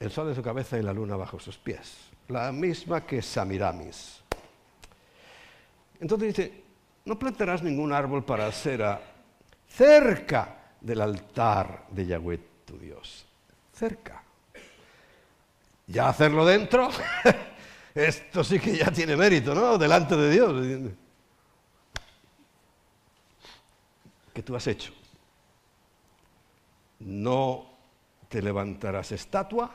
[0.00, 4.22] el sol en su cabeza y la luna bajo sus pies, la misma que Samiramis.
[6.00, 6.62] Entonces dice,
[7.04, 9.00] no plantarás ningún árbol para cera
[9.66, 13.26] cerca del altar de Yahweh tu Dios,
[13.72, 14.22] cerca.
[15.86, 16.90] Ya hacerlo dentro,
[17.98, 19.76] esto sí que ya tiene mérito, ¿no?
[19.76, 20.92] Delante de Dios.
[24.32, 24.92] ¿Qué tú has hecho?
[27.00, 27.66] No
[28.28, 29.74] te levantarás estatua,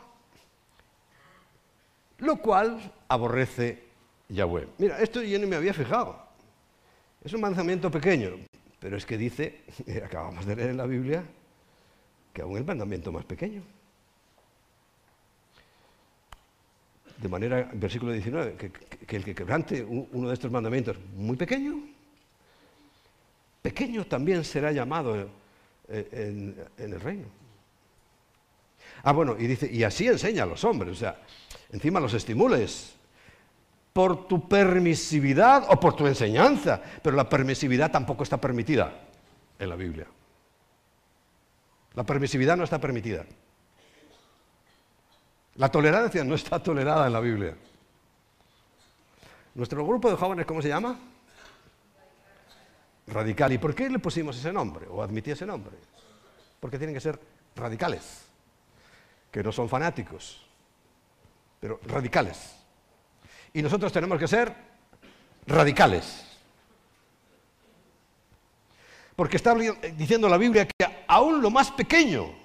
[2.19, 3.83] lo cual aborrece
[4.29, 4.69] Yahweh.
[4.77, 6.23] Mira, esto yo no me había fijado.
[7.23, 8.31] Es un mandamiento pequeño,
[8.79, 9.63] pero es que dice,
[10.05, 11.23] acabamos de leer en la Biblia,
[12.31, 13.63] que aún el mandamiento más pequeño.
[17.23, 18.55] De manera, versículo 19,
[19.07, 21.79] que, el que quebrante uno de estos mandamientos muy pequeño,
[23.61, 25.15] pequeño también será llamado
[25.87, 27.27] eh, en, en el reino.
[29.03, 31.21] Ah, bueno, y dice, y así enseña a los hombres, o sea,
[31.71, 32.93] encima los estimules
[33.93, 38.99] por tu permisividad o por tu enseñanza, pero la permisividad tampoco está permitida
[39.57, 40.07] en la Biblia.
[41.93, 43.25] La permisividad no está permitida.
[45.55, 47.55] La tolerancia no está tolerada en la Biblia.
[49.53, 50.97] Nuestro grupo de jóvenes, ¿cómo se llama?
[53.05, 53.53] Radical.
[53.53, 55.75] ¿Y por qué le pusimos ese nombre o admití ese nombre?
[56.59, 57.19] Porque tienen que ser
[57.55, 58.25] radicales,
[59.31, 60.43] que no son fanáticos,
[61.59, 62.55] pero radicales.
[63.53, 64.55] Y nosotros tenemos que ser
[65.45, 66.25] radicales.
[69.15, 72.42] Porque está diciendo la Biblia que aún lo más pequeño,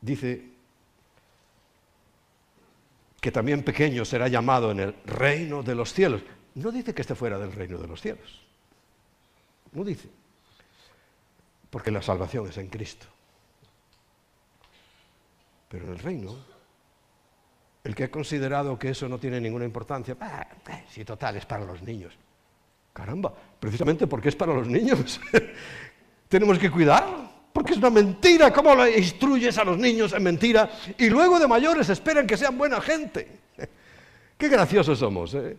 [0.00, 0.44] dice
[3.20, 6.22] que también pequeño será llamado en el reino de los cielos.
[6.54, 8.40] No dice que esté fuera del reino de los cielos.
[9.72, 10.08] No dice.
[11.70, 13.06] Porque la salvación es en Cristo.
[15.68, 16.36] Pero en el reino
[17.88, 21.46] el que ha considerado que eso no tiene ninguna importancia, ah, eh, si total es
[21.46, 22.12] para los niños.
[22.92, 25.18] Caramba, precisamente porque es para los niños.
[26.28, 27.17] Tenemos que cuidar,
[27.72, 28.52] es una mentira.
[28.52, 30.70] ¿Cómo le instruyes a los niños en mentira?
[30.96, 33.28] Y luego de mayores esperan que sean buena gente.
[34.38, 35.34] Qué graciosos somos.
[35.34, 35.56] ¿eh?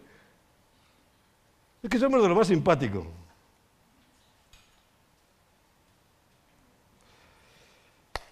[1.81, 3.07] Es que somos de lo más simpático.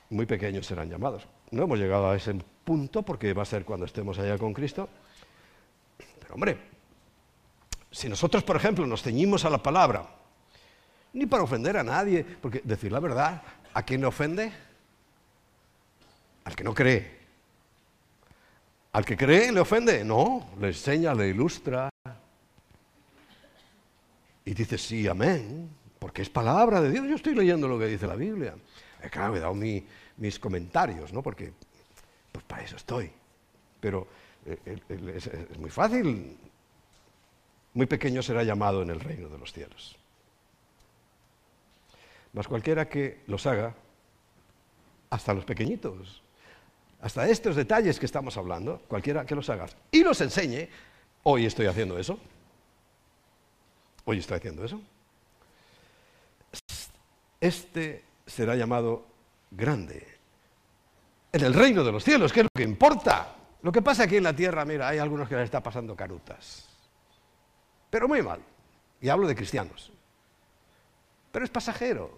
[0.10, 1.28] Muy pequeños serán llamados.
[1.52, 4.90] No hemos llegado a ese punto porque va a ser cuando estemos allá con Cristo.
[6.20, 6.58] Pero hombre,
[7.92, 10.08] si nosotros, por ejemplo, nos ceñimos a la palabra,
[11.14, 13.42] ni para ofender a nadie, porque decir la verdad,
[13.78, 14.52] ¿a quién le ofende?
[16.46, 17.16] Al que no cree.
[18.94, 21.88] Al que cree le ofende, no, le enseña, le ilustra.
[24.46, 25.70] Y dice, sí, amén,
[26.00, 27.06] porque es palabra de Dios.
[27.08, 28.56] Yo estoy leyendo lo que dice la Biblia.
[29.12, 31.22] Claro, he dado mis comentarios, ¿no?
[31.22, 31.54] Porque
[32.32, 33.12] pues para eso estoy.
[33.80, 34.08] Pero
[34.48, 36.36] eh, es, muy fácil.
[37.76, 39.96] Muy pequeño será llamado en el reino de los cielos.
[42.34, 43.74] Mas cualquiera que los haga,
[45.10, 46.22] hasta los pequeñitos,
[47.02, 50.68] hasta estos detalles que estamos hablando, cualquiera que los haga y los enseñe,
[51.24, 52.20] hoy estoy haciendo eso.
[54.06, 54.82] Hoy estoy haciendo eso.
[57.42, 59.06] Este será llamado
[59.52, 60.18] grande
[61.32, 63.36] en el reino de los cielos, que es lo que importa.
[63.62, 66.68] Lo que pasa aquí en la tierra, mira, hay algunos que les está pasando carutas.
[67.90, 68.40] Pero muy mal.
[69.02, 69.92] Y hablo de cristianos.
[71.38, 72.10] Pero es pasajero.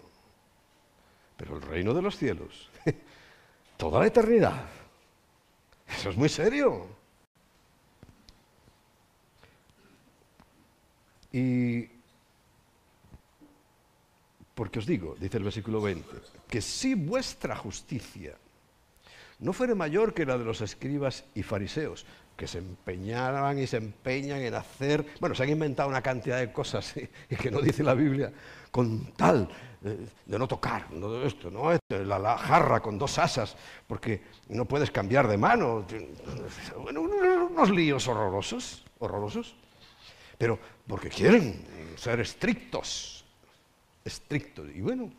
[1.36, 2.70] Pero el reino de los cielos,
[3.76, 4.64] toda la eternidad.
[5.86, 6.86] Eso es muy serio.
[11.32, 11.86] Y
[14.54, 16.08] porque os digo, dice el versículo 20,
[16.48, 18.38] que si vuestra justicia
[19.38, 22.06] no fuera mayor que la de los escribas y fariseos,
[22.40, 26.50] que se empeñaban y se empeñan en hacer, bueno, se han inventado una cantidad de
[26.50, 26.94] cosas
[27.42, 28.32] que no dice la Biblia,
[28.70, 29.46] con tal
[29.84, 33.54] eh, de no tocar, no esto, no esto, la, jarra con dos asas,
[33.86, 35.84] porque no puedes cambiar de mano,
[36.78, 39.54] bueno, unos líos horrorosos, horrorosos,
[40.38, 41.62] pero porque quieren
[41.98, 43.22] ser estrictos,
[44.02, 45.10] estrictos, y bueno,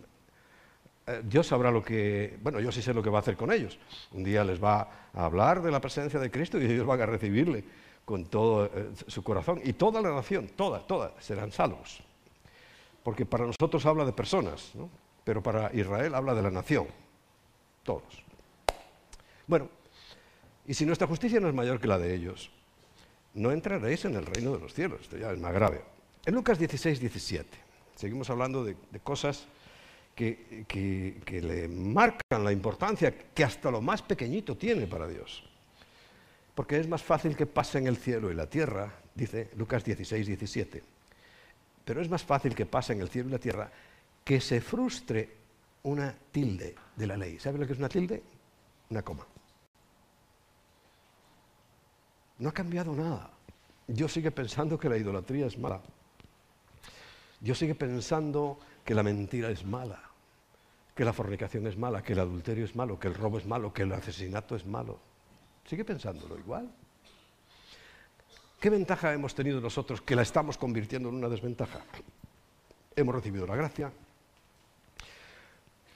[1.08, 3.52] eh, Dios sabrá lo que, bueno, yo sí sé lo que va a hacer con
[3.52, 3.78] ellos.
[4.12, 7.06] Un día les va a hablar de la presencia de Cristo y ellos van a
[7.06, 7.64] recibirle
[8.06, 9.62] con todo eh, su corazón.
[9.64, 12.02] Y toda la nación, todas, todas, serán salvos.
[13.04, 14.74] Porque para nosotros habla de personas,
[15.24, 16.88] pero para Israel habla de la nación.
[17.84, 18.24] Todos.
[19.47, 19.70] Bueno,
[20.68, 22.52] Y si nuestra justicia no es mayor que la de ellos,
[23.34, 25.02] no entraréis en el reino de los cielos.
[25.02, 25.82] Esto ya es más grave.
[26.26, 27.49] En Lucas 16, 17,
[27.95, 29.47] seguimos hablando de, cosas
[30.22, 35.44] que, le marcan la importancia que hasta lo más pequeñito tiene para Dios.
[36.54, 40.84] Porque es más fácil que pasen el cielo y la tierra, dice Lucas 16, 17.
[41.86, 43.72] Pero es más fácil que pasen el cielo y la tierra
[44.24, 45.30] que se frustre
[45.84, 47.40] una tilde de la ley.
[47.40, 48.22] ¿Sabe lo que es una tilde?
[48.92, 49.26] Una coma.
[52.38, 53.32] No ha cambiado nada.
[53.88, 55.82] Dios sigue pensando que la idolatría es mala.
[57.40, 60.11] Dios sigue pensando que la mentira es mala,
[60.96, 63.74] que la fornicación es mala, que el adulterio es malo, que el robo es malo,
[63.74, 65.00] que el asesinato es malo.
[65.66, 66.70] Sigue pensándolo igual.
[68.60, 71.80] ¿Qué ventaja hemos tenido nosotros que la estamos convirtiendo en una desventaja?
[72.96, 73.92] Hemos recibido la gracia,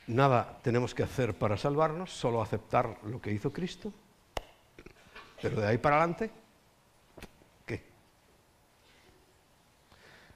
[0.07, 3.91] Nada tenemos que hacer para salvarnos, solo aceptar lo que hizo Cristo.
[5.41, 6.29] Pero de ahí para adelante,
[7.65, 7.83] ¿qué?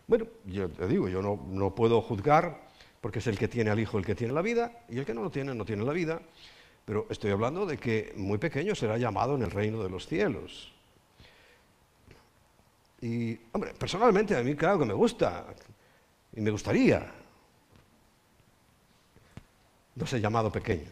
[0.07, 2.68] Bueno, yo te digo, yo no, puedo juzgar
[3.01, 5.13] porque es el que tiene al Hijo el que tiene la vida y el que
[5.13, 6.21] no lo tiene no tiene la vida.
[6.85, 10.73] Pero estoy hablando de que muy pequeño será llamado en el reino de los cielos.
[13.01, 15.45] Y, hombre, personalmente a mí claro que me gusta
[16.35, 17.11] y me gustaría
[19.95, 20.89] no ser llamado pequeño.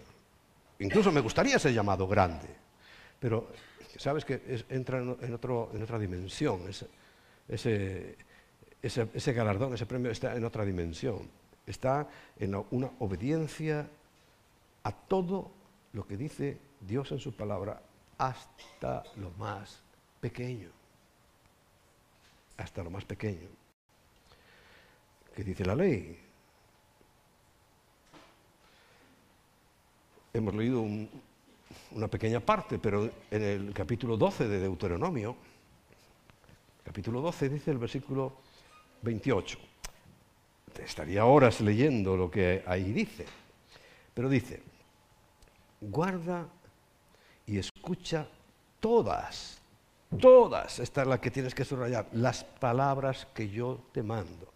[0.80, 2.47] Incluso me gustaría ser llamado grande.
[3.20, 3.49] Pero,
[3.97, 6.62] ¿sabes que entra en, otra dimensión?
[7.47, 8.16] Ese,
[8.82, 11.28] ese, galardón, ese premio está en otra dimensión.
[11.68, 12.07] Está
[12.39, 13.88] en una obediencia
[14.84, 15.51] a todo
[15.93, 17.82] lo que dice Dios en su palabra,
[18.18, 19.82] hasta lo más
[20.20, 20.70] pequeño.
[22.57, 23.47] Hasta lo más pequeño.
[25.36, 26.28] ¿Qué dice la ley?
[30.38, 30.86] hemos leído
[31.91, 35.36] una pequeña parte, pero en el capítulo 12 de Deuteronomio,
[36.84, 38.34] capítulo 12 dice el versículo
[39.01, 39.57] 28.
[40.88, 43.25] Estaría horas leyendo lo que ahí dice,
[44.13, 44.63] pero dice,
[45.81, 46.47] guarda
[47.45, 48.25] y escucha
[48.79, 49.59] todas,
[50.17, 54.47] todas, esta es la que tienes que subrayar, las palabras que yo te mando,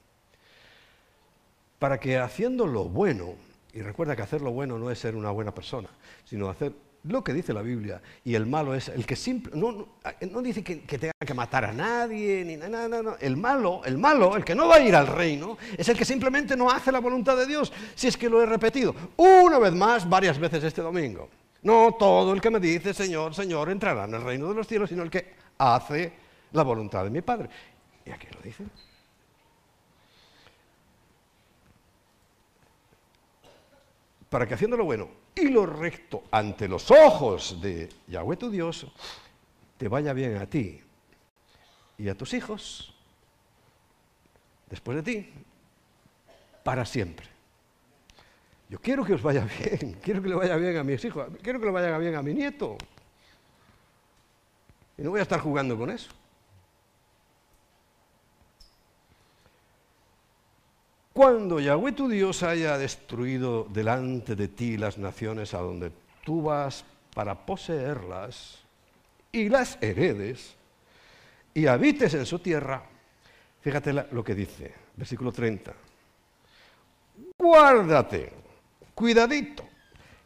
[1.77, 3.34] para que haciendo lo bueno,
[3.73, 5.89] y recuerda que hacer lo bueno no es ser una buena persona,
[6.23, 6.71] sino hacer
[7.04, 8.02] lo que dice la Biblia.
[8.24, 9.88] Y el malo es el que simple, no,
[10.32, 13.16] no, dice que, tenga que matar a nadie, ni nada, no, no.
[13.20, 16.06] El malo, el malo, el que no va a ir al reino, es el que
[16.06, 17.72] simplemente no hace la voluntad de Dios.
[17.95, 21.30] Si es que lo he repetido una vez más, varias veces este domingo.
[21.64, 24.89] No todo el que me dice Señor, Señor entrará en el reino de los cielos,
[24.89, 26.12] sino el que hace
[26.54, 27.49] la voluntad de mi Padre.
[28.06, 28.64] ¿Y aquí lo dice?
[34.32, 38.88] para que haciendo lo bueno y lo recto ante los ojos de Yahweh tu Dios,
[39.77, 40.82] te vaya bien a ti
[41.97, 42.93] y a tus hijos,
[44.69, 45.29] después de ti,
[46.63, 47.27] para siempre.
[48.69, 51.59] Yo quiero que os vaya bien, quiero que le vaya bien a mis hijos, quiero
[51.59, 52.77] que le vaya bien a mi nieto.
[54.97, 56.11] Y no voy a estar jugando con eso.
[61.14, 65.91] Cuando Yahweh tu Dios haya destruido delante de ti las naciones a donde
[66.24, 68.59] tú vas para poseerlas
[69.32, 70.55] y las heredes
[71.53, 72.84] y habites en su tierra,
[73.59, 75.74] fíjate lo que dice, versículo 30.
[77.38, 78.32] Guárdate,
[78.95, 79.68] cuidadito,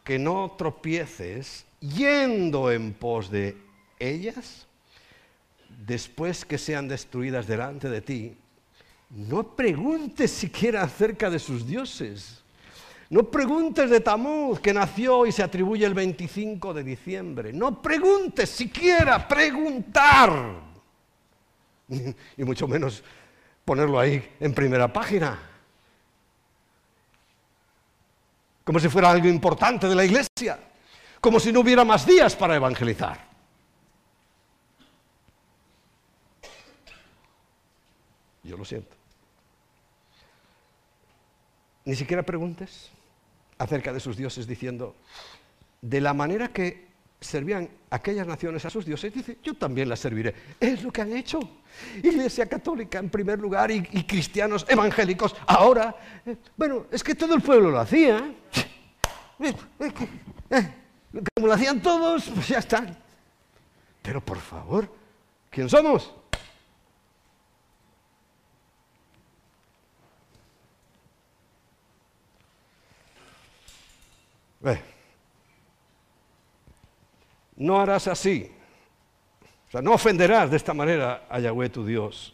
[0.03, 3.57] que no tropieces yendo en pos de
[3.97, 4.67] ellas
[5.67, 8.37] después que sean destruidas delante de ti
[9.15, 12.43] no preguntes siquiera acerca de sus dioses.
[13.09, 17.53] No preguntes de Tamuz, que nació y se atribuye el 25 de diciembre.
[17.53, 20.63] No preguntes siquiera preguntar.
[22.37, 23.03] Y mucho menos
[23.63, 25.39] ponerlo ahí en primera página.
[28.65, 30.59] Como si fuera algo importante de la iglesia.
[31.21, 33.23] Como si no hubiera más días para evangelizar.
[38.43, 39.04] Yo lo siento.
[41.85, 42.89] Ni siquiera preguntes
[43.57, 44.95] acerca de sus dioses diciendo,
[45.81, 46.85] de la manera que
[47.21, 50.33] servían aquellas naciones a sus dioses, dice, yo también las serviré.
[50.59, 51.39] Es lo que han hecho.
[52.03, 55.95] Iglesia católica en primer lugar y, cristianos evangélicos ahora.
[56.25, 58.33] Eh, bueno, es que todo el pueblo lo hacía.
[59.39, 59.53] Eh,
[60.49, 60.73] eh,
[61.35, 62.85] como lo hacían todos, pues ya está.
[64.01, 64.89] Pero por favor,
[65.49, 66.13] ¿quién somos?
[77.55, 78.51] No harás así.
[79.67, 82.33] O sea, no ofenderás de esta manera a Yahweh tu Dios.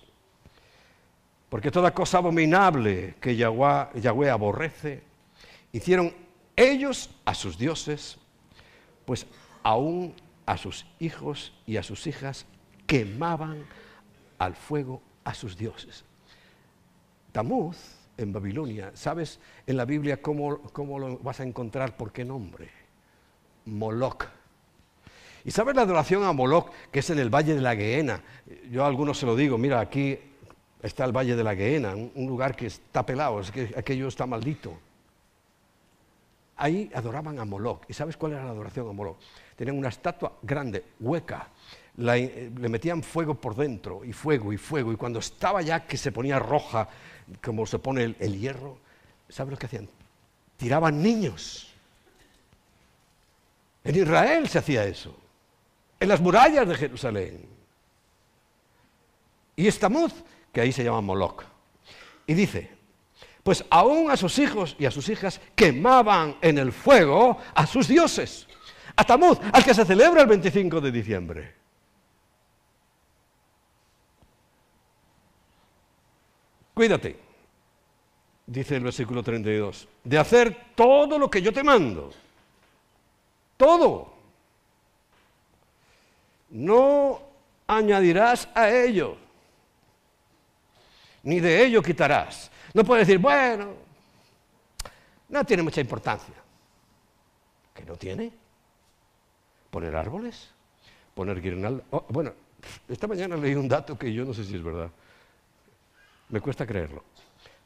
[1.50, 5.04] Porque toda cosa abominable que Yahweh, aborrece,
[5.72, 6.14] hicieron
[6.56, 8.18] ellos a sus dioses,
[9.06, 9.26] pues
[9.64, 10.16] aún
[10.46, 12.46] a sus hijos y a sus hijas
[12.88, 13.66] quemaban
[14.38, 16.04] al fuego a sus dioses.
[17.32, 17.78] Tamuz,
[18.18, 21.96] en Babilonia, ¿sabes en la Biblia cómo, cómo lo vas a encontrar?
[21.96, 22.70] ¿Por qué nombre?
[23.66, 24.26] Moloch.
[25.44, 28.22] ¿Y sabes la adoración a Moloch, que es en el Valle de la Gehenna?
[28.70, 30.18] Yo a algunos se lo digo, mira, aquí
[30.82, 34.26] está el Valle de la Gehenna, un lugar que está pelado, es que aquello está
[34.26, 34.78] maldito.
[36.58, 37.82] Ahí adoraban a Moloch.
[37.88, 39.18] ¿Y sabes cuál era la adoración a Moloch?
[39.56, 41.48] Tenían una estatua grande, hueca,
[41.98, 46.12] le metían fuego por dentro, y fuego, y fuego, y cuando estaba ya que se
[46.12, 46.88] ponía roja,
[47.44, 48.78] como se pone el, hierro,
[49.30, 49.88] ¿sabes lo que hacían?
[50.58, 51.72] Tiraban niños.
[53.84, 55.16] En Israel se hacía eso,
[56.00, 57.46] en las murallas de Jerusalén.
[59.56, 60.14] Y Estamuz,
[60.52, 61.44] que ahí se llama Moloch.
[62.28, 62.70] Y dice,
[63.44, 67.88] pues aún a sus hijos y a sus hijas quemaban en el fuego a sus
[67.88, 68.48] dioses.
[68.96, 71.61] A Tamuz, al que se celebra el 25 de diciembre.
[76.82, 77.16] Cuídate,
[78.48, 82.12] dice el versículo 32, de hacer todo lo que yo te mando.
[83.56, 84.12] Todo.
[86.50, 87.22] No
[87.68, 89.16] añadirás a ello,
[91.22, 93.76] ni de ello quitarás no puede decir, bueno,
[95.30, 96.34] no tiene mucha importancia.
[97.76, 98.32] ¿Que no tiene?
[99.70, 100.50] ¿Poner árboles?
[101.14, 101.86] ¿Poner guirnaldas?
[101.92, 102.34] Oh, bueno,
[102.90, 104.90] esta mañana leí un dato que yo no sé si es verdad.
[106.32, 107.04] Me cuesta creerlo.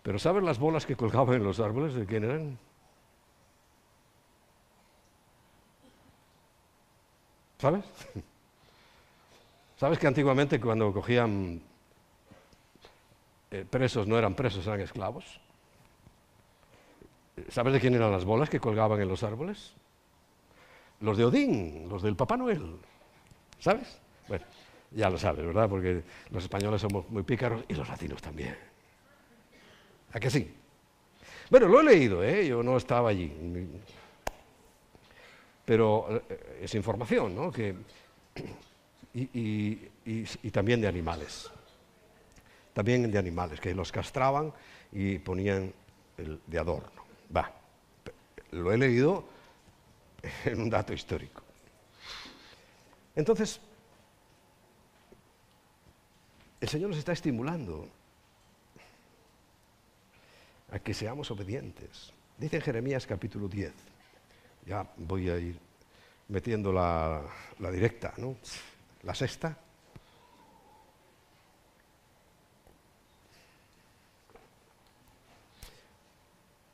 [0.04, 2.60] Pero ¿sabes las bolas que colgaban en los árboles de quién eran?
[7.60, 7.86] ¿Sabes?
[9.78, 11.62] ¿Sabes que antiguamente cuando cogían
[13.56, 15.40] eh, presos no eran presos, eran esclavos.
[17.48, 19.74] ¿Sabes de quién eran las bolas que colgaban en los árboles?
[21.00, 22.78] Los de Odín, los del Papá Noel.
[23.60, 24.00] ¿Sabes?
[24.28, 24.46] Bueno,
[24.92, 25.70] ya lo sabes, ¿verdad?
[25.70, 28.58] Porque los españoles somos muy pícaros y los latinos también.
[30.14, 30.54] ¿A que sí?
[31.50, 32.48] Bueno, lo he leído, ¿eh?
[32.48, 33.32] yo no estaba allí.
[35.66, 37.52] Pero eh, es información, ¿no?
[37.52, 37.76] Que,
[39.14, 41.52] y también de animales
[42.76, 44.52] también de animales, que los castraban
[44.92, 45.72] y ponían
[46.46, 47.06] de adorno.
[47.34, 47.50] Va,
[48.52, 49.24] lo he leído
[50.44, 51.42] en un dato histórico.
[53.16, 53.62] Entonces,
[56.66, 57.88] el Señor nos está estimulando
[60.72, 62.12] a que seamos obedientes.
[62.40, 63.72] Dice Jeremías capítulo 10,
[64.66, 65.60] ya voy a ir
[66.28, 67.22] metiendo la,
[67.60, 68.38] la directa, ¿no?
[69.04, 69.56] La sexta.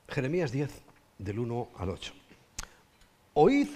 [0.07, 0.71] Jeremías 10,
[1.17, 2.13] del 1 al 8.
[3.33, 3.67] Oíd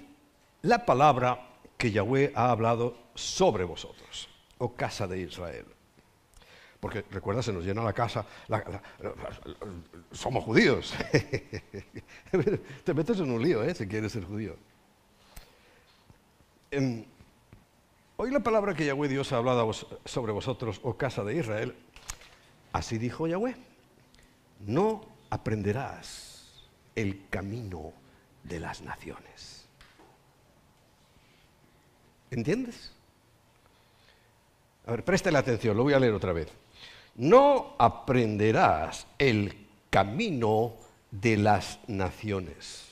[0.62, 1.46] la palabra
[1.78, 5.75] que Yahweh ha hablado sobre vosotros, oh casa de Israel.
[6.80, 8.26] Porque recuerda, se nos llena la casa,
[10.12, 10.94] somos judíos.
[12.84, 13.74] Te metes en un lío, ¿eh?
[13.74, 14.56] si quieres ser judío.
[16.72, 17.06] Em,
[18.18, 19.72] oíd la palabra que Yahweh Dios ha hablado
[20.06, 21.76] sobre vosotros, oh casa de Israel.
[22.74, 23.56] Así dijo Yahweh.
[24.60, 27.94] No aprenderás el camino
[28.44, 29.66] de las naciones.
[32.32, 32.92] ¿Entiendes?
[34.86, 36.50] A ver, préstale atención, lo voy a leer otra vez.
[37.16, 40.74] No aprenderás el camino
[41.12, 42.90] de las naciones,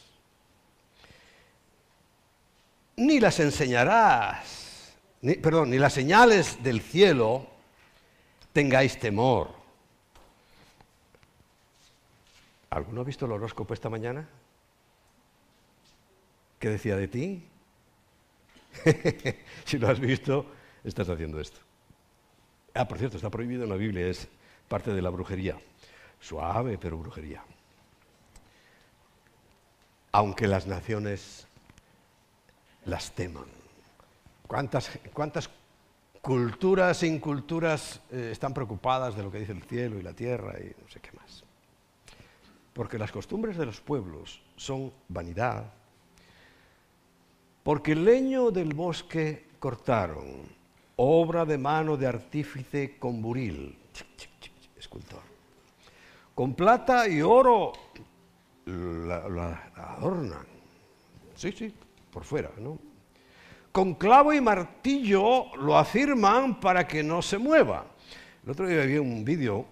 [2.95, 4.93] ni las enseñarás,
[5.41, 7.47] perdón, ni las señales del cielo
[8.53, 9.63] tengáis temor
[12.73, 14.27] ¿Alguno ha visto el horóscopo esta mañana?
[16.57, 17.47] ¿Qué decía de ti?
[19.65, 20.47] si lo has visto,
[20.83, 21.59] estás haciendo esto.
[22.73, 24.27] Ah, por cierto, está prohibido en la Biblia, es
[24.67, 25.57] parte de la brujería.
[26.19, 27.43] Suave, pero brujería.
[30.11, 31.47] Aunque las naciones
[32.85, 33.45] las teman.
[34.47, 35.49] ¿Cuántas,
[36.21, 40.57] culturas e inculturas eh, están preocupadas de lo que dice el cielo y la tierra
[40.59, 41.43] y no sé qué más?
[42.73, 45.71] porque las costumbres de los pueblos son vanidad,
[47.61, 50.25] porque el leño del bosque cortaron,
[51.03, 53.77] obra de mano de artífice con buril,
[54.77, 55.21] escultor,
[56.33, 57.73] con plata y oro
[58.65, 60.45] la, adornan,
[61.35, 61.73] sí, sí,
[62.11, 62.77] por fuera, ¿no?
[63.73, 67.83] con clavo y martillo lo afirman para que no se mueva.
[68.45, 69.65] El otro día vi un vídeo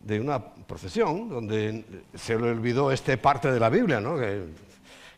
[0.00, 1.82] de una procesión donde
[2.14, 4.18] se le olvidó esta parte de la Biblia, ¿no?
[4.18, 4.44] Que,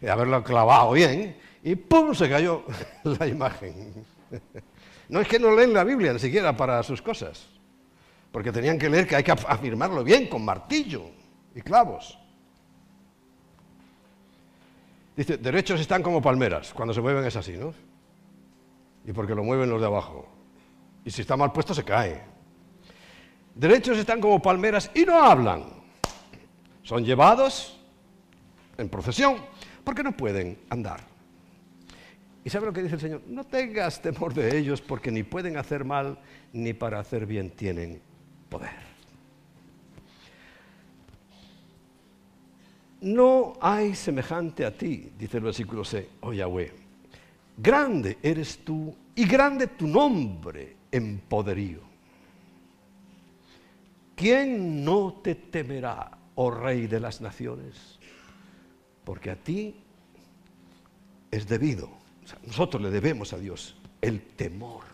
[0.09, 2.15] haberlo clavado bien, y ¡pum!
[2.15, 2.62] se cayó
[3.03, 3.93] la imagen.
[5.09, 7.48] No es que no leen la Biblia ni siquiera para sus cosas,
[8.32, 11.10] porque tenían que leer que hay que afirmarlo bien con martillo
[11.55, 12.18] y clavos.
[15.16, 17.72] Dice, derechos están como palmeras, cuando se mueven es así, ¿no?
[19.05, 20.26] Y porque lo mueven los de abajo.
[21.05, 22.22] Y si está mal puesto se cae.
[23.55, 25.64] Derechos están como palmeras y no hablan.
[26.82, 27.78] Son llevados
[28.76, 29.36] en procesión
[29.85, 31.14] porque no pueden andar.
[32.45, 33.23] ¿Y sabe lo que dice el Señor?
[33.27, 36.19] No tengas temor de ellos porque ni pueden hacer mal
[36.53, 38.03] ni para hacer bien tienen
[38.51, 38.95] poder.
[43.01, 46.73] No hay semejante a ti, dice el versículo 6, oh Yahweh.
[47.57, 51.81] Grande eres tú y grande tu nombre en poderío.
[54.15, 57.99] ¿Quién no te temerá, oh Rey de las naciones?
[59.05, 59.77] Porque a ti
[61.31, 62.03] es debido,
[62.46, 64.84] nosotros le debemos a Dios el temor.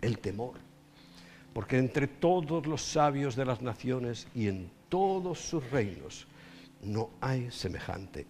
[0.00, 0.54] El temor.
[1.52, 6.26] Porque entre todos los sabios de las naciones y en todos sus reinos
[6.82, 8.26] no hay semejante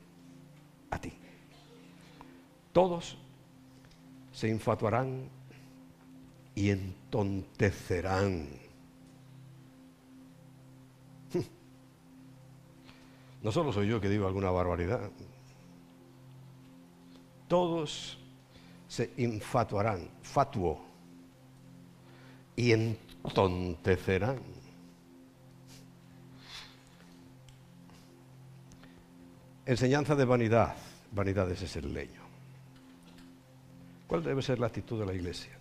[0.90, 1.12] a ti.
[2.72, 3.16] Todos
[4.32, 5.28] se infatuarán
[6.54, 8.48] y entontecerán.
[13.42, 15.10] No solo soy yo que digo alguna barbaridad.
[17.52, 18.16] Todos
[18.88, 20.80] se infatuarán, fatuo,
[22.56, 24.38] y entontecerán.
[29.66, 30.74] Enseñanza de vanidad.
[31.10, 32.22] Vanidad es el leño.
[34.06, 35.52] ¿Cuál debe ser la actitud de la iglesia?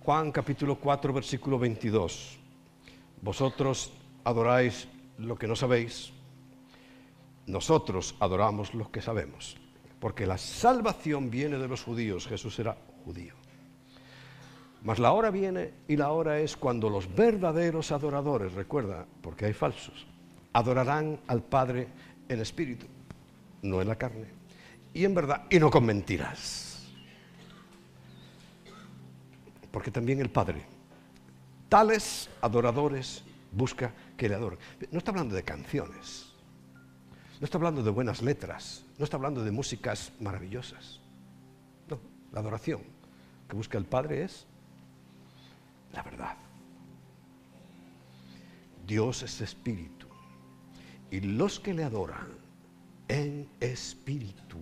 [0.00, 2.38] Juan capítulo 4, versículo 22.
[3.22, 3.92] Vosotros
[4.24, 4.88] adoráis
[5.18, 6.12] lo que no sabéis,
[7.46, 9.56] nosotros adoramos lo que sabemos,
[10.00, 13.34] porque la salvación viene de los judíos, Jesús era judío.
[14.82, 19.54] Mas la hora viene y la hora es cuando los verdaderos adoradores, recuerda, porque hay
[19.54, 20.06] falsos,
[20.52, 21.88] adorarán al Padre
[22.28, 22.86] en espíritu,
[23.62, 24.26] no en la carne,
[24.92, 26.86] y en verdad, y no con mentiras.
[29.70, 30.62] Porque también el Padre,
[31.68, 34.58] tales adoradores, busca que le adoren.
[34.90, 36.23] No está hablando de canciones,
[37.44, 40.98] no está hablando de buenas letras, no está hablando de músicas maravillosas.
[41.90, 42.00] No,
[42.32, 42.80] la adoración
[43.46, 44.46] que busca el Padre es
[45.92, 46.38] la verdad.
[48.86, 50.06] Dios es espíritu
[51.10, 52.28] y los que le adoran
[53.08, 54.56] en espíritu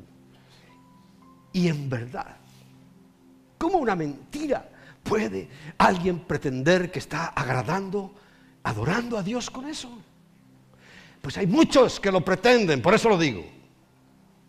[1.52, 2.36] y en verdad.
[3.59, 4.68] ¿Cómo una mentira
[5.04, 5.48] puede
[5.78, 8.12] alguien pretender que está agradando,
[8.64, 10.02] adorando a Dios con eso?
[11.22, 13.44] Pues hay muchos que lo pretenden, por eso lo digo.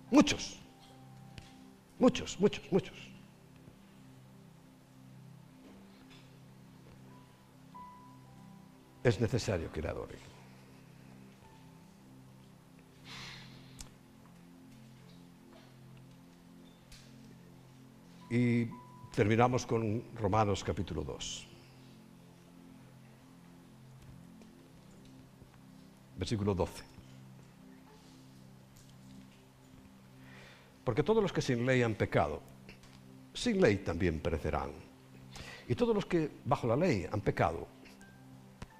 [0.09, 0.57] Muchos.
[1.99, 2.97] Muchos, muchos, muchos.
[9.03, 10.19] Es necesario que le adoren.
[18.31, 18.65] Y
[19.15, 21.52] terminamos con Romanos capítulo 2.
[26.23, 26.83] Versículo 12.
[30.85, 32.41] Porque todos los que sin ley han pecado,
[33.33, 34.71] sin ley también perecerán.
[35.67, 37.67] Y todos los que bajo la ley han pecado,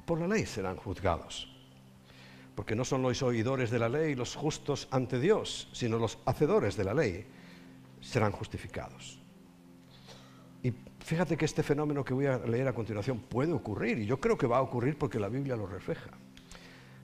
[0.05, 1.53] por la ley serán juzgados.
[2.55, 6.77] Porque no son los oidores de la ley los justos ante Dios, sino los hacedores
[6.77, 7.25] de la ley
[7.99, 9.19] serán justificados.
[10.63, 14.21] Y fíjate que este fenómeno que voy a leer a continuación puede ocurrir, y yo
[14.21, 16.09] creo que va a ocurrir porque la Biblia lo refleja.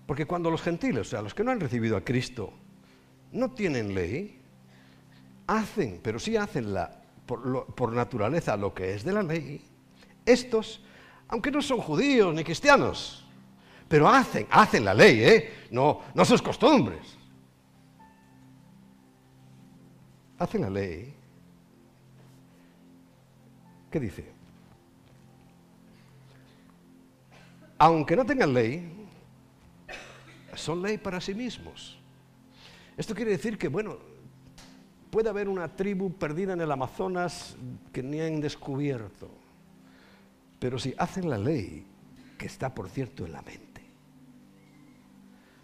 [0.09, 2.51] Porque cuando los gentiles, o sea, los que no han recibido a Cristo,
[3.31, 4.41] no tienen ley,
[5.45, 9.61] hacen, pero sí hacen la, por, naturaleza lo que es de la ley,
[10.25, 10.83] estos,
[11.27, 13.23] aunque no son judíos ni cristianos,
[13.87, 15.53] pero hacen, hacen la ley, ¿eh?
[15.69, 17.15] no, no sus costumbres.
[20.39, 21.13] Hacen la ley
[23.91, 24.25] ¿Qué dice?
[27.77, 28.98] Aunque no tengan ley,
[30.55, 31.97] son ley para sí mismos.
[32.97, 33.97] Esto quiere decir que, bueno,
[35.09, 37.55] puede haber una tribu perdida en el Amazonas
[37.91, 39.29] que ni han descubierto,
[40.59, 41.85] pero si hacen la ley,
[42.37, 43.81] que está, por cierto, en la mente,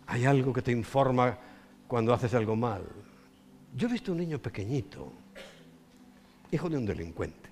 [0.07, 1.37] hay algo que te informa
[1.87, 2.83] cuando haces algo mal.
[3.75, 5.11] Yo he visto un niño pequeñito,
[6.51, 7.49] hijo de un delincuente.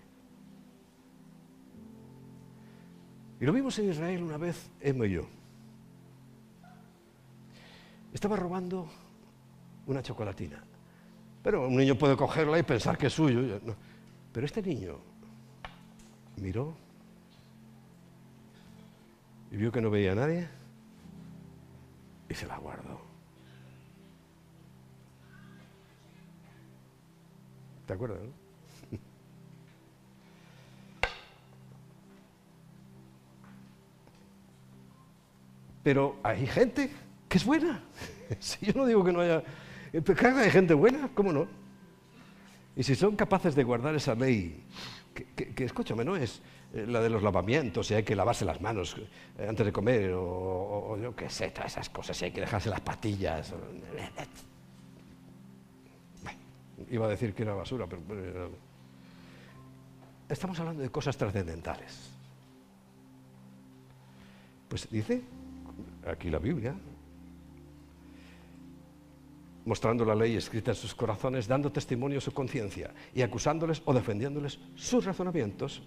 [3.39, 5.27] Y lo vimos en Israel una vez, Emma y yo.
[8.14, 8.88] Estaba robando
[9.88, 10.64] una chocolatina.
[11.41, 13.60] Pero un niño puede cogerla y pensar que es suyo.
[14.31, 14.98] Pero este niño
[16.38, 16.76] miró
[19.52, 20.48] y vio que no veía a nadie
[22.30, 23.02] y se la guardó.
[27.85, 28.22] ¿Te acuerdas?
[28.22, 28.31] No?
[35.84, 36.90] Pero hay gente
[37.34, 37.81] que es buena.
[38.39, 39.41] Si yo no digo que no haya...
[39.91, 41.47] Pero hay gente buena, ¿cómo no?
[42.76, 44.64] Y si son capaces de guardar esa ley,
[45.35, 46.43] que, escúchame, no es
[46.76, 48.97] eh, la de los lavamientos, si hay que lavarse las manos
[49.39, 52.69] eh, antes de comer, o, yo qué sé, todas esas cosas, si hay que dejarse
[52.69, 53.51] las patillas.
[56.91, 58.51] iba a decir que era basura, pero...
[60.30, 62.11] Estamos hablando de cosas trascendentales.
[64.69, 65.22] Pues dice
[66.07, 66.76] aquí la Biblia,
[69.65, 73.94] mostrando la ley escrita en sus corazones, dando testimonio a su conciencia y acusándoles o
[73.94, 75.81] defendiéndoles sus razonamientos.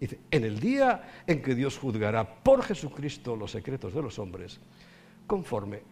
[0.00, 4.58] Dice, en el día en que Dios juzgará por Jesucristo los secretos de los hombres,
[5.26, 5.82] conforme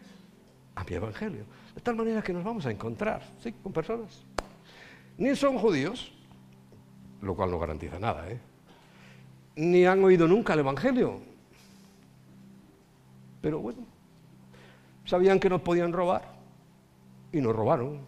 [0.74, 1.44] a mi evangelio.
[1.74, 3.52] De tal manera que nos vamos a encontrar, ¿sí?
[3.52, 4.24] Con personas.
[5.16, 6.12] Ni son judíos,
[7.22, 8.40] lo cual no garantiza nada, ¿eh?
[9.56, 11.20] Ni han oído nunca el evangelio,
[13.40, 13.80] pero bueno,
[15.04, 16.39] sabían que no podían robar
[17.32, 18.00] y no robaron.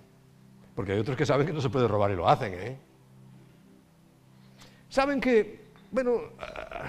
[0.74, 2.54] Porque hay otros que saben que no se puede robar y lo hacen.
[2.54, 2.76] ¿eh?
[4.88, 6.88] Saben que, bueno, ah,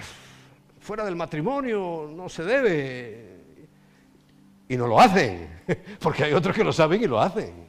[0.79, 3.33] fuera del matrimonio no se debe
[4.67, 5.61] y no lo hacen.
[5.99, 7.63] Porque hay otros que lo saben y lo hacen.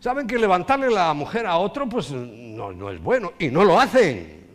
[0.00, 3.80] Saben que levantarle la mujer a otro pues no, no es bueno y no lo
[3.80, 4.46] hacen.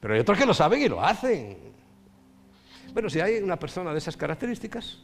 [0.00, 1.58] Pero hay otros que lo saben y lo hacen.
[2.92, 4.98] Bueno, si hay una persona de esas características,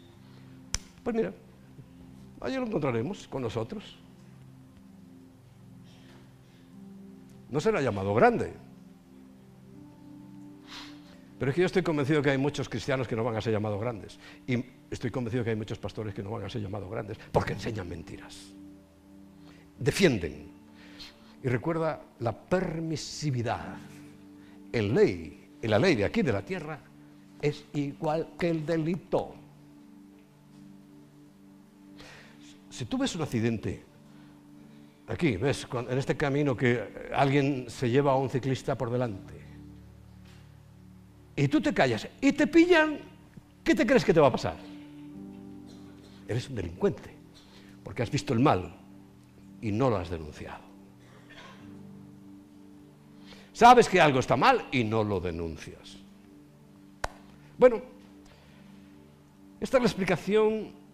[1.07, 1.33] pues mira,
[2.41, 3.97] allí lo encontraremos con nosotros.
[7.49, 8.53] No será llamado grande.
[11.39, 13.53] Pero es que yo estoy convencido que hay muchos cristianos que no van a ser
[13.53, 14.19] llamados grandes.
[14.49, 17.53] Y estoy convencido que hay muchos pastores que no van a ser llamados grandes porque
[17.53, 18.53] enseñan mentiras.
[19.79, 20.51] Defienden.
[21.41, 23.77] Y recuerda la permisividad
[24.73, 26.81] en ley, en la ley de aquí de la tierra,
[27.41, 29.46] es igual que el delito.
[32.77, 33.83] Si tú ves un accidente,
[35.09, 39.33] aquí, ves, en este camino que alguien se lleva a un ciclista por delante,
[41.35, 42.99] y tú te callas y te pillan,
[43.65, 44.59] ¿qué te crees que te va a pasar?
[46.29, 47.15] Eres un delincuente,
[47.83, 48.77] porque has visto el mal
[49.63, 50.63] y no lo has denunciado.
[53.55, 55.97] Sabes que algo está mal y no lo denuncias.
[57.57, 57.81] Bueno,
[59.63, 60.85] esta es la explicación,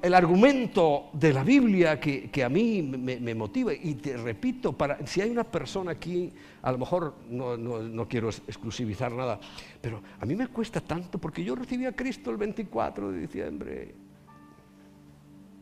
[0.00, 3.72] el argumento de la Biblia que, a mí me, motiva.
[3.74, 6.32] Y te repito, para, si hay una persona aquí,
[6.62, 9.40] a lo mejor no, quiero exclusivizar nada,
[9.80, 13.94] pero a mí me cuesta tanto porque yo recibí a Cristo el 24 de diciembre.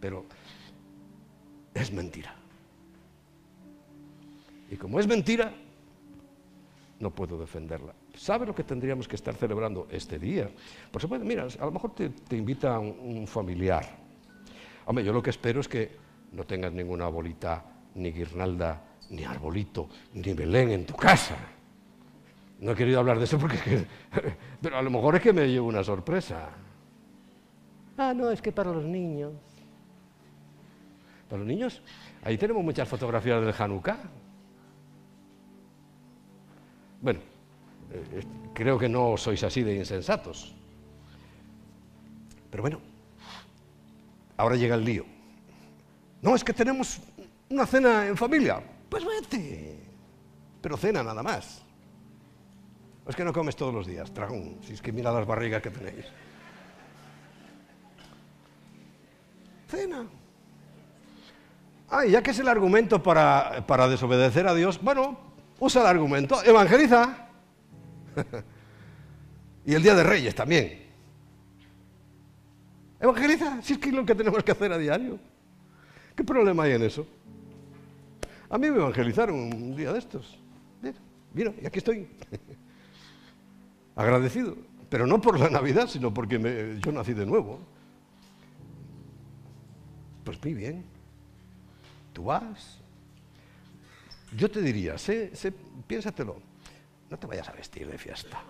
[0.00, 0.26] Pero
[1.72, 2.34] es mentira.
[4.70, 5.52] Y como es mentira,
[7.00, 7.94] no puedo defenderla.
[8.14, 10.50] ¿Sabe lo que tendríamos que estar celebrando este día?
[10.90, 13.99] Por supuesto, mira, a lo mejor te, invita un, familiar.
[14.86, 15.96] Hombre, yo lo que espero es que
[16.32, 21.36] no tengas ninguna bolita, ni guirnalda, ni arbolito, ni Belén en tu casa.
[22.60, 23.86] No he querido hablar de eso porque es que...
[24.62, 26.50] Pero a lo mejor es que me llevo una sorpresa.
[27.96, 29.32] Ah, no, es que para los niños.
[31.28, 31.82] Para los niños,
[32.22, 33.98] ahí tenemos muchas fotografías del Hanukkah.
[37.00, 37.20] Bueno,
[37.92, 40.54] eh, creo que no sois así de insensatos.
[42.50, 42.80] Pero bueno,
[44.40, 45.04] ahora llega el lío.
[46.22, 47.00] No, es que tenemos
[47.48, 48.62] una cena en familia.
[48.88, 49.78] Pues vete.
[50.60, 51.62] Pero cena nada más.
[53.06, 55.70] Es que no comes todos los días, dragón, si es que mira las barrigas que
[55.70, 56.06] tenéis.
[59.68, 60.06] Cena.
[61.88, 65.18] Ah, ya que es el argumento para, para desobedecer a Dios, bueno,
[65.58, 67.28] usa el argumento, evangeliza.
[69.66, 70.79] y el Día de Reyes también.
[73.00, 75.18] Evangeliza, si es que es lo que tenemos que hacer a diario.
[76.14, 77.06] ¿Qué problema hay en eso?
[78.50, 80.38] A mí me evangelizaron un día de estos.
[81.32, 82.08] Mira, y aquí estoy.
[83.96, 84.56] Agradecido.
[84.88, 87.60] Pero no por la Navidad, sino porque yo nací de nuevo.
[90.24, 90.84] Pues muy bien.
[92.12, 92.80] Tú vas.
[94.36, 95.32] Yo te diría, sé,
[95.86, 96.36] piénsatelo,
[97.10, 98.40] no te vayas a vestir de fiesta.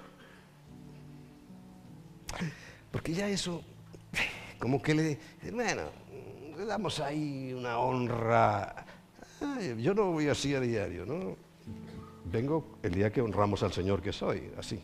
[2.90, 3.62] Porque ya eso,
[4.60, 5.18] como que le,
[5.52, 5.82] bueno,
[6.56, 8.84] le damos ahí una honra.
[9.78, 11.34] yo no voy así a diario, ¿no?
[12.26, 14.80] Vengo el día que honramos al Señor que soy, así.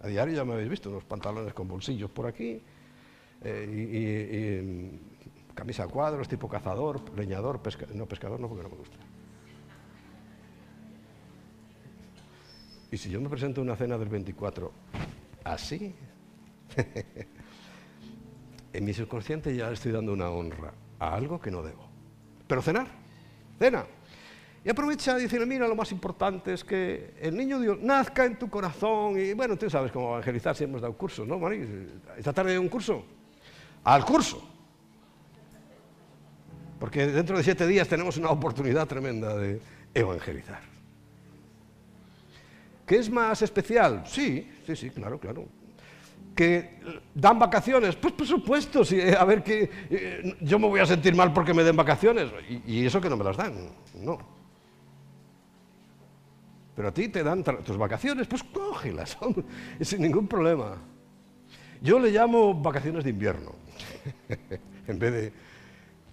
[0.00, 2.62] A diario ya me habéis visto, unos pantalones con bolsillos por aquí,
[3.42, 7.60] eh, y, camisa a cuadros, tipo cazador, leñador,
[7.94, 8.96] no pescador, no porque no me gusta.
[12.92, 14.72] Y si yo me presento en una cena del 24
[15.42, 15.94] así,
[18.72, 21.88] en mi subconsciente ya estoy dando una honra a algo que no debo.
[22.46, 22.86] Pero cenar,
[23.58, 23.84] cena.
[24.64, 28.50] Y aprovecha dice, mira, lo más importante es que el niño Dios nazca en tu
[28.50, 29.18] corazón.
[29.18, 31.66] Y bueno, tú sabes cómo evangelizar si hemos dado curso, ¿no, Mari?
[32.16, 33.04] Esta tarde hay un curso.
[33.84, 34.46] Al curso.
[36.78, 39.60] Porque dentro de siete días tenemos una oportunidad tremenda de
[39.94, 40.60] evangelizar.
[42.86, 44.04] ¿Qué es más especial?
[44.06, 45.57] Sí, sí, sí, claro, claro
[46.38, 46.78] que
[47.12, 51.12] dan vacaciones, pues por supuesto, eh, a ver que eh, yo me voy a sentir
[51.12, 52.30] mal porque me den vacaciones
[52.64, 54.18] y, eso que no me las dan, no.
[56.76, 59.18] Pero a ti te dan tus vacaciones, pues cógelas,
[59.80, 60.76] sin ningún problema.
[61.82, 63.56] Yo le llamo vacaciones de invierno,
[64.86, 65.32] en vez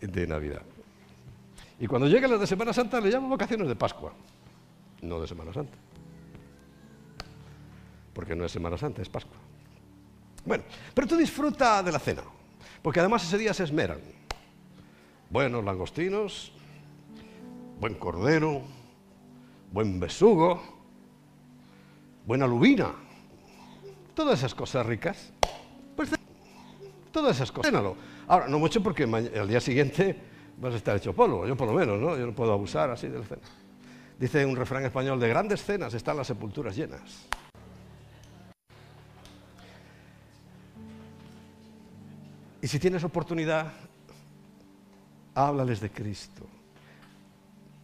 [0.02, 0.64] de, de Navidad.
[1.80, 4.12] Y cuando lleguen las de Semana Santa le llamo vacaciones de Pascua,
[5.04, 5.78] no de Semana Santa.
[8.12, 9.45] Porque no es Semana Santa, es Pascua.
[10.46, 10.64] Bueno,
[10.94, 12.22] pero tú disfruta de la cena,
[12.82, 14.00] porque además ese día se esmeran.
[15.30, 16.52] Buenos langostinos,
[17.80, 18.62] buen cordero,
[19.72, 20.62] buen besugo,
[22.26, 22.94] buena lubina,
[24.14, 25.34] todas esas cosas ricas.
[25.96, 26.12] Pues
[27.12, 27.72] todas esas cosas.
[27.72, 27.96] Cénalo.
[28.28, 30.16] Ahora, no mucho porque el día siguiente
[30.58, 32.16] vas a estar hecho polvo, yo por lo menos, ¿no?
[32.18, 33.42] Yo no puedo abusar así de la cena.
[34.20, 37.28] Dice un refrán español, de grandes cenas están las sepulturas llenas.
[42.66, 43.72] Y si tienes oportunidad,
[45.36, 46.48] háblales de Cristo.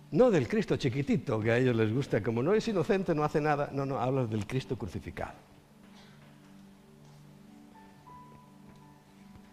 [0.10, 3.40] No del Cristo chiquitito, que a ellos les gusta, como no es inocente, no hace
[3.40, 3.70] nada.
[3.72, 5.36] No, no, hablas del Cristo crucificado.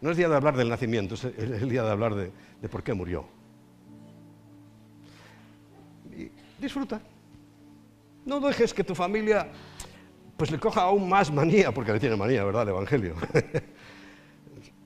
[0.00, 2.94] No es día de hablar del nacimiento, es el día de hablar de, por qué
[2.94, 3.26] murió.
[6.16, 7.02] Y disfruta.
[8.24, 9.46] No dejes que tu familia
[10.38, 12.62] pues le coja aún más manía, porque le tiene manía, ¿verdad?
[12.62, 13.14] El Evangelio.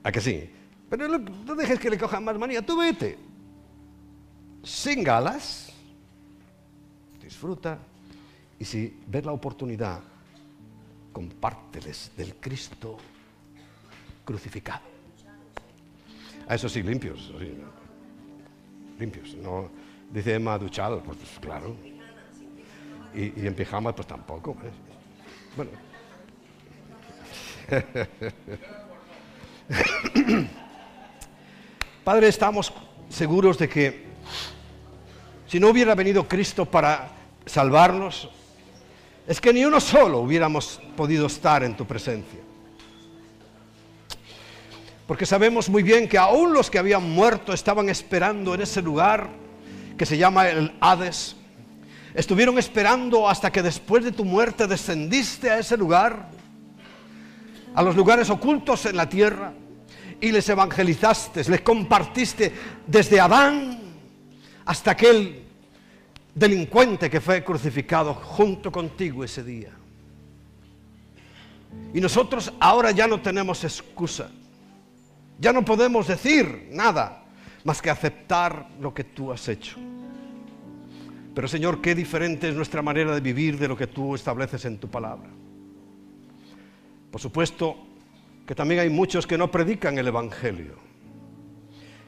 [0.03, 0.49] ¿A que sí?
[0.89, 3.17] Pero no dejes que le cojan más manía, tú vete.
[4.61, 5.73] Sin galas,
[7.21, 7.79] disfruta.
[8.59, 10.01] Y si ves la oportunidad,
[11.11, 12.97] compárteles del Cristo
[14.23, 14.81] crucificado.
[16.47, 17.33] A eso sí, limpios.
[18.99, 19.35] Limpios.
[19.35, 19.69] No,
[20.11, 21.75] dice Emma duchado, pues, pues claro.
[23.15, 24.55] Y, y, en pijama, pues tampoco.
[25.55, 25.71] Bueno.
[32.03, 32.73] Padre, estamos
[33.09, 34.03] seguros de que
[35.47, 37.09] si no hubiera venido Cristo para
[37.45, 38.29] salvarnos,
[39.27, 42.39] es que ni uno solo hubiéramos podido estar en tu presencia.
[45.07, 49.29] Porque sabemos muy bien que aún los que habían muerto estaban esperando en ese lugar
[49.97, 51.35] que se llama el Hades.
[52.13, 56.29] Estuvieron esperando hasta que después de tu muerte descendiste a ese lugar
[57.75, 59.53] a los lugares ocultos en la tierra
[60.23, 62.49] y les evangelizaste, les compartiste
[62.87, 63.77] desde Adán
[64.63, 65.43] hasta aquel
[66.33, 69.71] delincuente que fue crucificado junto contigo ese día.
[71.93, 74.31] Y nosotros ahora ya no tenemos excusa.
[75.39, 77.25] Ya no podemos decir nada
[77.65, 79.75] más que aceptar lo que tú has hecho.
[81.35, 84.77] Pero Señor, qué diferente es nuestra manera de vivir de lo que tú estableces en
[84.77, 85.29] tu palabra.
[87.11, 87.92] Por supuesto
[88.45, 90.75] que también hay muchos que no predican el Evangelio,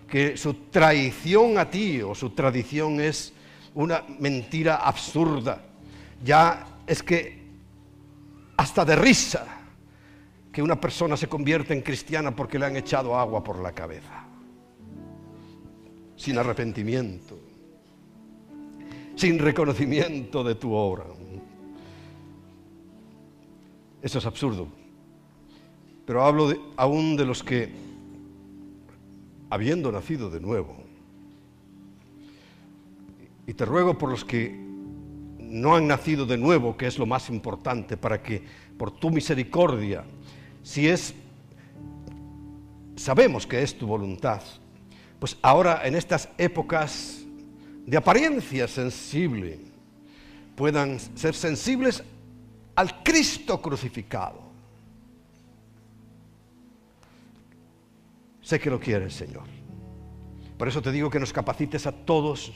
[0.07, 3.34] que su traición a ti o su tradición es
[3.74, 5.64] una mentira absurda.
[6.24, 7.45] Ya es que
[8.57, 9.45] hasta de risa
[10.52, 14.26] que una persona se convierte en cristiana porque le han echado agua por la cabeza,
[16.16, 17.40] sin arrepentimiento,
[19.16, 21.06] sin reconocimiento de tu obra.
[24.02, 24.85] Eso es absurdo
[26.06, 27.72] pero hablo aún de los que,
[29.49, 30.76] habiendo nacido de nuevo,
[33.48, 34.56] y te ruego por los que
[35.40, 38.44] no han nacido de nuevo, que es lo más importante, para que
[38.77, 40.03] por tu misericordia,
[40.64, 41.14] si es,
[42.95, 44.41] sabemos que es tu voluntad,
[45.19, 47.23] pues ahora en estas épocas
[47.86, 49.60] de apariencia sensible,
[50.56, 52.03] puedan ser sensibles
[52.76, 54.44] al Cristo crucificado.
[58.45, 59.45] Sé que lo quieres, Señor.
[60.55, 62.53] Por eso te digo que nos capacites a todos,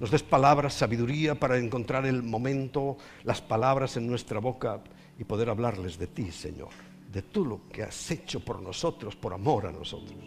[0.00, 4.82] nos des palabras, sabiduría para encontrar el momento, las palabras en nuestra boca
[5.16, 6.70] y poder hablarles de ti, Señor,
[7.12, 10.18] de tú lo que has hecho por nosotros, por amor a nosotros.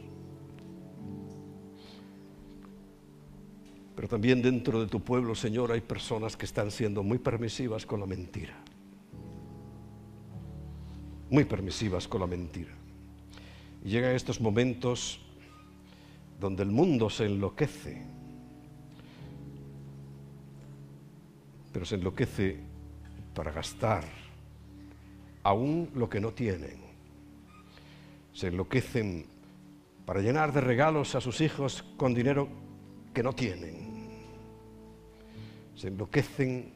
[3.97, 7.99] Pero también dentro de tu pueblo, Señor, hay personas que están siendo muy permisivas con
[7.99, 8.55] la mentira.
[11.30, 12.82] Muy permisivas con la mentira.
[13.84, 15.19] Y llegan estos momentos
[16.39, 18.01] donde el mundo se enloquece.
[21.72, 22.60] Pero se enloquece
[23.34, 24.05] para gastar
[25.43, 26.77] aún lo que no tienen.
[28.34, 29.26] Se enloquecen
[30.05, 32.47] para llenar de regalos a sus hijos con dinero
[33.14, 34.07] que no tienen.
[35.76, 36.72] Se enloquecen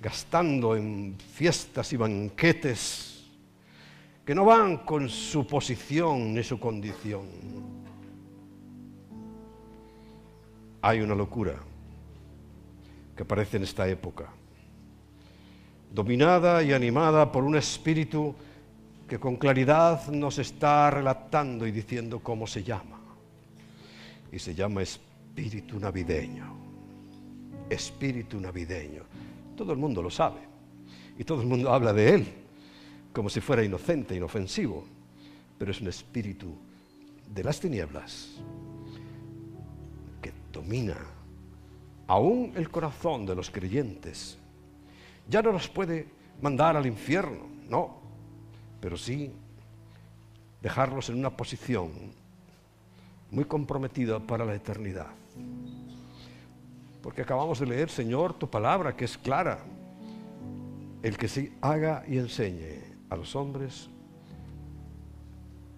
[0.00, 3.15] gastando en fiestas y banquetes
[4.26, 7.26] que no van con su posición ni su condición.
[10.82, 11.54] Hay una locura
[13.14, 14.28] que aparece en esta época,
[15.92, 18.34] dominada y animada por un espíritu
[19.08, 22.98] que con claridad nos está relatando y diciendo cómo se llama.
[24.32, 26.52] Y se llama espíritu navideño.
[27.70, 29.04] Espíritu navideño.
[29.56, 30.40] Todo el mundo lo sabe.
[31.16, 32.45] Y todo el mundo habla de él
[33.16, 34.84] como si fuera inocente, inofensivo.
[35.56, 36.54] Pero es un espíritu
[37.34, 38.36] de las tinieblas
[40.20, 40.98] que domina
[42.08, 44.36] aún el corazón de los creyentes.
[45.30, 46.06] Ya no los puede
[46.42, 47.96] mandar al infierno, no,
[48.82, 49.32] pero sí
[50.60, 51.92] dejarlos en una posición
[53.30, 55.08] muy comprometida para la eternidad.
[57.02, 59.60] Porque acabamos de leer, Señor, tu palabra que es clara.
[61.02, 63.88] El que se haga y enseñe a los hombres,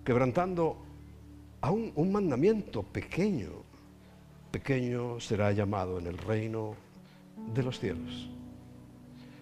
[0.05, 0.78] quebrantando
[1.60, 3.50] aún un mandamiento pequeño,
[4.50, 6.74] pequeño será llamado en el reino
[7.55, 8.28] de los cielos.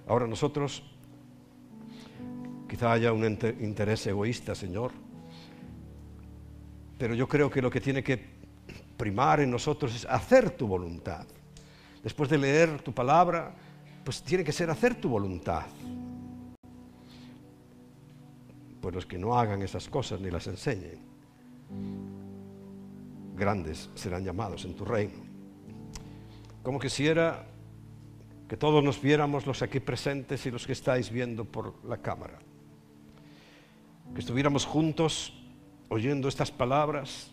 [0.06, 0.82] Ahora nosotros,
[2.68, 4.92] quizá haya un interés egoísta, Señor,
[6.98, 8.36] pero yo creo que lo que tiene que
[8.96, 11.26] primar en nosotros es hacer tu voluntad.
[12.02, 13.52] Después de leer tu palabra,
[14.04, 15.66] pues tiene que ser hacer tu voluntad.
[18.86, 21.00] Pues los que no hagan esas cosas ni las enseñen,
[23.36, 25.24] grandes serán llamados en tu reino.
[26.62, 27.48] Como quisiera
[28.48, 32.38] que todos nos viéramos los aquí presentes y los que estáis viendo por la cámara.
[34.14, 35.36] Que estuviéramos juntos
[35.88, 37.32] oyendo estas palabras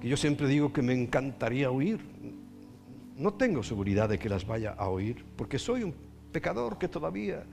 [0.00, 2.00] que yo siempre digo que me encantaría oír.
[3.18, 5.94] No tengo seguridad de que las vaya a oír, porque soy un
[6.32, 7.44] pecador que todavía,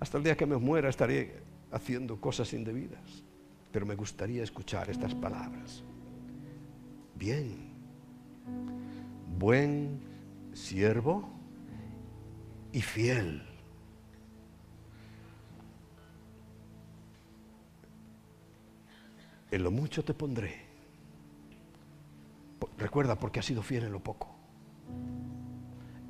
[0.00, 3.24] hasta el día que me muera, estaré haciendo cosas indebidas.
[3.72, 5.82] Pero me gustaría escuchar estas palabras.
[7.14, 7.72] Bien,
[9.38, 10.00] buen
[10.52, 11.28] siervo
[12.72, 13.42] y fiel
[19.50, 20.72] en lo mucho te pondré.
[22.78, 24.28] Recuerda, porque has sido fiel en lo poco.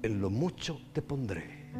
[0.02, 1.70] En lo mucho te pondré.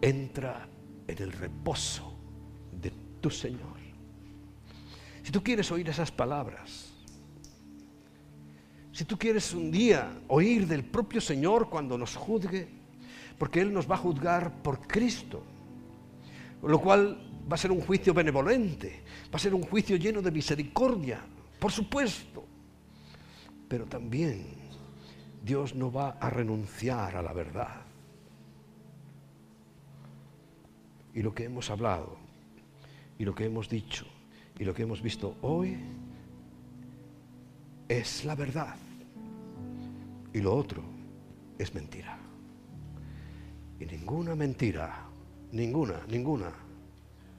[0.00, 0.68] Entra
[1.06, 2.15] en el reposo
[3.30, 3.76] Señor.
[5.22, 6.92] Si tú quieres oír esas palabras,
[8.92, 12.68] si tú quieres un día oír del propio Señor cuando nos juzgue,
[13.38, 15.42] porque Él nos va a juzgar por Cristo,
[16.62, 20.30] lo cual va a ser un juicio benevolente, va a ser un juicio lleno de
[20.30, 21.20] misericordia,
[21.58, 22.44] por supuesto.
[23.68, 24.46] Pero también
[25.44, 27.82] Dios no va a renunciar a la verdad.
[31.14, 32.16] Y lo que hemos hablado,
[33.18, 34.06] y lo que hemos dicho,
[34.58, 35.76] y lo que hemos visto hoy,
[37.88, 38.76] es la verdad.
[40.32, 40.82] Y lo otro
[41.58, 42.18] es mentira.
[43.80, 45.06] Y ninguna mentira,
[45.52, 46.52] ninguna, ninguna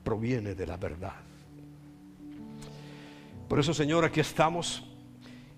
[0.04, 1.16] proviene de la verdad.
[3.48, 4.84] Por eso, Señor, aquí estamos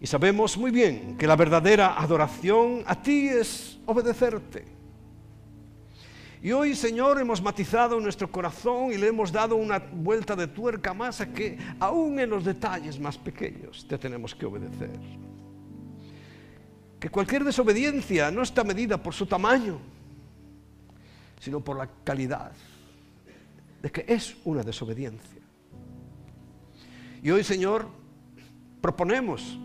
[0.01, 4.78] y sabemos muy bien que la verdadera adoración a ti es obedecerte.
[6.41, 10.93] Y hoy, Señor, hemos matizado nuestro corazón y le hemos dado una vuelta de tuerca
[10.93, 14.97] más a que aún en los detalles más pequeños te tenemos que obedecer.
[16.97, 19.79] Que cualquier desobediencia no está medida por su tamaño,
[21.41, 22.53] sino por la calidad
[23.81, 25.41] de que es una desobediencia.
[27.21, 27.85] Y hoy, Señor,
[28.79, 29.59] proponemos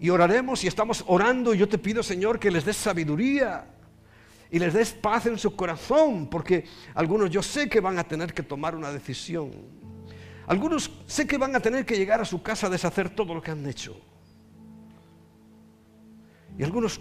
[0.00, 3.66] y oraremos y estamos orando y yo te pido, Señor, que les des sabiduría
[4.50, 6.64] y les des paz en su corazón, porque
[6.94, 9.52] algunos yo sé que van a tener que tomar una decisión.
[10.46, 13.40] Algunos sé que van a tener que llegar a su casa a deshacer todo lo
[13.40, 13.96] que han hecho.
[16.58, 17.00] Y algunos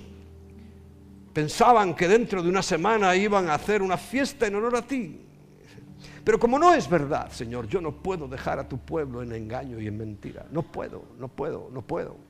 [1.34, 5.26] pensaban que dentro de una semana iban a hacer una fiesta en honor a ti.
[6.24, 9.80] Pero como no es verdad, Señor, yo no puedo dejar a tu pueblo en engaño
[9.80, 10.46] y en mentira.
[10.52, 12.29] No puedo, no puedo, no puedo.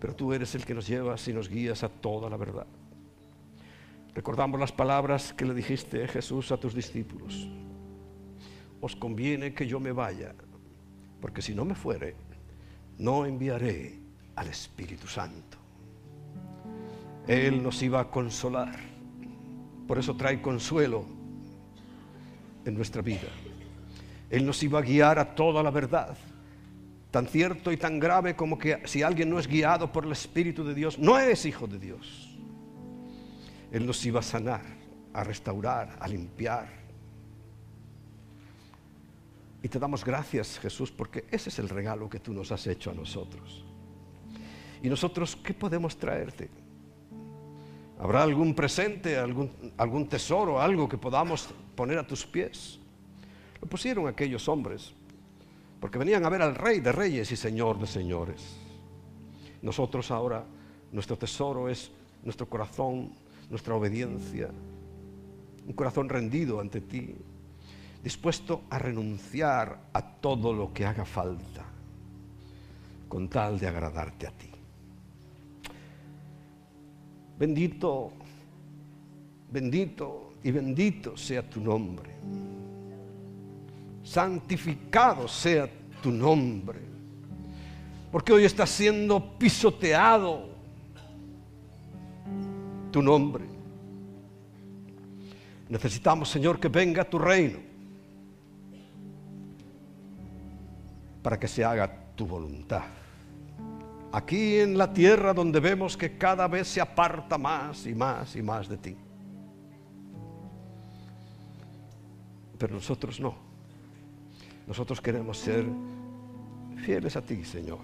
[0.00, 2.66] Pero tú eres el que nos llevas y nos guías a toda la verdad.
[4.14, 7.48] Recordamos las palabras que le dijiste Jesús a tus discípulos.
[8.80, 10.34] Os conviene que yo me vaya,
[11.20, 12.16] porque si no me fuere,
[12.98, 13.98] no enviaré
[14.36, 15.58] al Espíritu Santo.
[17.26, 18.76] Él nos iba a consolar.
[19.86, 21.04] Por eso trae consuelo
[22.64, 23.28] en nuestra vida.
[24.30, 26.16] Él nos iba a guiar a toda la verdad.
[27.10, 30.62] Tan cierto y tan grave como que si alguien no es guiado por el Espíritu
[30.62, 32.36] de Dios, no es hijo de Dios.
[33.72, 34.62] Él nos iba a sanar,
[35.14, 36.68] a restaurar, a limpiar.
[39.62, 42.90] Y te damos gracias, Jesús, porque ese es el regalo que tú nos has hecho
[42.90, 43.64] a nosotros.
[44.82, 46.48] ¿Y nosotros qué podemos traerte?
[47.98, 52.78] ¿Habrá algún presente, algún, algún tesoro, algo que podamos poner a tus pies?
[53.60, 54.94] Lo pusieron aquellos hombres,
[55.80, 58.56] porque venían a ver al Rey de Reyes y Señor de Señores.
[59.62, 60.44] Nosotros ahora,
[60.92, 61.90] nuestro tesoro es
[62.22, 63.12] nuestro corazón,
[63.50, 64.50] nuestra obediencia,
[65.66, 67.14] un corazón rendido ante ti,
[68.02, 71.64] dispuesto a renunciar a todo lo que haga falta,
[73.08, 74.50] con tal de agradarte a ti.
[77.38, 78.12] Bendito,
[79.50, 82.10] bendito y bendito sea tu nombre.
[84.08, 85.68] Santificado sea
[86.02, 86.80] tu nombre.
[88.10, 90.48] Porque hoy está siendo pisoteado
[92.90, 93.44] tu nombre.
[95.68, 97.58] Necesitamos, Señor, que venga tu reino
[101.22, 102.84] para que se haga tu voluntad
[104.12, 108.42] aquí en la tierra donde vemos que cada vez se aparta más y más y
[108.42, 108.96] más de ti.
[112.58, 113.47] Pero nosotros no.
[114.68, 115.64] Nosotros queremos ser
[116.84, 117.80] fieles a ti, Señor.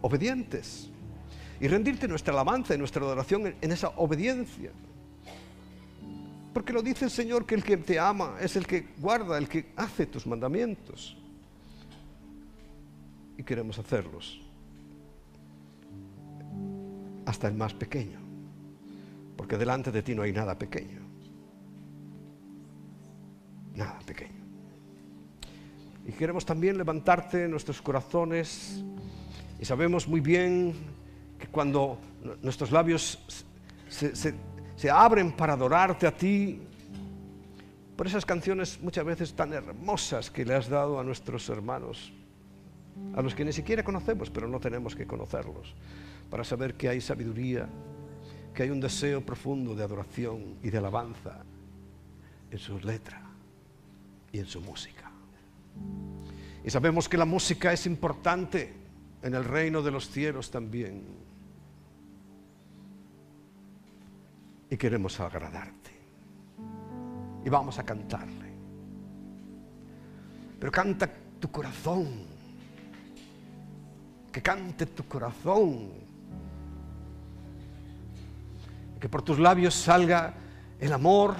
[0.00, 0.90] Obedientes.
[1.60, 4.70] Y rendirte nuestra alabanza y nuestra adoración en esa obediencia.
[6.54, 9.48] Porque lo dice el Señor que el que te ama es el que guarda, el
[9.48, 11.16] que hace tus mandamientos.
[13.36, 14.40] Y queremos hacerlos
[17.26, 18.20] hasta el más pequeño,
[19.36, 21.00] porque delante de ti no hay nada pequeño,
[23.74, 24.33] nada pequeño.
[26.06, 28.84] Y queremos también levantarte nuestros corazones
[29.58, 30.74] y sabemos muy bien
[31.38, 31.98] que cuando
[32.42, 33.18] nuestros labios
[33.88, 34.14] se,
[34.76, 36.60] se abren para adorarte a ti,
[37.96, 42.12] por esas canciones muchas veces tan hermosas que le has dado a nuestros hermanos,
[43.14, 45.74] a los que ni siquiera conocemos, pero no tenemos que conocerlos
[46.30, 47.68] para saber que hay sabiduría,
[48.52, 51.44] que hay un deseo profundo de adoración y de alabanza
[52.50, 53.22] en su letra
[54.32, 55.03] y en su música.
[56.64, 58.72] Y sabemos que la música es importante
[59.22, 61.04] en el reino de los cielos también.
[64.70, 65.90] Y queremos agradarte.
[67.44, 68.52] Y vamos a cantarle.
[70.58, 72.26] Pero canta tu corazón.
[74.32, 76.04] Que cante tu corazón
[79.04, 80.32] que por tus labios salga
[80.80, 81.34] el amor,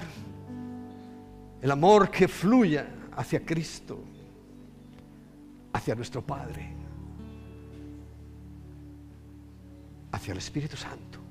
[1.63, 2.85] el amor que fluya
[3.17, 4.03] hacia Cristo,
[5.75, 6.73] hacia nuestro Padre,
[10.13, 11.24] hacia el Espíritu Santo.